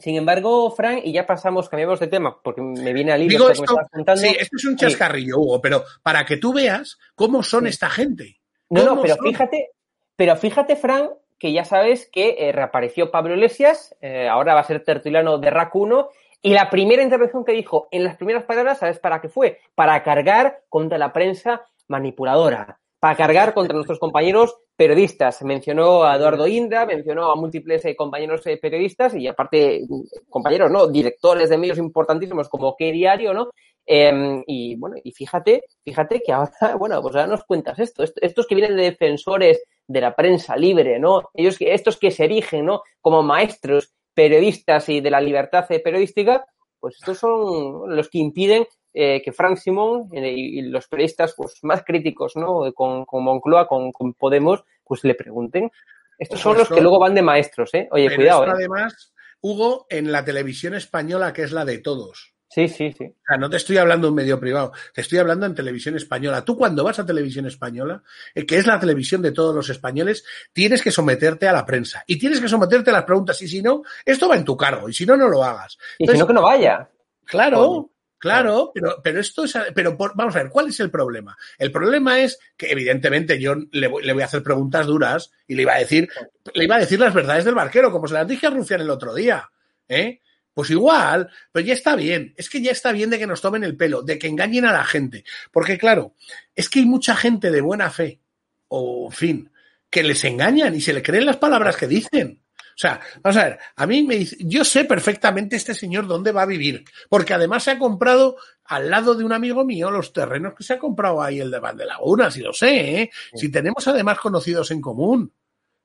sin 0.00 0.16
embargo, 0.16 0.70
Frank, 0.70 1.02
y 1.04 1.12
ya 1.12 1.26
pasamos, 1.26 1.68
cambiamos 1.68 2.00
de 2.00 2.08
tema, 2.08 2.40
porque 2.42 2.60
me 2.60 2.92
viene 2.92 3.12
al 3.12 3.20
libro 3.26 3.50
esto, 3.50 3.76
Sí, 4.16 4.36
esto 4.38 4.56
es 4.56 4.64
un 4.64 4.76
chascarrillo, 4.76 5.38
Hugo, 5.38 5.60
pero 5.60 5.84
para 6.02 6.24
que 6.26 6.36
tú 6.36 6.52
veas 6.52 6.98
cómo 7.14 7.42
son 7.42 7.66
esta 7.66 7.88
gente. 7.88 8.40
No, 8.70 8.84
no, 8.84 9.02
pero 9.02 9.16
fíjate, 9.16 9.70
pero 10.16 10.36
fíjate, 10.36 10.76
Frank, 10.76 11.10
que 11.38 11.52
ya 11.52 11.64
sabes 11.64 12.08
que 12.10 12.36
eh, 12.38 12.52
reapareció 12.52 13.10
Pablo 13.10 13.34
Iglesias, 13.34 13.96
eh, 14.00 14.28
ahora 14.28 14.54
va 14.54 14.60
a 14.60 14.64
ser 14.64 14.84
tertuliano 14.84 15.38
de 15.38 15.50
RAC 15.50 15.74
1, 15.74 16.08
y 16.42 16.52
la 16.52 16.70
primera 16.70 17.02
intervención 17.02 17.44
que 17.44 17.52
dijo 17.52 17.88
en 17.90 18.04
las 18.04 18.16
primeras 18.16 18.44
palabras, 18.44 18.78
¿sabes 18.78 18.98
para 18.98 19.20
qué 19.20 19.28
fue? 19.28 19.60
Para 19.74 20.02
cargar 20.02 20.60
contra 20.68 20.98
la 20.98 21.12
prensa 21.12 21.66
manipuladora, 21.88 22.78
para 23.00 23.16
cargar 23.16 23.54
contra 23.54 23.74
nuestros 23.74 23.98
compañeros 23.98 24.56
periodistas. 24.76 25.42
Mencionó 25.42 26.04
a 26.04 26.16
Eduardo 26.16 26.46
Inda, 26.46 26.86
mencionó 26.86 27.30
a 27.30 27.36
múltiples 27.36 27.84
eh, 27.84 27.96
compañeros 27.96 28.42
periodistas 28.60 29.14
y 29.14 29.26
aparte 29.26 29.82
compañeros, 30.28 30.70
¿no? 30.70 30.86
Directores 30.86 31.50
de 31.50 31.58
medios 31.58 31.78
importantísimos 31.78 32.48
como 32.48 32.76
qué 32.76 32.92
diario, 32.92 33.34
¿no? 33.34 33.50
Em, 33.90 34.44
y 34.46 34.76
bueno, 34.76 34.96
y 35.02 35.12
fíjate, 35.12 35.64
fíjate 35.82 36.20
que 36.20 36.30
ahora, 36.30 36.52
bueno, 36.78 37.00
pues 37.00 37.16
ahora 37.16 37.26
nos 37.26 37.44
cuentas 37.44 37.78
esto. 37.78 38.04
Estos 38.20 38.46
que 38.46 38.54
vienen 38.54 38.76
de 38.76 38.82
defensores 38.82 39.62
de 39.86 40.00
la 40.02 40.14
prensa 40.14 40.56
libre, 40.56 40.98
¿no? 40.98 41.30
Ellos, 41.32 41.56
estos 41.58 41.96
que 41.96 42.10
se 42.10 42.26
erigen, 42.26 42.66
¿no? 42.66 42.82
Como 43.00 43.22
maestros 43.22 43.94
periodistas 44.12 44.90
y 44.90 45.00
de 45.00 45.10
la 45.10 45.22
libertad 45.22 45.66
periodística, 45.66 46.44
pues 46.78 46.96
estos 46.96 47.18
son 47.18 47.96
los 47.96 48.10
que 48.10 48.18
impiden 48.18 48.66
eh, 48.92 49.22
que 49.24 49.32
Frank 49.32 49.56
Simón 49.56 50.10
eh, 50.12 50.34
y 50.36 50.60
los 50.62 50.86
periodistas 50.86 51.32
pues, 51.34 51.58
más 51.62 51.82
críticos, 51.82 52.36
¿no? 52.36 52.70
Con, 52.74 53.06
con 53.06 53.24
Moncloa, 53.24 53.66
con, 53.66 53.90
Podemos, 54.18 54.64
pues 54.84 55.02
le 55.04 55.14
pregunten. 55.14 55.70
Estos 56.18 56.40
son 56.40 56.58
los 56.58 56.68
que 56.68 56.82
luego 56.82 56.98
van 56.98 57.14
de 57.14 57.22
maestros, 57.22 57.72
¿eh? 57.72 57.88
Oye, 57.90 58.14
cuidado, 58.14 58.44
¿eh? 58.44 58.50
Además, 58.50 59.14
Hugo, 59.40 59.86
en 59.88 60.12
la 60.12 60.26
televisión 60.26 60.74
española, 60.74 61.32
que 61.32 61.44
es 61.44 61.52
la 61.52 61.64
de 61.64 61.78
todos. 61.78 62.34
Sí, 62.50 62.66
sí, 62.68 62.92
sí. 62.96 63.04
O 63.04 63.26
sea, 63.26 63.36
no 63.36 63.50
te 63.50 63.58
estoy 63.58 63.76
hablando 63.76 64.06
de 64.06 64.10
un 64.10 64.16
medio 64.16 64.40
privado, 64.40 64.72
te 64.94 65.02
estoy 65.02 65.18
hablando 65.18 65.44
en 65.44 65.54
televisión 65.54 65.96
española. 65.96 66.44
Tú 66.44 66.56
cuando 66.56 66.82
vas 66.82 66.98
a 66.98 67.04
televisión 67.04 67.46
española, 67.46 68.02
eh, 68.34 68.46
que 68.46 68.56
es 68.56 68.66
la 68.66 68.80
televisión 68.80 69.20
de 69.20 69.32
todos 69.32 69.54
los 69.54 69.68
españoles, 69.68 70.24
tienes 70.52 70.82
que 70.82 70.90
someterte 70.90 71.46
a 71.46 71.52
la 71.52 71.66
prensa 71.66 72.02
y 72.06 72.18
tienes 72.18 72.40
que 72.40 72.48
someterte 72.48 72.90
a 72.90 72.94
las 72.94 73.04
preguntas. 73.04 73.40
Y 73.42 73.48
si 73.48 73.60
no, 73.60 73.82
esto 74.04 74.28
va 74.28 74.36
en 74.36 74.44
tu 74.44 74.56
cargo 74.56 74.88
y 74.88 74.94
si 74.94 75.04
no, 75.04 75.16
no 75.16 75.28
lo 75.28 75.44
hagas. 75.44 75.76
y 75.98 76.06
si 76.06 76.16
no, 76.16 76.26
que 76.26 76.32
no 76.32 76.42
vaya. 76.42 76.88
Claro. 77.24 77.90
Claro, 78.20 78.72
pero, 78.74 78.96
pero 79.00 79.20
esto 79.20 79.44
es, 79.44 79.56
pero 79.72 79.96
vamos 79.96 80.34
a 80.34 80.42
ver, 80.42 80.50
¿cuál 80.50 80.66
es 80.66 80.80
el 80.80 80.90
problema? 80.90 81.36
El 81.56 81.70
problema 81.70 82.18
es 82.18 82.36
que 82.56 82.72
evidentemente 82.72 83.40
yo 83.40 83.54
le 83.70 83.86
voy, 83.86 84.02
le 84.04 84.12
voy, 84.12 84.22
a 84.22 84.24
hacer 84.24 84.42
preguntas 84.42 84.86
duras 84.86 85.30
y 85.46 85.54
le 85.54 85.62
iba 85.62 85.74
a 85.74 85.78
decir, 85.78 86.08
le 86.52 86.64
iba 86.64 86.74
a 86.74 86.80
decir 86.80 86.98
las 86.98 87.14
verdades 87.14 87.44
del 87.44 87.54
barquero, 87.54 87.92
como 87.92 88.08
se 88.08 88.14
las 88.14 88.26
dije 88.26 88.48
a 88.48 88.50
Rufián 88.50 88.80
el 88.80 88.90
otro 88.90 89.14
día, 89.14 89.48
¿eh? 89.86 90.20
Pues 90.58 90.70
igual, 90.70 91.30
pero 91.52 91.64
ya 91.64 91.72
está 91.72 91.94
bien. 91.94 92.34
Es 92.36 92.50
que 92.50 92.60
ya 92.60 92.72
está 92.72 92.90
bien 92.90 93.10
de 93.10 93.18
que 93.20 93.28
nos 93.28 93.40
tomen 93.40 93.62
el 93.62 93.76
pelo, 93.76 94.02
de 94.02 94.18
que 94.18 94.26
engañen 94.26 94.64
a 94.64 94.72
la 94.72 94.82
gente. 94.82 95.22
Porque 95.52 95.78
claro, 95.78 96.16
es 96.52 96.68
que 96.68 96.80
hay 96.80 96.84
mucha 96.84 97.14
gente 97.14 97.52
de 97.52 97.60
buena 97.60 97.90
fe, 97.90 98.18
o 98.66 99.06
en 99.06 99.16
fin, 99.16 99.52
que 99.88 100.02
les 100.02 100.24
engañan 100.24 100.74
y 100.74 100.80
se 100.80 100.92
le 100.92 101.00
creen 101.00 101.26
las 101.26 101.36
palabras 101.36 101.76
que 101.76 101.86
dicen. 101.86 102.42
O 102.56 102.74
sea, 102.74 103.00
vamos 103.22 103.36
a 103.36 103.44
ver, 103.44 103.58
a 103.76 103.86
mí 103.86 104.02
me 104.02 104.16
dice, 104.16 104.36
yo 104.40 104.64
sé 104.64 104.84
perfectamente 104.84 105.54
este 105.54 105.74
señor 105.74 106.08
dónde 106.08 106.32
va 106.32 106.42
a 106.42 106.46
vivir, 106.46 106.84
porque 107.08 107.34
además 107.34 107.62
se 107.62 107.70
ha 107.70 107.78
comprado 107.78 108.36
al 108.64 108.90
lado 108.90 109.14
de 109.14 109.22
un 109.22 109.32
amigo 109.32 109.64
mío 109.64 109.92
los 109.92 110.12
terrenos 110.12 110.54
que 110.56 110.64
se 110.64 110.72
ha 110.72 110.80
comprado 110.80 111.22
ahí 111.22 111.38
el 111.38 111.52
de 111.52 111.86
Laguna, 111.86 112.32
si 112.32 112.40
lo 112.40 112.52
sé, 112.52 113.02
¿eh? 113.02 113.10
Si 113.32 113.48
tenemos 113.48 113.86
además 113.86 114.18
conocidos 114.18 114.72
en 114.72 114.80
común. 114.80 115.32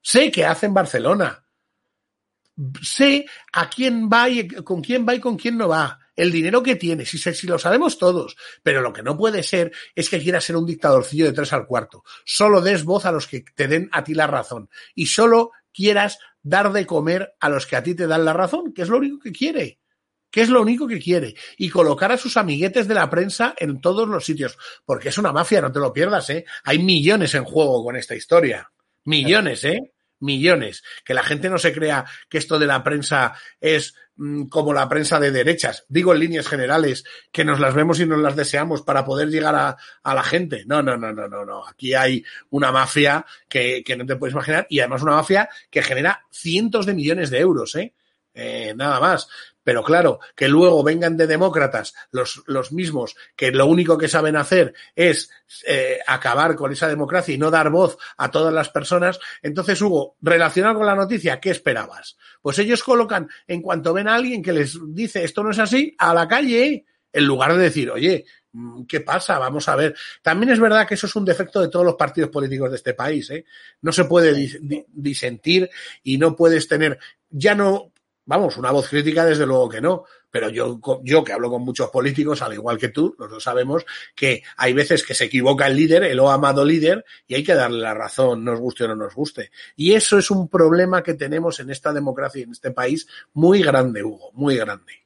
Sé 0.01 0.31
que 0.31 0.47
hace 0.47 0.65
en 0.65 0.73
Barcelona. 0.73 1.42
Sé 2.81 3.25
a 3.51 3.69
quién 3.69 4.09
va 4.09 4.29
y 4.29 4.47
con 4.47 4.81
quién 4.81 5.07
va 5.07 5.15
y 5.15 5.19
con 5.19 5.37
quién 5.37 5.57
no 5.57 5.67
va 5.67 5.99
el 6.15 6.31
dinero 6.31 6.61
que 6.61 6.75
tiene, 6.75 7.05
si, 7.05 7.17
si 7.17 7.47
lo 7.47 7.57
sabemos 7.57 7.97
todos, 7.97 8.37
pero 8.61 8.81
lo 8.81 8.93
que 8.93 9.01
no 9.01 9.17
puede 9.17 9.41
ser 9.41 9.71
es 9.95 10.09
que 10.09 10.21
quieras 10.21 10.43
ser 10.43 10.55
un 10.55 10.65
dictadorcillo 10.65 11.25
de 11.25 11.33
tres 11.33 11.53
al 11.53 11.65
cuarto. 11.65 12.03
Solo 12.23 12.61
des 12.61 12.83
voz 12.83 13.05
a 13.05 13.11
los 13.11 13.27
que 13.27 13.43
te 13.55 13.67
den 13.67 13.89
a 13.91 14.03
ti 14.03 14.13
la 14.13 14.27
razón 14.27 14.69
y 14.93 15.07
solo 15.07 15.51
quieras 15.73 16.19
dar 16.43 16.71
de 16.71 16.85
comer 16.85 17.33
a 17.39 17.49
los 17.49 17.65
que 17.65 17.75
a 17.75 17.83
ti 17.83 17.95
te 17.95 18.05
dan 18.05 18.25
la 18.25 18.33
razón, 18.33 18.73
que 18.73 18.83
es 18.83 18.89
lo 18.89 18.97
único 18.97 19.19
que 19.19 19.31
quiere 19.31 19.79
que 20.29 20.41
es 20.41 20.49
lo 20.49 20.63
único 20.63 20.87
que 20.87 20.99
quiere, 20.99 21.35
y 21.57 21.69
colocar 21.69 22.11
a 22.11 22.17
sus 22.17 22.37
amiguetes 22.37 22.87
de 22.87 22.95
la 22.95 23.07
prensa 23.07 23.53
en 23.55 23.79
todos 23.79 24.07
los 24.09 24.25
sitios, 24.25 24.57
porque 24.83 25.09
es 25.09 25.19
una 25.19 25.31
mafia, 25.31 25.61
no 25.61 25.71
te 25.71 25.77
lo 25.77 25.93
pierdas, 25.93 26.27
¿eh? 26.31 26.43
Hay 26.63 26.79
millones 26.79 27.35
en 27.35 27.43
juego 27.43 27.83
con 27.83 27.95
esta 27.95 28.15
historia. 28.15 28.71
Millones, 29.03 29.63
¿eh? 29.63 29.92
Millones. 30.23 30.83
Que 31.03 31.13
la 31.13 31.23
gente 31.23 31.49
no 31.49 31.57
se 31.57 31.73
crea 31.73 32.05
que 32.29 32.37
esto 32.37 32.57
de 32.57 32.67
la 32.67 32.83
prensa 32.83 33.33
es 33.59 33.95
mm, 34.15 34.45
como 34.45 34.73
la 34.73 34.87
prensa 34.89 35.19
de 35.19 35.31
derechas. 35.31 35.85
Digo 35.89 36.13
en 36.13 36.19
líneas 36.19 36.47
generales, 36.47 37.03
que 37.31 37.45
nos 37.45 37.59
las 37.59 37.75
vemos 37.75 37.99
y 37.99 38.05
nos 38.05 38.19
las 38.19 38.35
deseamos 38.35 38.81
para 38.81 39.05
poder 39.05 39.29
llegar 39.29 39.55
a, 39.55 39.77
a 40.03 40.15
la 40.15 40.23
gente. 40.23 40.63
No, 40.65 40.81
no, 40.81 40.97
no, 40.97 41.11
no, 41.13 41.27
no, 41.27 41.45
no. 41.45 41.67
Aquí 41.67 41.93
hay 41.93 42.23
una 42.49 42.71
mafia 42.71 43.25
que, 43.47 43.83
que 43.83 43.95
no 43.95 44.05
te 44.05 44.15
puedes 44.15 44.33
imaginar 44.33 44.65
y 44.69 44.79
además 44.79 45.03
una 45.03 45.13
mafia 45.13 45.49
que 45.69 45.83
genera 45.83 46.25
cientos 46.31 46.85
de 46.85 46.93
millones 46.93 47.29
de 47.29 47.39
euros, 47.39 47.75
¿eh? 47.75 47.93
Eh, 48.33 48.73
nada 48.75 48.99
más. 48.99 49.27
Pero 49.63 49.83
claro, 49.83 50.19
que 50.35 50.47
luego 50.47 50.83
vengan 50.83 51.15
de 51.15 51.27
demócratas 51.27 51.93
los, 52.11 52.43
los 52.47 52.71
mismos 52.71 53.15
que 53.35 53.51
lo 53.51 53.65
único 53.65 53.97
que 53.97 54.09
saben 54.09 54.35
hacer 54.35 54.73
es 54.95 55.29
eh, 55.65 55.99
acabar 56.05 56.55
con 56.55 56.71
esa 56.71 56.89
democracia 56.89 57.33
y 57.33 57.37
no 57.37 57.49
dar 57.49 57.69
voz 57.69 57.97
a 58.17 58.29
todas 58.29 58.53
las 58.53 58.69
personas. 58.69 59.19
Entonces, 59.41 59.81
Hugo, 59.81 60.17
relacionado 60.21 60.75
con 60.75 60.85
la 60.85 60.95
noticia, 60.95 61.39
¿qué 61.39 61.51
esperabas? 61.51 62.17
Pues 62.41 62.59
ellos 62.59 62.83
colocan, 62.83 63.29
en 63.47 63.61
cuanto 63.61 63.93
ven 63.93 64.07
a 64.07 64.15
alguien 64.15 64.43
que 64.43 64.53
les 64.53 64.77
dice 64.93 65.23
esto 65.23 65.43
no 65.43 65.51
es 65.51 65.59
así, 65.59 65.95
a 65.97 66.13
la 66.13 66.27
calle, 66.27 66.85
en 67.13 67.25
lugar 67.25 67.55
de 67.55 67.63
decir, 67.63 67.89
oye, 67.89 68.25
mm, 68.51 68.83
¿qué 68.83 68.99
pasa? 68.99 69.39
Vamos 69.39 69.69
a 69.69 69.77
ver. 69.77 69.95
También 70.21 70.51
es 70.51 70.59
verdad 70.59 70.85
que 70.85 70.95
eso 70.95 71.07
es 71.07 71.15
un 71.15 71.23
defecto 71.23 71.61
de 71.61 71.69
todos 71.69 71.85
los 71.85 71.95
partidos 71.95 72.31
políticos 72.31 72.69
de 72.71 72.77
este 72.77 72.95
país. 72.95 73.29
¿eh? 73.29 73.45
No 73.81 73.93
se 73.93 74.05
puede 74.05 74.33
disentir 74.91 75.69
y 76.01 76.17
no 76.17 76.35
puedes 76.35 76.67
tener, 76.67 76.99
ya 77.29 77.55
no 77.55 77.92
Vamos, 78.25 78.57
una 78.57 78.71
voz 78.71 78.87
crítica 78.87 79.25
desde 79.25 79.45
luego 79.45 79.67
que 79.67 79.81
no, 79.81 80.05
pero 80.31 80.49
yo, 80.49 80.79
yo 81.03 81.23
que 81.23 81.33
hablo 81.33 81.49
con 81.49 81.63
muchos 81.63 81.89
políticos, 81.89 82.41
al 82.41 82.53
igual 82.53 82.77
que 82.77 82.87
tú, 82.87 83.15
nosotros 83.19 83.43
sabemos 83.43 83.85
que 84.15 84.43
hay 84.55 84.73
veces 84.73 85.05
que 85.05 85.13
se 85.13 85.25
equivoca 85.25 85.67
el 85.67 85.75
líder, 85.75 86.03
el 86.03 86.19
o 86.19 86.29
amado 86.29 86.63
líder, 86.63 87.03
y 87.27 87.35
hay 87.35 87.43
que 87.43 87.53
darle 87.53 87.79
la 87.79 87.93
razón, 87.93 88.45
nos 88.45 88.59
guste 88.59 88.85
o 88.85 88.87
no 88.87 88.95
nos 88.95 89.13
guste. 89.13 89.51
Y 89.75 89.93
eso 89.93 90.17
es 90.17 90.31
un 90.31 90.47
problema 90.47 91.03
que 91.03 91.15
tenemos 91.15 91.59
en 91.59 91.69
esta 91.69 91.91
democracia 91.91 92.39
y 92.39 92.43
en 92.43 92.51
este 92.51 92.71
país 92.71 93.07
muy 93.33 93.61
grande, 93.61 94.03
Hugo, 94.03 94.31
muy 94.33 94.55
grande. 94.55 95.03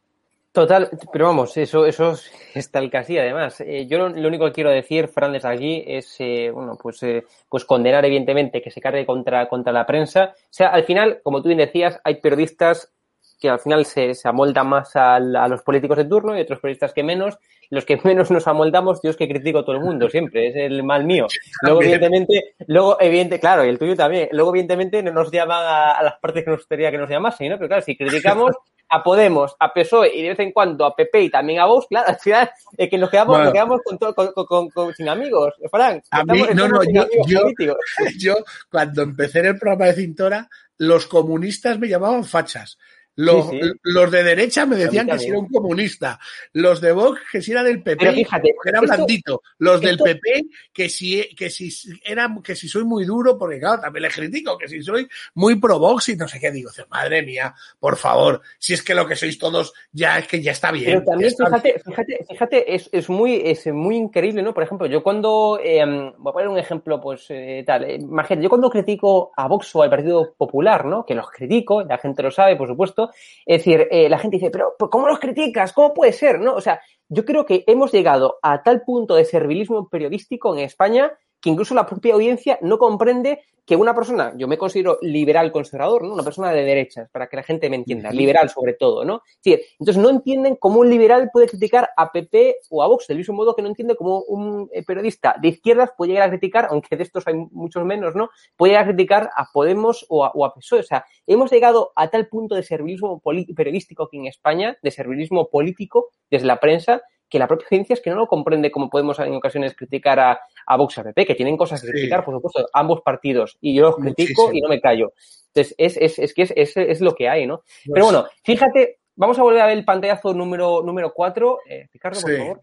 Total, 0.58 0.90
pero 1.14 1.26
vamos, 1.26 1.56
eso, 1.58 1.86
eso 1.86 2.16
está 2.56 2.80
el 2.80 2.90
casi 2.90 3.16
además. 3.18 3.62
Eh, 3.62 3.86
yo 3.86 4.10
lo, 4.10 4.28
único 4.28 4.46
que 4.46 4.54
quiero 4.54 4.72
decir, 4.72 5.08
desde 5.08 5.48
aquí 5.48 5.84
es, 5.86 6.16
eh, 6.20 6.50
bueno, 6.52 6.76
pues, 6.82 7.04
eh, 7.04 7.26
pues 7.48 7.64
condenar 7.64 8.04
evidentemente 8.06 8.60
que 8.60 8.72
se 8.72 8.82
cargue 8.82 9.06
contra, 9.06 9.48
contra 9.48 9.72
la 9.72 9.86
prensa. 9.86 10.34
O 10.36 10.48
sea, 10.50 10.70
al 10.70 10.84
final, 10.84 11.20
como 11.22 11.44
tú 11.44 11.50
bien 11.50 11.60
decías, 11.60 12.00
hay 12.04 12.16
periodistas 12.16 12.92
que 13.40 13.50
al 13.50 13.60
final 13.60 13.86
se, 13.86 14.14
se 14.14 14.28
amoldan 14.28 14.68
más 14.68 14.96
a, 14.96 15.16
a, 15.16 15.48
los 15.48 15.62
políticos 15.62 15.98
de 15.98 16.06
turno 16.06 16.38
y 16.38 16.42
otros 16.42 16.60
periodistas 16.60 16.94
que 16.94 17.04
menos. 17.04 17.38
Los 17.70 17.86
que 17.86 17.98
menos 18.04 18.32
nos 18.32 18.48
amoldamos, 18.48 19.00
yo 19.04 19.10
es 19.10 19.18
que 19.18 19.28
critico 19.28 19.60
a 19.60 19.66
todo 19.66 19.76
el 19.76 19.82
mundo 19.82 20.10
siempre, 20.10 20.48
es 20.48 20.56
el 20.56 20.84
mal 20.84 21.06
mío. 21.06 21.28
Luego, 21.62 21.82
evidentemente, 21.82 22.56
luego, 22.68 22.98
evidente, 23.00 23.40
claro, 23.40 23.66
y 23.66 23.70
el 23.70 23.80
tuyo 23.80 23.96
también. 23.96 24.30
Luego, 24.32 24.52
evidentemente, 24.52 25.04
no 25.04 25.12
nos 25.12 25.32
llaman 25.32 25.64
a, 25.64 25.92
a 25.92 26.04
las 26.04 26.20
partes 26.20 26.44
que 26.44 26.50
nos 26.50 26.60
gustaría 26.60 26.92
que 26.92 26.98
nos 26.98 27.10
llamasen, 27.10 27.50
¿no? 27.50 27.58
Pero 27.58 27.68
claro, 27.68 27.84
si 27.84 27.96
criticamos 27.96 28.56
a 28.90 29.04
Podemos, 29.04 29.56
a 29.60 29.74
PSOE 29.74 30.16
y 30.16 30.22
de 30.22 30.30
vez 30.30 30.40
en 30.40 30.52
cuando 30.52 30.86
a 30.86 30.96
PP 30.96 31.24
y 31.24 31.30
también 31.30 31.60
a 31.60 31.66
Vox, 31.66 31.88
claro, 31.88 32.10
al 32.10 32.18
final 32.18 32.50
es 32.78 32.90
que 32.90 32.98
nos 32.98 33.10
quedamos, 33.10 33.34
bueno, 33.34 33.46
nos 33.46 33.54
quedamos 33.54 33.82
con, 33.84 33.98
todo, 33.98 34.16
con, 34.16 34.46
con, 34.46 34.70
con, 34.70 34.94
sin 34.94 35.10
amigos, 35.10 35.54
Frank. 35.70 36.04
A 36.12 36.24
mí, 36.24 36.44
no, 36.56 36.68
no, 36.68 36.82
yo, 36.84 37.06
yo, 37.28 37.42
yo, 38.18 38.36
cuando 38.70 39.02
empecé 39.02 39.40
en 39.40 39.48
el 39.48 39.60
programa 39.60 39.86
de 39.86 39.94
Cintora, 39.94 40.50
los 40.78 41.08
comunistas 41.08 41.80
me 41.80 41.88
llamaban 41.88 42.24
fachas. 42.24 42.78
Los, 43.18 43.50
sí, 43.50 43.60
sí. 43.62 43.72
los 43.84 44.12
de 44.12 44.24
derecha 44.24 44.66
me 44.66 44.76
decían 44.76 45.08
que 45.08 45.20
si 45.20 45.28
era 45.28 45.40
un 45.40 45.50
comunista. 45.50 46.20
Los 46.54 46.80
de 46.80 46.92
Vox 46.92 47.20
que 47.32 47.42
si 47.42 47.52
era 47.52 47.64
del 47.64 47.82
PP, 47.82 47.98
Pero 47.98 48.14
fíjate, 48.14 48.56
que 48.64 48.70
era 48.70 48.82
blandito. 48.82 49.42
Los 49.58 49.82
del 49.82 49.98
PP 49.98 50.46
que 50.72 50.88
si, 50.88 51.36
que 51.36 51.50
si 51.50 51.70
era, 52.06 52.34
que 52.44 52.56
si 52.56 52.70
soy 52.70 52.84
muy 52.84 53.06
duro, 53.06 53.38
porque 53.38 53.60
claro, 53.60 53.82
también 53.82 54.04
les 54.04 54.16
critico, 54.16 54.58
que 54.58 54.68
si 54.68 54.82
soy 54.84 55.08
muy 55.34 55.60
pro 55.60 55.80
Vox 55.80 56.10
y 56.10 56.16
no 56.16 56.28
sé 56.28 56.40
qué 56.40 56.52
digo. 56.52 56.70
Madre 56.90 57.24
mía, 57.24 57.56
por 57.80 57.98
favor, 57.98 58.42
si 58.60 58.74
es 58.74 58.84
que 58.84 58.94
lo 58.94 59.08
que 59.08 59.16
sois 59.16 59.38
todos 59.38 59.74
ya 59.92 60.20
es 60.20 60.28
que 60.28 60.42
ya 60.42 60.52
está 60.52 60.72
bien. 60.72 60.86
Pero 60.86 61.04
también 61.04 61.32
fíjate, 61.36 61.70
bien. 61.70 61.82
fíjate, 61.84 62.26
fíjate, 62.30 62.76
es, 62.76 62.90
es 62.92 63.10
muy, 63.10 63.42
es 63.44 63.66
muy 63.68 63.96
increíble, 63.96 64.44
¿no? 64.44 64.54
Por 64.54 64.64
ejemplo, 64.64 64.88
yo 64.88 65.02
cuando, 65.02 65.60
eh, 65.64 65.84
voy 66.18 66.30
a 66.30 66.34
poner 66.34 66.48
un 66.48 66.58
ejemplo, 66.58 67.02
pues, 67.02 67.26
eh, 67.30 67.64
tal, 67.66 67.84
eh, 67.84 67.96
imagínate, 67.96 68.44
yo 68.44 68.50
cuando 68.50 68.70
critico 68.70 69.32
a 69.36 69.48
Vox 69.48 69.76
o 69.76 69.84
al 69.84 69.90
Partido 69.90 70.34
Popular, 70.38 70.86
¿no? 70.86 71.06
Que 71.06 71.16
los 71.16 71.30
critico, 71.32 71.84
la 71.84 71.98
gente 71.98 72.24
lo 72.24 72.32
sabe, 72.32 72.56
por 72.56 72.68
supuesto, 72.68 73.07
es 73.46 73.60
decir, 73.60 73.88
eh, 73.92 74.10
la 74.10 74.18
gente 74.20 74.38
dice, 74.38 74.50
pero 74.50 74.76
¿cómo 74.78 75.08
los 75.08 75.20
criticas? 75.20 75.74
¿Cómo 75.74 75.94
puede 75.94 76.14
ser? 76.14 76.40
¿No? 76.40 76.56
O 76.56 76.62
sea, 76.62 76.82
yo 77.10 77.26
creo 77.26 77.46
que 77.46 77.64
hemos 77.68 77.92
llegado 77.92 78.38
a 78.42 78.64
tal 78.64 78.82
punto 78.82 79.16
de 79.16 79.26
servilismo 79.26 79.90
periodístico 79.90 80.54
en 80.54 80.64
España 80.64 81.18
que 81.40 81.50
incluso 81.50 81.74
la 81.76 81.86
propia 81.86 82.14
audiencia 82.14 82.58
no 82.62 82.78
comprende 82.78 83.42
que 83.68 83.76
una 83.76 83.94
persona, 83.94 84.34
yo 84.38 84.48
me 84.48 84.58
considero 84.58 84.98
liberal 85.02 85.52
conservador, 85.52 86.04
¿no? 86.06 86.14
Una 86.14 86.24
persona 86.24 86.54
de 86.54 86.64
derechas, 86.64 87.10
para 87.12 87.28
que 87.28 87.36
la 87.36 87.44
gente 87.44 87.70
me 87.70 87.76
entienda, 87.76 88.12
liberal 88.12 88.50
sobre 88.50 88.74
todo, 88.76 89.04
¿no? 89.04 89.24
Sí, 89.42 89.60
entonces 89.78 90.02
no 90.02 90.10
entienden 90.10 90.56
cómo 90.56 90.80
un 90.80 90.90
liberal 90.90 91.30
puede 91.34 91.50
criticar 91.50 91.90
a 91.98 92.14
PP 92.14 92.60
o 92.70 92.82
a 92.82 92.88
Vox, 92.88 93.08
del 93.08 93.18
mismo 93.18 93.36
modo 93.36 93.54
que 93.54 93.62
no 93.62 93.68
entiende 93.68 93.98
cómo 93.98 94.22
un 94.22 94.70
eh, 94.72 94.84
periodista 94.84 95.36
de 95.42 95.50
izquierdas 95.50 95.92
puede 95.98 96.14
llegar 96.14 96.30
a 96.30 96.32
criticar, 96.32 96.68
aunque 96.72 96.96
de 96.96 97.04
estos 97.04 97.28
hay 97.28 97.34
muchos 97.52 97.84
menos, 97.84 98.16
¿no? 98.16 98.30
Puede 98.56 98.72
llegar 98.72 98.86
a 98.86 98.88
criticar 98.88 99.30
a 99.36 99.48
Podemos 99.52 100.06
o 100.08 100.24
a, 100.24 100.32
o 100.34 100.46
a 100.46 100.54
PSOE. 100.54 100.80
O 100.80 100.84
sea, 100.84 101.04
hemos 101.26 101.52
llegado 101.52 101.92
a 101.98 102.10
tal 102.10 102.30
punto 102.30 102.56
de 102.56 102.64
servilismo 102.64 103.22
periodístico 103.54 104.04
aquí 104.04 104.16
en 104.16 104.28
España, 104.28 104.78
de 104.82 104.92
servilismo 104.92 105.50
político 105.50 106.08
desde 106.32 106.48
la 106.48 106.62
prensa, 106.62 107.02
que 107.30 107.40
la 107.40 107.48
propia 107.48 107.68
ciencia 107.68 107.94
es 107.94 108.02
que 108.02 108.10
no 108.10 108.16
lo 108.16 108.28
comprende 108.28 108.72
como 108.72 108.90
podemos 108.90 109.20
en 109.20 109.36
ocasiones 109.36 109.76
criticar 109.76 110.20
a, 110.20 110.40
a 110.66 110.78
Vox 110.78 110.96
PP, 110.96 111.26
que 111.26 111.36
tienen 111.36 111.58
cosas 111.58 111.82
que 111.82 111.90
criticar, 111.90 112.24
por 112.24 112.36
supuesto, 112.36 112.68
ambos 112.74 113.02
partidos, 113.02 113.58
y 113.62 113.76
yo 113.76 113.84
los 113.84 113.96
critico 113.96 114.44
Muchísimo. 114.44 114.54
y 114.54 114.62
no 114.62 114.70
me 114.70 114.80
callo. 114.82 115.14
Entonces, 115.48 115.76
es, 115.78 115.98
es, 115.98 116.20
es 116.20 116.34
que 116.34 116.44
es, 116.44 116.54
es, 116.56 116.78
es, 116.78 117.02
lo 117.02 117.16
que 117.16 117.28
hay, 117.30 117.48
¿no? 117.48 117.58
Pues... 117.58 117.92
Pero 117.94 118.06
bueno, 118.06 118.26
fíjate, 118.44 119.00
vamos 119.16 119.38
a 119.40 119.44
volver 119.44 119.62
a 119.62 119.68
ver 119.68 119.78
el 119.78 119.86
pantallazo 119.86 120.34
número, 120.34 120.82
número 120.84 121.14
4. 121.14 121.60
Eh, 121.70 121.88
Ricardo, 121.92 122.22
por 122.22 122.30
sí. 122.30 122.38
favor. 122.38 122.62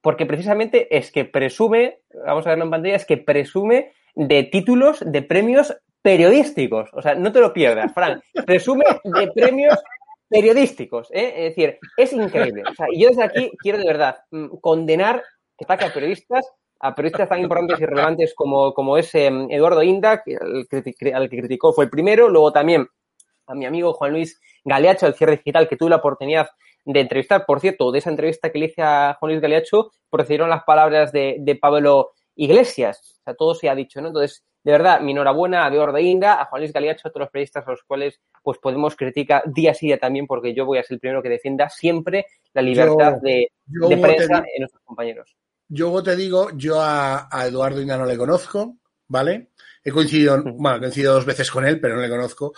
Porque 0.00 0.26
precisamente 0.26 0.94
es 0.94 1.10
que 1.10 1.24
presume, 1.24 2.00
vamos 2.26 2.46
a 2.46 2.50
verlo 2.50 2.64
en 2.64 2.70
pantalla, 2.70 2.96
es 2.96 3.06
que 3.06 3.16
presume 3.16 3.92
de 4.14 4.42
títulos 4.44 5.02
de 5.04 5.22
premios 5.22 5.74
periodísticos. 6.02 6.90
O 6.92 7.00
sea, 7.00 7.14
no 7.14 7.32
te 7.32 7.40
lo 7.40 7.54
pierdas, 7.54 7.92
Fran. 7.94 8.22
Presume 8.46 8.84
de 9.02 9.32
premios 9.32 9.82
periodísticos, 10.28 11.08
¿eh? 11.12 11.32
Es 11.36 11.54
decir, 11.56 11.78
es 11.96 12.12
increíble. 12.12 12.62
O 12.70 12.74
sea, 12.74 12.86
yo 12.96 13.08
desde 13.08 13.24
aquí 13.24 13.50
quiero 13.58 13.78
de 13.78 13.86
verdad 13.86 14.16
mm, 14.30 14.56
condenar 14.60 15.22
que 15.56 15.64
ataque 15.64 15.84
a 15.84 15.92
periodistas, 15.92 16.46
a 16.80 16.94
periodistas 16.94 17.28
tan 17.28 17.40
importantes 17.40 17.80
y 17.80 17.86
relevantes 17.86 18.34
como, 18.34 18.74
como 18.74 18.96
es 18.96 19.14
eh, 19.14 19.30
Eduardo 19.50 19.82
Inda, 19.82 20.22
al, 20.40 20.66
que, 20.68 21.14
al 21.14 21.30
que 21.30 21.38
criticó 21.38 21.72
fue 21.72 21.84
el 21.84 21.90
primero, 21.90 22.28
luego 22.28 22.52
también 22.52 22.88
a 23.46 23.54
mi 23.54 23.66
amigo 23.66 23.92
Juan 23.92 24.12
Luis 24.12 24.40
Galeacho 24.64 25.06
del 25.06 25.14
cierre 25.14 25.36
digital, 25.36 25.68
que 25.68 25.76
tuve 25.76 25.90
la 25.90 25.96
oportunidad 25.96 26.48
de 26.84 27.00
entrevistar. 27.00 27.46
Por 27.46 27.60
cierto, 27.60 27.92
de 27.92 27.98
esa 27.98 28.10
entrevista 28.10 28.50
que 28.50 28.58
le 28.58 28.66
hice 28.66 28.82
a 28.82 29.16
Juan 29.18 29.32
Luis 29.32 29.42
Galeacho, 29.42 29.92
procedieron 30.10 30.50
las 30.50 30.64
palabras 30.64 31.12
de, 31.12 31.36
de 31.40 31.56
Pablo 31.56 32.12
Iglesias. 32.34 33.18
O 33.20 33.22
sea, 33.24 33.34
todo 33.34 33.54
se 33.54 33.68
ha 33.68 33.74
dicho, 33.74 34.00
¿no? 34.00 34.08
Entonces, 34.08 34.44
de 34.64 34.72
verdad, 34.72 35.00
mi 35.02 35.12
enhorabuena 35.12 35.66
a 35.66 35.68
Eduardo 35.68 35.98
Inda, 35.98 36.40
a 36.40 36.46
Juan 36.46 36.62
Luis 36.62 36.72
Galeacho, 36.72 37.06
a 37.06 37.10
todos 37.10 37.24
los 37.24 37.30
periodistas 37.30 37.68
a 37.68 37.70
los 37.70 37.82
cuales 37.84 38.18
pues 38.42 38.58
podemos 38.58 38.96
criticar 38.96 39.42
día 39.46 39.72
a 39.72 39.74
día 39.78 39.98
también, 39.98 40.26
porque 40.26 40.54
yo 40.54 40.64
voy 40.64 40.78
a 40.78 40.82
ser 40.82 40.94
el 40.94 41.00
primero 41.00 41.22
que 41.22 41.28
defienda 41.28 41.68
siempre 41.68 42.26
la 42.54 42.62
libertad 42.62 43.16
yo, 43.16 43.20
de, 43.20 43.52
yo 43.66 43.88
de, 43.90 43.96
prensa 43.98 44.38
en 44.38 44.60
nuestros 44.60 44.82
compañeros. 44.82 45.36
Yo 45.68 46.02
te 46.02 46.16
digo, 46.16 46.48
yo 46.56 46.80
a, 46.80 47.28
a, 47.30 47.46
Eduardo 47.46 47.82
Inda 47.82 47.98
no 47.98 48.06
le 48.06 48.16
conozco, 48.16 48.78
¿vale? 49.06 49.50
He 49.84 49.90
coincidido, 49.90 50.42
bueno, 50.42 50.78
he 50.78 50.80
coincidido 50.80 51.12
dos 51.12 51.26
veces 51.26 51.50
con 51.50 51.66
él, 51.66 51.78
pero 51.78 51.96
no 51.96 52.00
le 52.00 52.08
conozco. 52.08 52.54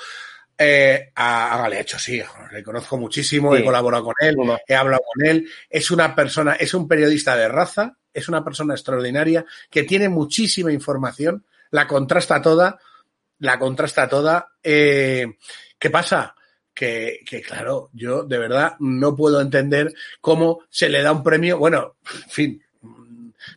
Eh, 0.57 1.11
a, 1.17 1.55
a 1.55 1.59
Galeacho 1.63 1.99
sí, 1.99 2.23
le 2.53 2.63
conozco 2.63 2.97
muchísimo, 2.97 3.55
sí. 3.55 3.61
he 3.61 3.65
colaborado 3.65 4.05
con 4.05 4.15
él, 4.21 4.37
he 4.69 4.75
hablado 4.77 5.03
con 5.13 5.27
él. 5.27 5.49
Es 5.69 5.91
una 5.91 6.15
persona, 6.15 6.53
es 6.53 6.73
un 6.73 6.87
periodista 6.87 7.37
de 7.37 7.49
raza, 7.49 7.99
es 8.13 8.29
una 8.29 8.45
persona 8.45 8.75
extraordinaria 8.75 9.45
que 9.69 9.83
tiene 9.83 10.09
muchísima 10.09 10.73
información, 10.73 11.45
la 11.71 11.87
contrasta 11.87 12.41
toda, 12.43 12.79
la 13.39 13.59
contrasta 13.59 14.09
toda. 14.09 14.49
Eh, 14.63 15.27
¿Qué 15.79 15.91
pasa? 15.91 16.35
Que, 16.73 17.21
que, 17.27 17.41
claro, 17.41 17.89
yo 17.93 18.25
de 18.25 18.39
verdad 18.39 18.77
no 18.81 19.17
puedo 19.17 19.41
entender 19.41 19.95
cómo 20.21 20.61
se 20.69 20.91
le 20.91 21.03
da 21.03 21.13
un 21.13 21.23
premio, 21.23 21.59
bueno, 21.59 21.97
en 22.13 22.31
fin, 22.31 22.65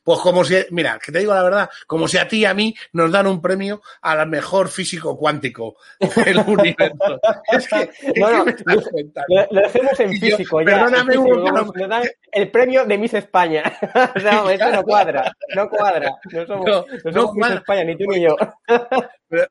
Pues 0.03 0.19
como 0.19 0.43
si, 0.43 0.55
mira, 0.71 0.99
que 1.03 1.11
te 1.11 1.19
digo 1.19 1.33
la 1.33 1.43
verdad, 1.43 1.69
como 1.87 2.07
si 2.07 2.17
a 2.17 2.27
ti 2.27 2.39
y 2.39 2.45
a 2.45 2.53
mí 2.53 2.75
nos 2.93 3.11
dan 3.11 3.27
un 3.27 3.41
premio 3.41 3.81
al 4.01 4.27
mejor 4.27 4.69
físico 4.69 5.17
cuántico 5.17 5.75
del 6.25 6.39
universo. 6.39 7.19
es 7.51 7.67
que, 7.67 7.89
bueno, 8.19 8.45
lo, 8.45 9.61
dejemos 9.61 9.99
en 9.99 10.19
físico 10.19 10.61
ya. 10.61 10.65
Perdóname, 10.65 11.15
nos 11.15 11.73
dan 11.89 12.03
el 12.31 12.51
premio 12.51 12.85
de 12.85 12.97
Miss 12.97 13.13
España. 13.13 13.63
o 14.15 14.19
sea, 14.19 14.51
esto 14.51 14.71
no 14.71 14.83
cuadra, 14.89 15.35
no 15.55 15.69
cuadra. 15.69 16.11
No 16.31 16.45
somos, 16.45 16.65
no, 16.65 17.11
somos 17.11 17.35
Miss 17.35 17.51
España, 17.51 17.83
ni 17.83 17.97
tú 17.97 18.05
ni 18.07 18.21
yo. 18.21 18.35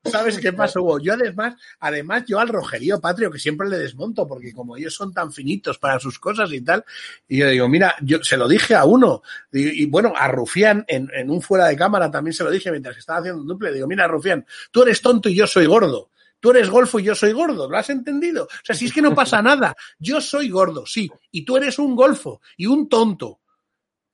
¿Sabes 0.05 0.39
qué 0.39 0.53
pasa, 0.53 0.81
Hugo? 0.81 0.99
Yo 0.99 1.15
además, 1.15 1.55
además, 1.79 2.25
yo 2.27 2.41
al 2.41 2.49
rojerío 2.49 3.01
patrio, 3.01 3.31
que 3.31 3.39
siempre 3.39 3.69
le 3.69 3.79
desmonto, 3.79 4.27
porque 4.27 4.53
como 4.53 4.77
ellos 4.77 4.95
son 4.95 5.13
tan 5.13 5.33
finitos 5.33 5.79
para 5.79 6.01
sus 6.01 6.19
cosas 6.19 6.53
y 6.53 6.61
tal, 6.63 6.85
y 7.29 7.39
yo 7.39 7.49
digo, 7.49 7.69
mira, 7.69 7.95
yo 8.03 8.23
se 8.23 8.37
lo 8.37 8.49
dije 8.49 8.75
a 8.75 8.85
uno, 8.85 9.23
y, 9.53 9.87
bueno, 9.87 10.13
a 10.17 10.28
Rufián, 10.29 10.85
en, 10.87 11.31
un 11.31 11.43
fuera 11.43 11.67
de 11.67 11.77
cámara 11.77 12.11
también 12.11 12.35
se 12.35 12.45
lo 12.45 12.51
dije 12.51 12.71
mientras 12.71 12.97
estaba 12.97 13.19
haciendo 13.19 13.43
un 13.43 13.49
duple, 13.49 13.73
digo, 13.73 13.87
mira, 13.87 14.07
Rufián, 14.07 14.47
tú 14.71 14.83
eres 14.83 15.03
tonto 15.03 15.29
y 15.29 15.35
yo 15.35 15.47
soy 15.47 15.67
gordo. 15.67 16.11
Tú 16.41 16.51
eres 16.53 16.71
golfo 16.71 17.01
y 17.01 17.03
yo 17.03 17.17
soy 17.17 17.33
gordo, 17.33 17.69
¿lo 17.69 17.77
has 17.77 17.91
entendido? 17.91 18.45
O 18.45 18.65
sea, 18.65 18.77
si 18.77 18.87
es 18.87 18.93
que 18.93 19.03
no 19.03 19.13
pasa 19.13 19.43
nada, 19.43 19.75
yo 19.99 20.21
soy 20.21 20.49
gordo, 20.51 20.87
sí, 20.87 21.11
y 21.33 21.45
tú 21.45 21.57
eres 21.57 21.81
un 21.81 21.97
golfo 21.97 22.41
y 22.57 22.67
un 22.67 22.89
tonto. 22.89 23.41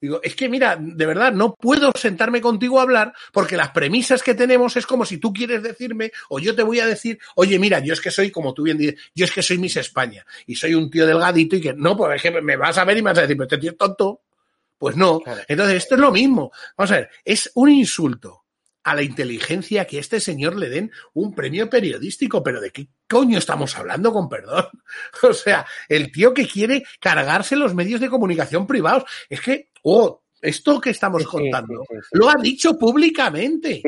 Digo, 0.04 0.20
es 0.22 0.36
que 0.36 0.50
mira, 0.50 0.76
de 0.78 1.06
verdad, 1.06 1.32
no 1.32 1.54
puedo 1.54 1.90
sentarme 1.94 2.42
contigo 2.42 2.78
a 2.78 2.82
hablar 2.82 3.14
porque 3.32 3.56
las 3.56 3.70
premisas 3.70 4.22
que 4.22 4.34
tenemos 4.34 4.76
es 4.76 4.84
como 4.84 5.06
si 5.06 5.16
tú 5.16 5.32
quieres 5.32 5.62
decirme 5.62 6.12
o 6.28 6.38
yo 6.38 6.54
te 6.54 6.62
voy 6.62 6.78
a 6.80 6.86
decir, 6.86 7.18
oye, 7.36 7.58
mira, 7.58 7.78
yo 7.78 7.94
es 7.94 8.02
que 8.02 8.10
soy, 8.10 8.30
como 8.30 8.52
tú 8.52 8.64
bien 8.64 8.76
dices, 8.76 9.00
yo 9.14 9.24
es 9.24 9.32
que 9.32 9.42
soy 9.42 9.56
Miss 9.56 9.78
España 9.78 10.26
y 10.46 10.56
soy 10.56 10.74
un 10.74 10.90
tío 10.90 11.06
delgadito 11.06 11.56
y 11.56 11.60
que 11.62 11.72
no, 11.72 11.96
pues 11.96 12.16
es 12.16 12.22
que 12.22 12.42
me 12.42 12.54
vas 12.54 12.76
a 12.76 12.84
ver 12.84 12.98
y 12.98 13.02
me 13.02 13.12
vas 13.12 13.18
a 13.18 13.22
decir, 13.22 13.34
pero 13.34 13.44
este 13.44 13.56
tío 13.56 13.70
es 13.70 13.78
tonto. 13.78 14.23
Pues 14.84 14.96
no. 14.96 15.22
Entonces, 15.48 15.76
esto 15.76 15.94
es 15.94 16.00
lo 16.02 16.12
mismo. 16.12 16.52
Vamos 16.76 16.90
a 16.92 16.96
ver, 16.96 17.10
es 17.24 17.50
un 17.54 17.70
insulto 17.70 18.44
a 18.82 18.94
la 18.94 19.00
inteligencia 19.00 19.86
que 19.86 19.98
este 19.98 20.20
señor 20.20 20.56
le 20.56 20.68
den 20.68 20.92
un 21.14 21.34
premio 21.34 21.70
periodístico, 21.70 22.42
pero 22.42 22.60
¿de 22.60 22.70
qué 22.70 22.88
coño 23.08 23.38
estamos 23.38 23.78
hablando 23.78 24.12
con 24.12 24.28
perdón? 24.28 24.66
O 25.22 25.32
sea, 25.32 25.64
el 25.88 26.12
tío 26.12 26.34
que 26.34 26.46
quiere 26.46 26.84
cargarse 27.00 27.56
los 27.56 27.74
medios 27.74 27.98
de 27.98 28.10
comunicación 28.10 28.66
privados. 28.66 29.04
Es 29.30 29.40
que, 29.40 29.70
oh, 29.84 30.22
esto 30.44 30.80
que 30.80 30.90
estamos 30.90 31.24
contando 31.26 31.84
lo 32.12 32.28
ha 32.28 32.34
dicho 32.40 32.78
públicamente. 32.78 33.82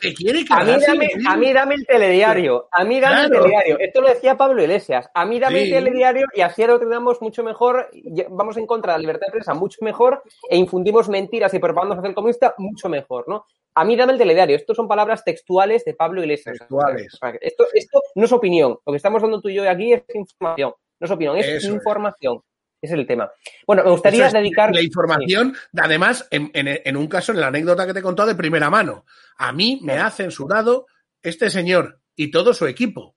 Que 0.00 0.14
quiere 0.14 0.44
a, 0.50 0.64
mí 0.64 0.72
dame, 0.86 1.10
a 1.26 1.36
mí 1.36 1.52
dame 1.52 1.74
el 1.74 1.86
telediario. 1.86 2.68
A 2.72 2.84
mí 2.84 3.00
dame 3.00 3.24
el 3.24 3.30
telediario. 3.30 3.78
Esto 3.78 4.00
lo 4.00 4.08
decía 4.08 4.36
Pablo 4.36 4.62
Iglesias. 4.62 5.08
A 5.14 5.24
mí 5.24 5.38
dame 5.38 5.64
el 5.64 5.70
telediario 5.70 6.26
y 6.34 6.40
así 6.40 6.66
lo 6.66 6.78
tenemos 6.78 7.20
mucho 7.20 7.44
mejor. 7.44 7.90
Vamos 8.30 8.56
en 8.56 8.66
contra 8.66 8.92
de 8.92 8.98
la 8.98 9.02
libertad 9.02 9.26
de 9.26 9.32
prensa 9.32 9.54
mucho 9.54 9.78
mejor 9.82 10.22
e 10.48 10.56
infundimos 10.56 11.08
mentiras 11.08 11.52
y 11.54 11.58
propagandas 11.58 11.98
hacia 11.98 12.08
el 12.08 12.14
comunista 12.14 12.54
mucho 12.58 12.88
mejor, 12.88 13.28
¿no? 13.28 13.44
A 13.74 13.84
mí 13.84 13.94
dame 13.94 14.12
el 14.12 14.18
telediario. 14.18 14.56
Estos 14.56 14.76
son 14.76 14.88
palabras 14.88 15.22
textuales 15.24 15.84
de 15.84 15.94
Pablo 15.94 16.22
Iglesias. 16.22 16.58
Textuales. 16.58 17.18
Esto, 17.40 17.66
esto 17.72 18.02
no 18.14 18.24
es 18.24 18.32
opinión. 18.32 18.78
Lo 18.84 18.92
que 18.92 18.96
estamos 18.96 19.22
dando 19.22 19.40
tú 19.40 19.48
y 19.48 19.54
yo 19.54 19.68
aquí 19.68 19.92
es 19.92 20.02
información. 20.14 20.72
No 21.00 21.04
es 21.04 21.10
opinión, 21.10 21.36
es 21.36 21.64
información. 21.64 22.42
Ese 22.80 22.94
es 22.94 23.00
el 23.00 23.06
tema. 23.06 23.30
Bueno, 23.66 23.82
me 23.84 23.90
gustaría 23.90 24.28
dedicar. 24.30 24.72
La 24.72 24.82
información, 24.82 25.56
además, 25.76 26.28
en, 26.30 26.96
un 26.96 27.08
caso, 27.08 27.32
en 27.32 27.40
la 27.40 27.48
anécdota 27.48 27.86
que 27.86 27.92
te 27.92 27.98
he 27.98 28.02
contado 28.02 28.28
de 28.28 28.34
primera 28.36 28.70
mano. 28.70 29.04
A 29.36 29.52
mí 29.52 29.80
me 29.82 29.94
ha 29.94 30.10
censurado 30.10 30.86
este 31.20 31.50
señor 31.50 32.00
y 32.14 32.30
todo 32.30 32.54
su 32.54 32.66
equipo. 32.66 33.16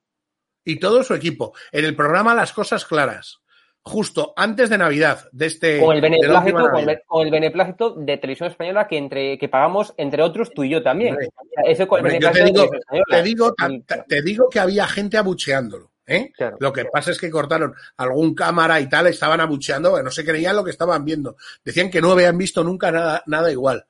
Y 0.64 0.80
todo 0.80 1.04
su 1.04 1.14
equipo. 1.14 1.54
En 1.72 1.86
el 1.86 1.96
programa 1.96 2.34
Las 2.34 2.54
Cosas 2.54 2.86
Claras. 2.86 3.42
Justo 3.84 4.34
antes 4.36 4.70
de 4.70 4.78
Navidad, 4.78 5.28
de 5.32 5.48
este. 5.48 5.80
Con 5.80 5.96
el 5.96 6.02
beneplácito, 6.02 6.70
con 7.08 7.26
el, 7.26 7.32
beneplácito 7.32 7.96
de 7.96 8.18
Televisión 8.18 8.50
Española 8.50 8.88
que 8.88 8.98
entre 8.98 9.40
que 9.40 9.50
pagamos, 9.50 9.96
entre 9.98 10.22
otros, 10.22 10.52
tú 10.54 10.64
y 10.64 10.70
yo 10.70 10.84
también. 10.84 11.18
te 11.66 13.24
digo, 13.24 13.56
te 14.08 14.22
digo 14.22 14.50
que 14.50 14.60
había 14.60 14.86
gente 14.86 15.18
abucheándolo. 15.18 15.91
¿Eh? 16.12 16.34
Lo 16.60 16.74
que 16.74 16.86
pasa 16.86 17.12
es 17.12 17.20
que 17.20 17.30
cortaron 17.30 17.74
algún 17.98 18.36
cámara 18.36 18.80
y 18.80 18.90
tal, 18.90 19.08
estaban 19.08 19.40
abucheando, 19.40 20.02
no 20.02 20.12
se 20.12 20.26
creían 20.26 20.56
lo 20.56 20.64
que 20.64 20.72
estaban 20.72 21.06
viendo. 21.06 21.38
Decían 21.64 21.90
que 21.90 22.02
no 22.02 22.12
habían 22.12 22.38
visto 22.38 22.64
nunca 22.64 22.92
nada, 22.92 23.24
nada 23.28 23.52
igual. 23.52 23.86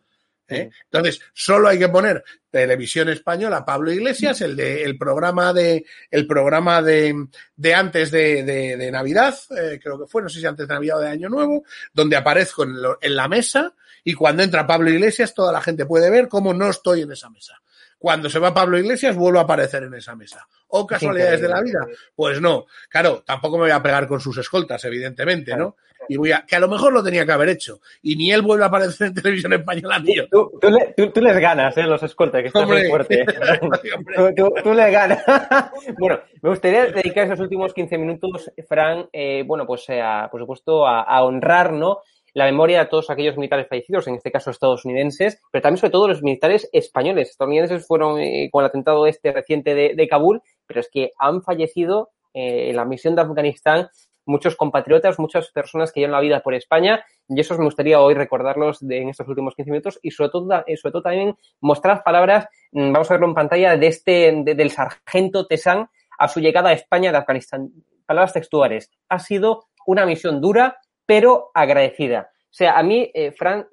¿eh? 0.47 0.69
Entonces, 0.83 1.21
solo 1.33 1.69
hay 1.69 1.79
que 1.79 1.89
poner 1.89 2.23
televisión 2.49 3.09
española, 3.09 3.65
Pablo 3.65 3.91
Iglesias, 3.91 4.41
el 4.41 4.55
de 4.55 4.83
el 4.83 4.97
programa 4.97 5.53
de 5.53 5.85
el 6.09 6.27
programa 6.27 6.81
de, 6.81 7.27
de 7.55 7.73
antes 7.73 8.11
de, 8.11 8.43
de, 8.43 8.91
Navidad, 8.91 9.35
eh, 9.57 9.79
creo 9.81 9.99
que 9.99 10.07
fue, 10.07 10.21
no 10.21 10.29
sé 10.29 10.39
si 10.39 10.45
antes 10.45 10.67
de 10.67 10.73
Navidad 10.73 10.97
o 10.97 11.01
de 11.01 11.09
Año 11.09 11.29
Nuevo, 11.29 11.63
donde 11.93 12.17
aparezco 12.17 12.63
en, 12.63 12.75
en 13.01 13.15
la 13.15 13.27
mesa 13.27 13.73
y 14.03 14.13
cuando 14.13 14.43
entra 14.43 14.67
Pablo 14.67 14.89
Iglesias, 14.89 15.33
toda 15.33 15.53
la 15.53 15.61
gente 15.61 15.85
puede 15.85 16.09
ver 16.09 16.27
cómo 16.27 16.53
no 16.53 16.69
estoy 16.69 17.01
en 17.01 17.11
esa 17.11 17.29
mesa. 17.29 17.61
Cuando 18.01 18.31
se 18.31 18.39
va 18.39 18.51
Pablo 18.51 18.79
Iglesias, 18.79 19.15
vuelvo 19.15 19.37
a 19.37 19.43
aparecer 19.43 19.83
en 19.83 19.93
esa 19.93 20.15
mesa. 20.15 20.47
¿O 20.69 20.87
casualidades 20.87 21.39
de 21.39 21.47
la 21.47 21.61
vida? 21.61 21.85
Pues 22.15 22.41
no. 22.41 22.65
Claro, 22.89 23.21
tampoco 23.23 23.57
me 23.57 23.65
voy 23.65 23.71
a 23.71 23.83
pegar 23.83 24.07
con 24.07 24.19
sus 24.19 24.35
escoltas, 24.39 24.83
evidentemente, 24.85 25.55
¿no? 25.55 25.75
Y 26.09 26.17
voy 26.17 26.31
a, 26.31 26.43
que 26.43 26.55
a 26.55 26.59
lo 26.59 26.67
mejor 26.67 26.93
lo 26.93 27.03
tenía 27.03 27.27
que 27.27 27.31
haber 27.31 27.49
hecho. 27.49 27.79
Y 28.01 28.15
ni 28.15 28.31
él 28.31 28.41
vuelve 28.41 28.63
a 28.63 28.69
aparecer 28.69 29.05
en 29.05 29.13
televisión 29.13 29.53
española, 29.53 30.01
yo. 30.03 30.27
Tú, 30.29 31.11
tú, 31.11 31.21
les 31.21 31.37
ganas, 31.37 31.77
¿eh? 31.77 31.83
Los 31.83 32.01
escoltas, 32.01 32.41
que 32.41 32.47
están 32.47 32.67
muy 32.67 32.89
fuerte. 32.89 33.23
tú, 34.63 34.73
les 34.73 34.91
ganas. 34.91 35.23
bueno, 35.99 36.21
me 36.41 36.49
gustaría 36.49 36.87
dedicar 36.87 37.27
esos 37.27 37.39
últimos 37.39 37.71
15 37.71 37.99
minutos, 37.99 38.51
Fran, 38.67 39.09
eh, 39.13 39.43
bueno, 39.45 39.67
pues 39.67 39.85
eh, 39.89 40.01
por 40.31 40.41
supuesto, 40.41 40.87
a, 40.87 41.03
a 41.03 41.21
honrar, 41.21 41.71
¿no? 41.71 41.99
La 42.33 42.45
memoria 42.45 42.79
de 42.79 42.85
todos 42.85 43.09
aquellos 43.09 43.37
militares 43.37 43.67
fallecidos, 43.67 44.07
en 44.07 44.15
este 44.15 44.31
caso 44.31 44.51
estadounidenses, 44.51 45.41
pero 45.51 45.61
también 45.61 45.77
sobre 45.77 45.91
todo 45.91 46.07
los 46.07 46.23
militares 46.23 46.69
españoles. 46.71 47.29
Estadounidenses 47.29 47.85
fueron 47.85 48.19
eh, 48.19 48.49
con 48.51 48.63
el 48.63 48.69
atentado 48.69 49.05
este 49.07 49.31
reciente 49.31 49.75
de, 49.75 50.07
Kabul, 50.07 50.41
pero 50.65 50.79
es 50.79 50.89
que 50.91 51.11
han 51.17 51.41
fallecido 51.41 52.09
eh, 52.33 52.69
en 52.69 52.75
la 52.75 52.85
misión 52.85 53.15
de 53.15 53.21
Afganistán 53.21 53.89
muchos 54.25 54.55
compatriotas, 54.55 55.19
muchas 55.19 55.51
personas 55.51 55.91
que 55.91 55.99
llevan 55.99 56.13
la 56.13 56.21
vida 56.21 56.41
por 56.41 56.53
España 56.53 57.03
y 57.27 57.39
eso 57.39 57.57
me 57.57 57.65
gustaría 57.65 57.99
hoy 57.99 58.13
recordarlos 58.13 58.81
en 58.83 59.09
estos 59.09 59.27
últimos 59.27 59.55
15 59.55 59.71
minutos 59.71 59.99
y 60.01 60.11
sobre 60.11 60.29
todo, 60.29 60.63
eh, 60.65 60.77
sobre 60.77 60.91
todo 60.91 61.01
también 61.01 61.35
mostrar 61.59 62.03
palabras, 62.03 62.47
mm, 62.71 62.91
vamos 62.91 63.09
a 63.09 63.13
verlo 63.15 63.27
en 63.27 63.33
pantalla, 63.33 63.77
de 63.77 63.87
este, 63.87 64.43
del 64.43 64.69
sargento 64.71 65.47
Tesán 65.47 65.89
a 66.17 66.27
su 66.27 66.39
llegada 66.39 66.69
a 66.69 66.73
España 66.73 67.11
de 67.11 67.17
Afganistán. 67.17 67.71
Palabras 68.05 68.33
textuales. 68.33 68.91
Ha 69.09 69.19
sido 69.19 69.65
una 69.85 70.05
misión 70.05 70.41
dura, 70.41 70.77
pero 71.05 71.51
agradecida. 71.53 72.31
O 72.51 72.53
sea, 72.53 72.77
a 72.77 72.83
mí, 72.83 73.09
eh, 73.13 73.31
Fran, 73.31 73.67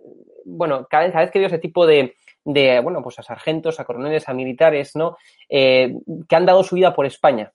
bueno, 0.45 0.87
cada 0.89 1.09
vez, 1.09 1.31
que 1.31 1.39
veo 1.39 1.49
ese 1.49 1.59
tipo 1.59 1.87
de, 1.87 2.15
de, 2.45 2.81
bueno, 2.81 3.03
pues 3.03 3.19
a 3.19 3.23
sargentos, 3.23 3.81
a 3.81 3.85
coroneles, 3.85 4.29
a 4.29 4.35
militares, 4.35 4.95
¿no? 4.95 5.17
Eh, 5.49 5.95
que 6.29 6.37
han 6.37 6.47
dado 6.47 6.63
su 6.63 6.77
vida 6.77 6.95
por 6.95 7.07
España. 7.07 7.53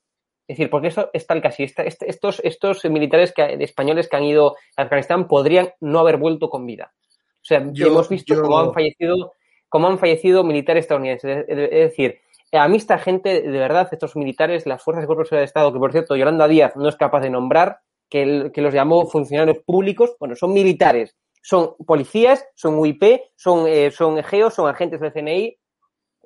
Es 0.48 0.58
decir, 0.58 0.70
porque 0.70 0.90
eso 0.90 1.10
es 1.14 1.26
tal 1.26 1.42
casi. 1.42 1.64
Este, 1.64 1.88
estos, 1.88 2.42
estos 2.44 2.84
militares 2.86 3.32
que, 3.34 3.58
españoles 3.62 4.10
que 4.10 4.18
han 4.18 4.26
ido 4.26 4.56
a 4.76 4.84
Afganistán 4.84 5.28
podrían 5.28 5.72
no 5.80 6.00
haber 6.00 6.18
vuelto 6.18 6.50
con 6.50 6.66
vida. 6.66 6.92
O 7.42 7.46
sea, 7.46 7.58
hemos 7.58 8.10
visto 8.10 8.42
cómo 8.42 8.60
han 8.60 8.74
fallecido, 8.74 9.34
cómo 9.70 9.88
han 9.88 10.00
fallecido 10.00 10.44
militares 10.44 10.84
estadounidenses. 10.84 11.46
Es 11.48 11.58
decir, 11.58 12.20
a 12.54 12.68
mí 12.68 12.78
esta 12.78 13.00
gente, 13.00 13.42
de 13.42 13.60
verdad, 13.60 13.90
estos 13.92 14.16
militares, 14.16 14.66
las 14.66 14.84
fuerzas 14.84 15.04
de 15.04 15.08
cuerpo 15.08 15.36
de 15.36 15.44
Estado, 15.44 15.74
que 15.74 15.80
por 15.80 15.92
cierto, 15.92 16.16
Yolanda 16.16 16.48
Díaz 16.48 16.76
no 16.76 16.88
es 16.88 16.96
capaz 16.96 17.22
de 17.22 17.30
nombrar, 17.30 17.80
que, 18.14 18.62
los 18.62 18.74
llamó 18.74 19.08
funcionarios 19.08 19.58
públicos, 19.66 20.16
bueno, 20.20 20.36
son 20.36 20.54
militares, 20.54 21.16
son 21.42 21.76
policías, 21.88 22.46
son 22.54 22.76
UIP, 22.76 23.22
son, 23.36 23.68
eh, 23.68 23.90
son 23.90 24.20
EGEOS, 24.20 24.54
son 24.54 24.70
agentes 24.70 25.00
del 25.00 25.12
CNI 25.12 25.58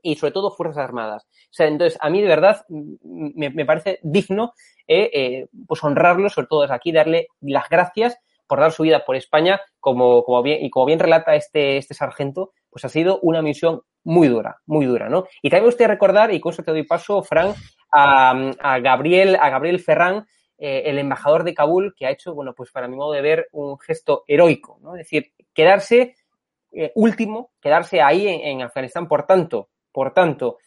y 0.02 0.16
sobre 0.16 0.34
todo 0.34 0.52
Fuerzas 0.52 0.84
Armadas. 0.84 1.24
O 1.24 1.54
sea, 1.54 1.68
entonces, 1.68 1.98
a 2.02 2.10
mí 2.10 2.22
de 2.22 2.28
verdad 2.28 2.66
me, 2.70 3.66
parece 3.66 4.00
digno 4.04 4.52
eh, 4.86 5.10
eh, 5.14 5.48
pues 5.66 5.82
honrarlo, 5.82 6.30
sobre 6.30 6.48
todo 6.48 6.62
desde 6.64 6.76
aquí, 6.76 6.92
darle 6.92 7.28
las 7.40 7.70
gracias 7.70 8.18
por 8.48 8.60
dar 8.60 8.74
su 8.74 8.84
vida 8.84 9.06
por 9.06 9.16
España, 9.16 9.62
como, 9.80 10.24
como 10.24 10.44
bien, 10.44 10.64
y 10.66 10.70
como 10.70 10.88
bien 10.88 11.00
relata 11.00 11.36
este, 11.36 11.78
este 11.78 11.94
sargento, 11.94 12.52
pues 12.70 12.84
ha 12.84 12.90
sido 12.90 13.20
una 13.22 13.42
misión 13.42 13.82
muy 14.04 14.28
dura, 14.28 14.58
muy 14.66 14.86
dura, 14.86 15.10
¿no? 15.10 15.26
Y 15.42 15.50
también 15.50 15.64
me 15.64 15.68
gustaría 15.70 15.94
recordar, 15.94 16.34
y 16.34 16.40
con 16.42 16.52
eso 16.52 16.64
te 16.64 16.72
doy 16.72 16.84
paso, 16.84 17.24
Fran, 17.24 17.54
a, 17.92 18.52
a 18.60 18.80
Gabriel, 18.80 19.38
a 19.38 19.50
Gabriel 19.50 19.80
Ferrán, 19.80 20.26
eh, 20.58 20.84
el 20.86 20.98
embajador 20.98 21.44
de 21.44 21.54
Kabul, 21.54 21.94
que 21.96 22.06
ha 22.06 22.12
hecho, 22.12 22.34
bueno, 22.34 22.54
pues 22.56 22.72
para 22.72 22.88
mi 22.88 22.96
modo 22.96 23.12
de 23.12 23.22
ver, 23.22 23.48
un 23.52 23.78
gesto 23.80 24.24
heroico, 24.28 24.80
¿no? 24.82 24.96
Es 24.96 25.00
decir, 25.00 25.32
quedarse 25.54 26.16
eh, 26.72 26.92
último, 26.96 27.52
quedarse 27.62 28.02
ahí 28.02 28.28
en, 28.28 28.62
Afganistán, 28.62 29.08
por 29.08 29.26
tanto, 29.26 29.70
por 29.92 30.14
tanto, 30.14 30.58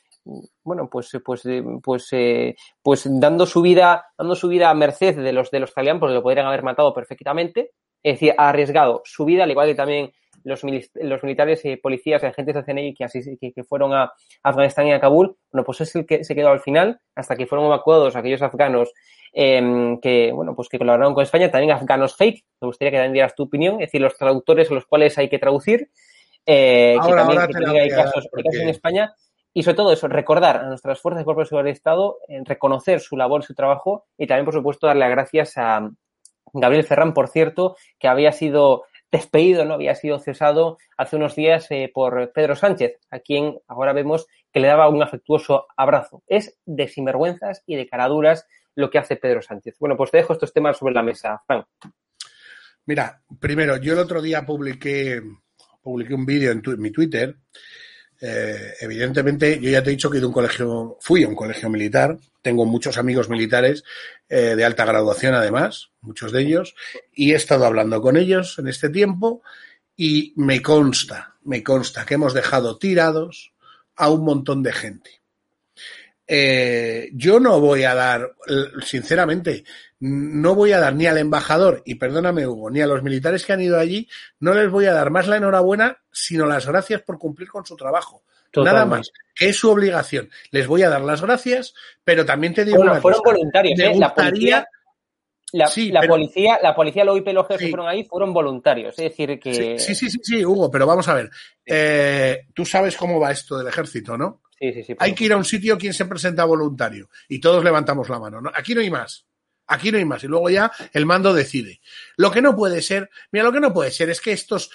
bueno, 0.62 0.88
pues, 0.90 1.10
pues, 1.24 1.42
pues, 1.82 2.08
eh, 2.12 2.54
pues 2.82 3.08
dando 3.20 3.46
su 3.46 3.62
vida, 3.62 4.06
dando 4.16 4.34
su 4.34 4.48
vida 4.48 4.70
a 4.70 4.74
merced 4.74 5.16
de 5.16 5.32
los 5.32 5.50
de 5.50 5.60
los 5.60 5.74
talibanes, 5.74 6.00
porque 6.00 6.14
lo 6.14 6.22
podrían 6.22 6.46
haber 6.46 6.62
matado 6.62 6.92
perfectamente. 6.92 7.72
Es 8.02 8.14
decir, 8.14 8.34
ha 8.36 8.48
arriesgado 8.48 9.02
su 9.04 9.24
vida, 9.24 9.44
al 9.44 9.50
igual 9.50 9.68
que 9.68 9.74
también 9.74 10.12
los, 10.44 10.62
los 10.94 11.22
militares 11.22 11.64
y 11.64 11.76
policías 11.76 12.22
y 12.22 12.26
agentes 12.26 12.54
de 12.54 12.64
CNI 12.64 12.94
que, 12.94 13.04
así, 13.04 13.20
que, 13.38 13.64
fueron 13.64 13.92
a 13.92 14.12
Afganistán 14.42 14.86
y 14.86 14.92
a 14.92 15.00
Kabul, 15.00 15.36
bueno, 15.52 15.64
pues 15.64 15.82
es 15.82 15.94
el 15.96 16.06
que 16.06 16.24
se 16.24 16.34
quedó 16.34 16.48
al 16.48 16.60
final, 16.60 17.00
hasta 17.14 17.36
que 17.36 17.46
fueron 17.46 17.66
evacuados 17.66 18.16
aquellos 18.16 18.42
afganos 18.42 18.92
Em, 19.32 20.00
que, 20.00 20.32
bueno, 20.32 20.56
pues 20.56 20.68
que 20.68 20.78
colaboraron 20.78 21.14
con 21.14 21.22
España, 21.22 21.50
también 21.50 21.70
afganos 21.72 22.16
fake, 22.16 22.44
me 22.60 22.66
gustaría 22.66 22.90
que 22.90 22.96
también 22.96 23.12
dieras 23.12 23.34
tu 23.36 23.44
opinión, 23.44 23.74
es 23.74 23.88
decir, 23.88 24.00
los 24.00 24.16
traductores 24.16 24.70
a 24.70 24.74
los 24.74 24.86
cuales 24.86 25.16
hay 25.18 25.28
que 25.28 25.38
traducir, 25.38 25.90
eh, 26.46 26.96
que 27.04 27.12
también, 27.12 27.38
hay 27.40 27.88
casos, 27.90 28.26
en 28.32 28.68
España. 28.68 29.14
Y 29.52 29.62
sobre 29.62 29.76
todo 29.76 29.92
eso, 29.92 30.08
recordar 30.08 30.58
a 30.58 30.68
nuestras 30.68 31.00
fuerzas 31.00 31.22
y 31.22 31.24
cuerpos 31.24 31.44
de 31.44 31.48
seguridad 31.48 31.64
del 31.64 31.72
Estado, 31.72 32.18
reconocer 32.44 33.00
su 33.00 33.16
labor, 33.16 33.42
su 33.42 33.54
trabajo 33.54 34.06
y 34.16 34.26
también, 34.26 34.44
por 34.44 34.54
supuesto, 34.54 34.86
darle 34.86 35.00
las 35.00 35.10
gracias 35.10 35.56
a 35.56 35.90
Gabriel 36.52 36.84
Ferrán, 36.84 37.14
por 37.14 37.28
cierto, 37.28 37.76
que 37.98 38.08
había 38.08 38.32
sido 38.32 38.84
despedido, 39.10 39.64
¿no? 39.64 39.74
Había 39.74 39.94
sido 39.94 40.18
cesado 40.18 40.78
hace 40.96 41.16
unos 41.16 41.34
días 41.34 41.66
eh, 41.70 41.90
por 41.92 42.32
Pedro 42.32 42.54
Sánchez, 42.54 42.98
a 43.10 43.18
quien 43.18 43.58
ahora 43.66 43.92
vemos 43.92 44.26
que 44.52 44.60
le 44.60 44.68
daba 44.68 44.88
un 44.88 45.02
afectuoso 45.02 45.66
abrazo. 45.76 46.22
Es 46.26 46.58
de 46.64 46.88
sinvergüenzas 46.88 47.62
y 47.66 47.76
de 47.76 47.88
caraduras 47.88 48.46
lo 48.74 48.90
que 48.90 48.98
hace 48.98 49.16
Pedro 49.16 49.42
Sánchez. 49.42 49.76
Bueno, 49.80 49.96
pues 49.96 50.10
te 50.10 50.18
dejo 50.18 50.32
estos 50.32 50.52
temas 50.52 50.78
sobre 50.78 50.94
la 50.94 51.02
mesa, 51.02 51.42
Frank. 51.46 51.66
Mira, 52.86 53.22
primero, 53.38 53.76
yo 53.76 53.92
el 53.92 53.98
otro 53.98 54.22
día 54.22 54.44
publiqué, 54.44 55.20
publiqué 55.82 56.14
un 56.14 56.26
vídeo 56.26 56.50
en, 56.52 56.62
mi 56.78 56.90
Twitter. 56.90 57.36
Eh, 58.20 58.74
evidentemente, 58.80 59.58
yo 59.60 59.70
ya 59.70 59.82
te 59.82 59.90
he 59.90 59.92
dicho 59.92 60.10
que 60.10 60.20
de 60.20 60.26
un 60.26 60.32
colegio, 60.32 60.98
fui 61.00 61.24
a 61.24 61.28
un 61.28 61.34
colegio 61.34 61.70
militar, 61.70 62.18
tengo 62.42 62.66
muchos 62.66 62.98
amigos 62.98 63.28
militares 63.28 63.82
eh, 64.28 64.54
de 64.56 64.64
alta 64.64 64.84
graduación 64.84 65.34
además, 65.34 65.90
muchos 66.00 66.32
de 66.32 66.42
ellos, 66.42 66.74
y 67.12 67.32
he 67.32 67.36
estado 67.36 67.64
hablando 67.64 68.00
con 68.02 68.16
ellos 68.16 68.58
en 68.58 68.68
este 68.68 68.90
tiempo 68.90 69.42
y 69.96 70.34
me 70.36 70.60
consta, 70.60 71.36
me 71.42 71.62
consta 71.62 72.04
que 72.04 72.14
hemos 72.14 72.34
dejado 72.34 72.78
tirados 72.78 73.52
a 73.96 74.10
un 74.10 74.24
montón 74.24 74.62
de 74.62 74.72
gente. 74.72 75.19
Eh, 76.32 77.10
yo 77.12 77.40
no 77.40 77.58
voy 77.58 77.82
a 77.82 77.92
dar, 77.92 78.36
sinceramente, 78.84 79.64
no 79.98 80.54
voy 80.54 80.70
a 80.70 80.78
dar 80.78 80.94
ni 80.94 81.06
al 81.06 81.18
embajador, 81.18 81.82
y 81.84 81.96
perdóname 81.96 82.46
Hugo, 82.46 82.70
ni 82.70 82.80
a 82.80 82.86
los 82.86 83.02
militares 83.02 83.44
que 83.44 83.52
han 83.52 83.60
ido 83.60 83.76
allí, 83.76 84.08
no 84.38 84.54
les 84.54 84.70
voy 84.70 84.86
a 84.86 84.92
dar 84.92 85.10
más 85.10 85.26
la 85.26 85.38
enhorabuena, 85.38 85.98
sino 86.12 86.46
las 86.46 86.68
gracias 86.68 87.02
por 87.02 87.18
cumplir 87.18 87.48
con 87.48 87.66
su 87.66 87.74
trabajo. 87.76 88.22
Nada 88.54 88.86
más, 88.86 89.10
que 89.34 89.48
es 89.48 89.56
su 89.56 89.70
obligación. 89.70 90.30
Les 90.52 90.68
voy 90.68 90.84
a 90.84 90.88
dar 90.88 91.00
las 91.00 91.20
gracias, 91.20 91.74
pero 92.04 92.24
también 92.24 92.54
te 92.54 92.64
digo 92.64 92.76
bueno, 92.76 93.00
fueron 93.00 93.22
voluntarios, 93.24 93.80
¿eh? 93.80 93.92
la 93.96 94.14
policía, 94.14 94.64
la, 95.52 95.66
policía, 96.06 96.58
la 96.62 96.74
policía, 96.76 97.04
los 97.04 97.18
IP, 97.18 97.26
los 97.32 97.48
que 97.48 97.58
fueron 97.58 97.88
ahí, 97.88 98.04
fueron 98.04 98.32
voluntarios. 98.32 98.96
Es 98.96 99.10
decir, 99.10 99.40
que. 99.40 99.80
Sí, 99.80 99.96
sí, 99.96 100.08
sí, 100.08 100.18
sí, 100.22 100.44
Hugo, 100.44 100.70
pero 100.70 100.86
vamos 100.86 101.08
a 101.08 101.14
ver. 101.14 101.28
Eh, 101.66 102.46
tú 102.54 102.64
sabes 102.64 102.96
cómo 102.96 103.18
va 103.18 103.32
esto 103.32 103.58
del 103.58 103.66
ejército, 103.66 104.16
¿no? 104.16 104.42
Hay 104.98 105.14
que 105.14 105.24
ir 105.24 105.32
a 105.32 105.36
un 105.36 105.44
sitio 105.44 105.78
quien 105.78 105.94
se 105.94 106.04
presenta 106.04 106.44
voluntario 106.44 107.08
y 107.28 107.40
todos 107.40 107.64
levantamos 107.64 108.08
la 108.08 108.18
mano. 108.18 108.42
Aquí 108.54 108.74
no 108.74 108.82
hay 108.82 108.90
más. 108.90 109.26
Aquí 109.66 109.92
no 109.92 109.98
hay 109.98 110.04
más. 110.04 110.22
Y 110.24 110.26
luego 110.26 110.50
ya 110.50 110.70
el 110.92 111.06
mando 111.06 111.32
decide. 111.32 111.80
Lo 112.16 112.30
que 112.30 112.42
no 112.42 112.56
puede 112.56 112.82
ser, 112.82 113.08
mira, 113.30 113.44
lo 113.44 113.52
que 113.52 113.60
no 113.60 113.72
puede 113.72 113.92
ser 113.92 114.10
es 114.10 114.20
que 114.20 114.32
estos, 114.32 114.70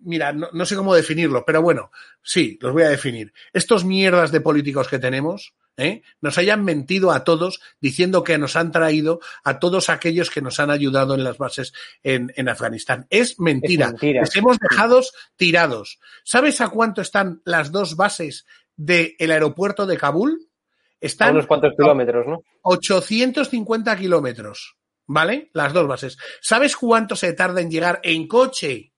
mira, 0.00 0.32
no, 0.32 0.66
sé 0.66 0.74
cómo 0.74 0.94
definirlo, 0.94 1.44
pero 1.46 1.62
bueno, 1.62 1.92
sí, 2.20 2.58
los 2.60 2.72
voy 2.72 2.82
a 2.82 2.88
definir. 2.88 3.32
Estos 3.52 3.84
mierdas 3.84 4.32
de 4.32 4.40
políticos 4.40 4.88
que 4.88 4.98
tenemos, 4.98 5.54
¿eh? 5.76 6.02
nos 6.20 6.38
hayan 6.38 6.64
mentido 6.64 7.12
a 7.12 7.22
todos 7.22 7.60
diciendo 7.80 8.24
que 8.24 8.36
nos 8.36 8.56
han 8.56 8.72
traído 8.72 9.20
a 9.44 9.60
todos 9.60 9.88
aquellos 9.88 10.28
que 10.28 10.42
nos 10.42 10.58
han 10.58 10.70
ayudado 10.70 11.14
en 11.14 11.22
las 11.22 11.38
bases 11.38 11.72
en, 12.02 12.48
Afganistán. 12.48 13.06
Es 13.10 13.38
mentira. 13.38 13.86
es 13.86 13.92
mentira. 13.92 14.20
Les 14.22 14.36
hemos 14.36 14.58
dejado 14.58 15.00
tirados. 15.36 16.00
¿Sabes 16.24 16.60
a 16.60 16.68
cuánto 16.68 17.00
están 17.00 17.42
las 17.44 17.70
dos 17.70 17.94
bases 17.94 18.44
del 18.80 19.30
aeropuerto 19.30 19.86
de 19.86 19.98
Kabul 19.98 20.48
están 21.00 21.28
a 21.28 21.32
unos 21.32 21.46
cuantos 21.46 21.74
kilómetros, 21.76 22.26
¿no? 22.26 22.42
850 22.62 23.96
kilómetros, 23.96 24.76
¿vale? 25.06 25.50
Las 25.52 25.72
dos 25.72 25.86
bases. 25.86 26.16
¿Sabes 26.40 26.76
cuánto 26.76 27.14
se 27.14 27.32
tarda 27.34 27.60
en 27.60 27.70
llegar 27.70 28.00
en 28.02 28.26
coche? 28.26 28.92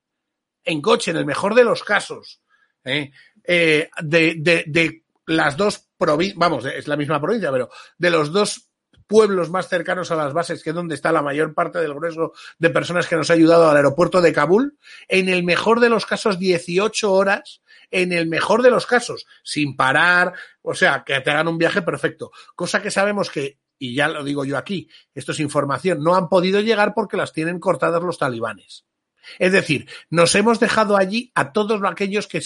En 0.64 0.80
coche, 0.80 1.10
en 1.10 1.16
el 1.16 1.26
mejor 1.26 1.54
de 1.54 1.64
los 1.64 1.82
casos. 1.82 2.42
¿eh? 2.84 3.10
Eh, 3.44 3.90
de, 4.02 4.36
de, 4.38 4.64
de, 4.68 5.04
las 5.26 5.56
dos 5.56 5.88
provincias, 5.96 6.38
vamos, 6.38 6.64
es 6.64 6.86
la 6.86 6.96
misma 6.96 7.20
provincia, 7.20 7.50
pero 7.50 7.68
de 7.98 8.10
los 8.10 8.32
dos 8.32 8.68
pueblos 9.08 9.50
más 9.50 9.68
cercanos 9.68 10.12
a 10.12 10.16
las 10.16 10.32
bases, 10.32 10.62
que 10.62 10.70
es 10.70 10.76
donde 10.76 10.94
está 10.94 11.10
la 11.10 11.22
mayor 11.22 11.54
parte 11.54 11.80
del 11.80 11.94
grueso 11.94 12.32
de 12.58 12.70
personas 12.70 13.08
que 13.08 13.16
nos 13.16 13.30
ha 13.30 13.34
ayudado 13.34 13.68
al 13.68 13.76
aeropuerto 13.76 14.20
de 14.20 14.32
Kabul, 14.32 14.78
en 15.08 15.28
el 15.28 15.42
mejor 15.42 15.80
de 15.80 15.88
los 15.88 16.06
casos 16.06 16.38
18 16.38 17.12
horas 17.12 17.61
en 17.92 18.12
el 18.12 18.26
mejor 18.26 18.62
de 18.62 18.70
los 18.70 18.86
casos, 18.86 19.26
sin 19.44 19.76
parar, 19.76 20.32
o 20.62 20.74
sea, 20.74 21.04
que 21.04 21.20
te 21.20 21.30
hagan 21.30 21.48
un 21.48 21.58
viaje 21.58 21.82
perfecto. 21.82 22.32
Cosa 22.56 22.82
que 22.82 22.90
sabemos 22.90 23.30
que, 23.30 23.60
y 23.78 23.94
ya 23.94 24.08
lo 24.08 24.24
digo 24.24 24.44
yo 24.44 24.58
aquí, 24.58 24.88
esto 25.14 25.32
es 25.32 25.40
información, 25.40 26.02
no 26.02 26.16
han 26.16 26.28
podido 26.28 26.60
llegar 26.60 26.94
porque 26.94 27.16
las 27.16 27.32
tienen 27.32 27.60
cortadas 27.60 28.02
los 28.02 28.18
talibanes. 28.18 28.86
Es 29.38 29.52
decir, 29.52 29.88
nos 30.10 30.34
hemos 30.34 30.58
dejado 30.58 30.96
allí 30.96 31.30
a 31.34 31.52
todos 31.52 31.80
aquellos 31.84 32.26
que 32.26 32.42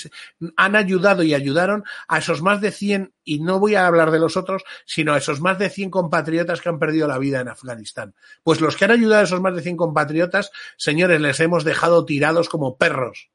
han 0.56 0.76
ayudado 0.76 1.22
y 1.22 1.32
ayudaron 1.32 1.84
a 2.06 2.18
esos 2.18 2.42
más 2.42 2.60
de 2.60 2.70
100, 2.70 3.14
y 3.24 3.40
no 3.40 3.58
voy 3.58 3.76
a 3.76 3.86
hablar 3.86 4.10
de 4.10 4.18
los 4.18 4.36
otros, 4.36 4.62
sino 4.84 5.14
a 5.14 5.18
esos 5.18 5.40
más 5.40 5.58
de 5.58 5.70
100 5.70 5.90
compatriotas 5.90 6.60
que 6.60 6.68
han 6.68 6.78
perdido 6.78 7.08
la 7.08 7.18
vida 7.18 7.40
en 7.40 7.48
Afganistán. 7.48 8.14
Pues 8.42 8.60
los 8.60 8.76
que 8.76 8.84
han 8.84 8.90
ayudado 8.90 9.22
a 9.22 9.24
esos 9.24 9.40
más 9.40 9.54
de 9.54 9.62
100 9.62 9.76
compatriotas, 9.76 10.50
señores, 10.76 11.20
les 11.20 11.40
hemos 11.40 11.64
dejado 11.64 12.04
tirados 12.04 12.48
como 12.48 12.76
perros, 12.76 13.30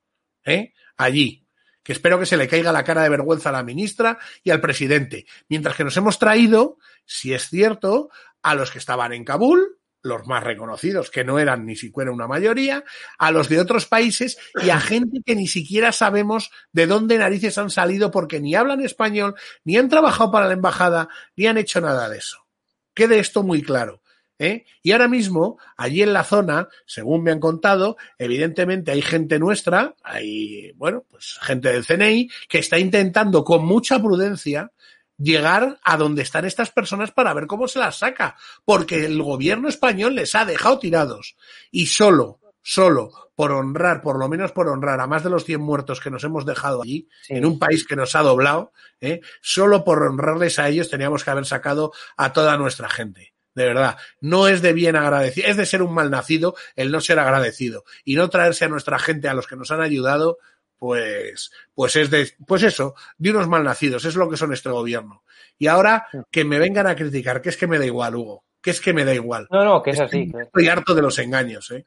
¿eh? 0.46 0.74
Allí 0.98 1.41
que 1.84 1.94
espero 1.94 2.20
que 2.20 2.26
se 2.26 2.38
le 2.38 2.48
caiga 2.48 2.72
la 2.72 2.84
cara 2.84 3.04
de 3.04 3.10
vergüenza 3.10 3.50
a 3.50 3.54
la 3.54 3.64
ministra 3.64 4.20
y 4.44 4.52
al 4.52 4.62
presidente, 4.62 5.26
mientras 5.50 5.76
que 5.76 5.84
nos 5.84 5.98
hemos 5.98 6.20
traído, 6.20 6.78
si 7.06 7.34
es 7.34 7.50
cierto, 7.50 8.10
a 8.42 8.56
los 8.56 8.72
que 8.72 8.80
estaban 8.80 9.14
en 9.14 9.26
Kabul, 9.26 9.80
los 10.04 10.26
más 10.26 10.44
reconocidos, 10.44 11.12
que 11.12 11.24
no 11.24 11.40
eran 11.40 11.66
ni 11.66 11.76
siquiera 11.76 12.12
una 12.12 12.28
mayoría, 12.28 12.84
a 13.18 13.32
los 13.32 13.50
de 13.50 13.60
otros 13.60 13.86
países 13.86 14.38
y 14.64 14.70
a 14.70 14.80
gente 14.80 15.20
que 15.26 15.36
ni 15.36 15.48
siquiera 15.48 15.92
sabemos 15.92 16.52
de 16.72 16.88
dónde 16.88 17.18
narices 17.18 17.58
han 17.58 17.70
salido 17.70 18.10
porque 18.10 18.40
ni 18.40 18.56
hablan 18.56 18.82
español, 18.82 19.36
ni 19.64 19.78
han 19.78 19.90
trabajado 19.90 20.32
para 20.32 20.48
la 20.48 20.54
embajada, 20.54 21.10
ni 21.36 21.46
han 21.46 21.58
hecho 21.58 21.82
nada 21.82 22.10
de 22.10 22.18
eso. 22.18 22.48
Quede 22.94 23.20
esto 23.20 23.44
muy 23.44 23.62
claro. 23.62 24.01
¿Eh? 24.42 24.66
Y 24.82 24.92
ahora 24.92 25.08
mismo, 25.08 25.60
allí 25.78 26.02
en 26.02 26.14
la 26.14 26.24
zona, 26.24 26.68
según 26.88 27.22
me 27.22 27.32
han 27.32 27.40
contado, 27.40 27.96
evidentemente 28.18 28.92
hay 28.92 29.04
gente 29.04 29.38
nuestra, 29.38 29.96
hay, 30.04 30.72
bueno, 30.74 31.06
pues 31.10 31.38
gente 31.42 31.72
del 31.72 31.86
CNI, 31.86 32.28
que 32.50 32.58
está 32.58 32.80
intentando 32.80 33.44
con 33.44 33.64
mucha 33.64 34.02
prudencia 34.02 34.72
llegar 35.18 35.80
a 35.84 35.96
donde 35.96 36.24
están 36.24 36.46
estas 36.46 36.72
personas 36.72 37.12
para 37.12 37.36
ver 37.36 37.46
cómo 37.46 37.68
se 37.68 37.78
las 37.78 38.00
saca, 38.00 38.36
porque 38.66 39.06
el 39.06 39.22
gobierno 39.22 39.70
español 39.70 40.16
les 40.16 40.34
ha 40.34 40.44
dejado 40.44 40.80
tirados 40.80 41.36
y 41.70 41.86
solo, 41.86 42.40
solo 42.64 43.12
por 43.36 43.52
honrar, 43.52 44.02
por 44.02 44.18
lo 44.18 44.28
menos 44.28 44.52
por 44.52 44.68
honrar 44.68 45.00
a 45.00 45.08
más 45.08 45.24
de 45.24 45.30
los 45.30 45.46
100 45.46 45.62
muertos 45.62 46.00
que 46.02 46.10
nos 46.10 46.24
hemos 46.24 46.48
dejado 46.48 46.82
allí, 46.82 47.08
en 47.30 47.46
un 47.46 47.60
país 47.60 47.86
que 47.86 47.96
nos 47.96 48.16
ha 48.16 48.24
doblado, 48.24 48.74
¿eh? 49.00 49.22
solo 49.40 49.84
por 49.84 50.02
honrarles 50.02 50.58
a 50.58 50.68
ellos 50.68 50.90
teníamos 50.90 51.24
que 51.24 51.30
haber 51.30 51.46
sacado 51.46 51.92
a 52.18 52.34
toda 52.34 52.58
nuestra 52.58 52.90
gente 52.90 53.31
de 53.56 53.66
verdad. 53.66 53.98
No 54.20 54.48
es 54.48 54.62
de 54.62 54.74
bien 54.74 54.96
agradecido, 54.96 55.48
es 55.48 55.58
de 55.58 55.66
ser 55.66 55.82
un 55.82 55.94
mal 55.94 56.10
nacido 56.10 56.56
el 56.76 56.92
no 56.92 57.02
ser 57.02 57.20
agradecido 57.20 57.84
y 58.04 58.16
no 58.16 58.30
traerse 58.30 58.66
a 58.66 58.70
nuestra 58.70 59.00
gente, 59.00 59.28
a 59.28 59.34
los 59.34 59.48
que 59.48 59.56
nos 59.56 59.72
han 59.72 59.82
ayudado, 59.82 60.38
pues, 60.78 61.52
pues 61.76 61.96
es 61.96 62.10
de, 62.10 62.28
pues 62.48 62.64
eso, 62.64 62.96
de 63.18 63.30
unos 63.30 63.48
mal 63.48 63.64
nacidos, 63.64 64.06
es 64.06 64.16
lo 64.16 64.30
que 64.30 64.38
son 64.38 64.52
este 64.52 64.70
gobierno. 64.70 65.24
Y 65.60 65.68
ahora 65.68 66.08
que 66.32 66.44
me 66.44 66.58
vengan 66.58 66.88
a 66.88 66.96
criticar, 66.96 67.42
que 67.42 67.50
es 67.50 67.58
que 67.58 67.68
me 67.68 67.78
da 67.78 67.86
igual, 67.86 68.16
Hugo, 68.16 68.46
que 68.62 68.72
es 68.72 68.82
que 68.82 68.94
me 68.94 69.06
da 69.06 69.14
igual. 69.14 69.48
No, 69.52 69.64
no, 69.64 69.84
que 69.84 69.92
es, 69.92 70.00
así. 70.00 70.32
Estoy 70.42 70.68
harto 70.68 70.96
de 70.96 71.04
los 71.04 71.20
engaños, 71.20 71.70
¿eh? 71.70 71.86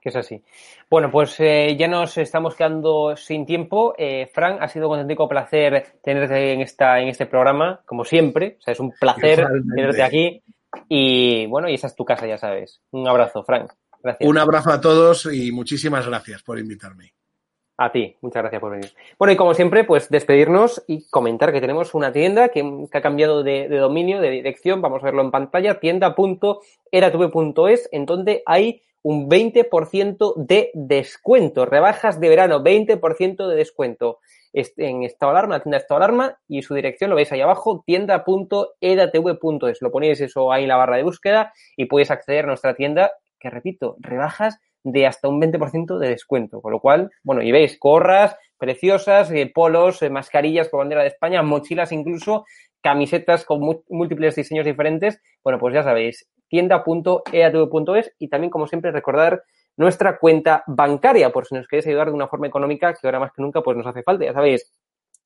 Que 0.00 0.10
es 0.10 0.16
así. 0.16 0.42
Bueno, 0.90 1.10
pues 1.10 1.36
eh, 1.38 1.76
ya 1.78 1.88
nos 1.88 2.16
estamos 2.18 2.54
quedando 2.54 3.16
sin 3.16 3.44
tiempo. 3.44 3.94
Eh, 3.98 4.30
Fran, 4.32 4.56
ha 4.62 4.68
sido 4.68 4.88
un 4.88 4.94
auténtico 4.94 5.28
placer 5.28 5.98
tenerte 6.02 6.52
en, 6.52 6.60
esta, 6.60 7.00
en 7.00 7.08
este 7.08 7.26
programa, 7.26 7.82
como 7.84 8.04
siempre. 8.04 8.56
O 8.58 8.62
sea, 8.62 8.72
es 8.72 8.80
un 8.80 8.92
placer 8.92 9.46
tenerte 9.74 10.02
aquí. 10.02 10.42
Y 10.88 11.46
bueno, 11.46 11.68
y 11.68 11.74
esa 11.74 11.86
es 11.86 11.94
tu 11.94 12.04
casa, 12.04 12.26
ya 12.26 12.38
sabes. 12.38 12.80
Un 12.90 13.06
abrazo, 13.08 13.44
Frank. 13.44 13.72
Gracias. 14.02 14.28
Un 14.28 14.38
abrazo 14.38 14.70
a 14.70 14.80
todos 14.80 15.32
y 15.32 15.52
muchísimas 15.52 16.06
gracias 16.06 16.42
por 16.42 16.58
invitarme. 16.58 17.14
A 17.76 17.90
ti, 17.90 18.16
muchas 18.20 18.40
gracias 18.42 18.60
por 18.60 18.70
venir. 18.70 18.92
Bueno, 19.18 19.32
y 19.32 19.36
como 19.36 19.52
siempre, 19.52 19.82
pues 19.82 20.08
despedirnos 20.08 20.84
y 20.86 21.08
comentar 21.08 21.52
que 21.52 21.60
tenemos 21.60 21.92
una 21.94 22.12
tienda 22.12 22.50
que, 22.50 22.86
ha 22.92 23.00
cambiado 23.00 23.42
de, 23.42 23.68
dominio, 23.68 24.20
de 24.20 24.30
dirección, 24.30 24.80
vamos 24.80 25.02
a 25.02 25.06
verlo 25.06 25.22
en 25.22 25.32
pantalla, 25.32 25.80
tienda.eratv.es, 25.80 27.88
en 27.90 28.06
donde 28.06 28.44
hay 28.46 28.82
un 29.02 29.28
20% 29.28 30.34
de 30.36 30.70
descuento, 30.74 31.66
rebajas 31.66 32.20
de 32.20 32.28
verano, 32.28 32.62
20% 32.62 33.48
de 33.48 33.56
descuento 33.56 34.20
en 34.54 35.02
estado 35.02 35.32
alarma, 35.32 35.60
tienda 35.60 35.78
de 35.78 35.82
estado 35.82 35.98
alarma, 35.98 36.38
y 36.48 36.62
su 36.62 36.74
dirección 36.74 37.10
lo 37.10 37.16
veis 37.16 37.32
ahí 37.32 37.40
abajo, 37.40 37.82
tienda.edatv.es. 37.84 39.82
Lo 39.82 39.90
ponéis 39.90 40.20
eso 40.20 40.52
ahí 40.52 40.62
en 40.62 40.68
la 40.68 40.76
barra 40.76 40.96
de 40.96 41.02
búsqueda 41.02 41.52
y 41.76 41.86
podéis 41.86 42.10
acceder 42.10 42.44
a 42.44 42.48
nuestra 42.48 42.74
tienda, 42.74 43.12
que 43.38 43.50
repito, 43.50 43.96
rebajas 43.98 44.60
de 44.84 45.06
hasta 45.06 45.28
un 45.28 45.40
20% 45.40 45.98
de 45.98 46.08
descuento. 46.08 46.60
Con 46.60 46.72
lo 46.72 46.80
cual, 46.80 47.10
bueno, 47.22 47.42
y 47.42 47.50
veis, 47.52 47.78
corras 47.78 48.36
preciosas, 48.58 49.30
eh, 49.32 49.50
polos, 49.52 50.02
eh, 50.02 50.10
mascarillas 50.10 50.68
con 50.68 50.78
bandera 50.78 51.02
de 51.02 51.08
España, 51.08 51.42
mochilas 51.42 51.92
incluso, 51.92 52.44
camisetas 52.80 53.44
con 53.44 53.60
múltiples 53.88 54.36
diseños 54.36 54.64
diferentes. 54.64 55.20
Bueno, 55.42 55.58
pues 55.58 55.74
ya 55.74 55.82
sabéis, 55.82 56.28
tienda.eatv.es 56.48 58.14
y 58.18 58.28
también, 58.28 58.50
como 58.50 58.66
siempre, 58.66 58.92
recordar 58.92 59.42
nuestra 59.76 60.18
cuenta 60.18 60.62
bancaria, 60.66 61.30
por 61.30 61.46
si 61.46 61.54
nos 61.54 61.66
queréis 61.66 61.86
ayudar 61.86 62.08
de 62.08 62.14
una 62.14 62.28
forma 62.28 62.46
económica 62.46 62.94
que 62.94 63.06
ahora 63.06 63.20
más 63.20 63.32
que 63.32 63.42
nunca 63.42 63.62
pues 63.62 63.76
nos 63.76 63.86
hace 63.86 64.02
falta. 64.02 64.24
Ya 64.24 64.32
sabéis, 64.32 64.72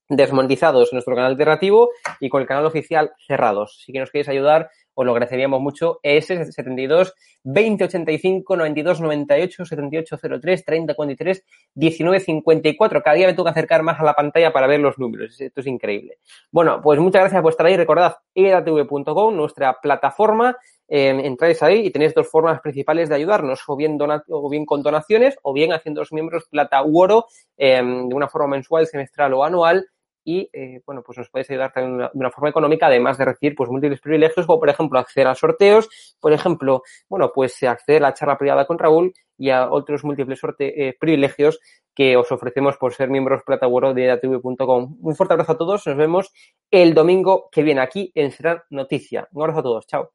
desmonetizados 0.09 0.91
en 0.91 0.97
nuestro 0.97 1.15
canal 1.15 1.31
alternativo 1.31 1.89
y 2.19 2.29
con 2.29 2.41
el 2.41 2.47
canal 2.47 2.65
oficial 2.65 3.11
cerrados. 3.27 3.81
Si 3.85 3.93
que 3.93 3.99
nos 3.99 4.11
queréis 4.11 4.29
ayudar, 4.29 4.69
os 4.99 5.05
lo 5.05 5.13
agradeceríamos 5.13 5.61
mucho. 5.61 6.01
ES 6.03 6.27
72 6.27 7.13
2085 7.43 8.57
92 8.57 8.99
98 8.99 9.65
78 9.65 10.17
03 10.41 10.65
30 10.65 10.93
43 10.93 11.45
19 11.73 12.19
54. 12.19 13.01
Cada 13.01 13.15
día 13.15 13.27
me 13.27 13.33
tengo 13.33 13.45
que 13.45 13.51
acercar 13.51 13.81
más 13.81 13.97
a 14.01 14.03
la 14.03 14.13
pantalla 14.13 14.51
para 14.51 14.67
ver 14.67 14.81
los 14.81 14.99
números. 14.99 15.39
Esto 15.39 15.61
es 15.61 15.67
increíble. 15.67 16.17
Bueno, 16.51 16.81
pues 16.83 16.99
muchas 16.99 17.21
gracias 17.21 17.41
por 17.41 17.51
estar 17.51 17.65
ahí. 17.65 17.77
Recordad 17.77 18.17
edatv.com, 18.35 19.35
nuestra 19.35 19.79
plataforma. 19.81 20.57
Eh, 20.89 21.09
entráis 21.23 21.63
ahí 21.63 21.85
y 21.85 21.91
tenéis 21.91 22.13
dos 22.13 22.29
formas 22.29 22.59
principales 22.59 23.07
de 23.07 23.15
ayudarnos, 23.15 23.61
o 23.67 23.77
bien, 23.77 23.97
o 24.01 24.49
bien 24.49 24.65
con 24.65 24.81
donaciones, 24.81 25.37
o 25.43 25.53
bien 25.53 25.71
haciendo 25.71 26.01
los 26.01 26.11
miembros 26.11 26.47
plata 26.49 26.83
u 26.83 26.99
oro 26.99 27.27
eh, 27.57 27.81
de 27.81 28.15
una 28.15 28.27
forma 28.27 28.47
mensual, 28.47 28.85
semestral 28.85 29.33
o 29.33 29.45
anual 29.45 29.87
y, 30.23 30.49
eh, 30.53 30.81
bueno, 30.85 31.01
pues 31.03 31.17
nos 31.17 31.29
podéis 31.29 31.49
ayudar 31.49 31.71
también 31.71 31.97
de 31.97 32.09
una, 32.13 32.31
forma 32.31 32.49
económica, 32.49 32.87
además 32.87 33.17
de 33.17 33.25
recibir, 33.25 33.55
pues, 33.55 33.69
múltiples 33.69 34.01
privilegios, 34.01 34.45
como, 34.45 34.59
por 34.59 34.69
ejemplo, 34.69 34.99
acceder 34.99 35.27
a 35.27 35.35
sorteos, 35.35 35.89
por 36.19 36.33
ejemplo, 36.33 36.83
bueno, 37.07 37.31
pues, 37.33 37.61
acceder 37.63 38.03
a 38.03 38.09
la 38.09 38.13
charla 38.13 38.37
privada 38.37 38.65
con 38.65 38.79
Raúl 38.79 39.13
y 39.37 39.49
a 39.49 39.71
otros 39.71 40.03
múltiples 40.03 40.39
sorte 40.39 40.87
eh, 40.87 40.95
privilegios 40.99 41.59
que 41.95 42.15
os 42.17 42.31
ofrecemos 42.31 42.77
por 42.77 42.93
ser 42.93 43.09
miembros 43.09 43.43
plata 43.43 43.67
de 43.67 44.11
atv.com. 44.11 44.97
Un 45.01 45.15
fuerte 45.15 45.33
abrazo 45.33 45.53
a 45.53 45.57
todos, 45.57 45.85
nos 45.87 45.97
vemos 45.97 46.31
el 46.71 46.93
domingo 46.93 47.49
que 47.51 47.63
viene 47.63 47.81
aquí 47.81 48.11
en 48.15 48.31
Serán 48.31 48.61
Noticia. 48.69 49.27
Un 49.31 49.41
abrazo 49.43 49.59
a 49.59 49.63
todos, 49.63 49.87
chao. 49.87 50.11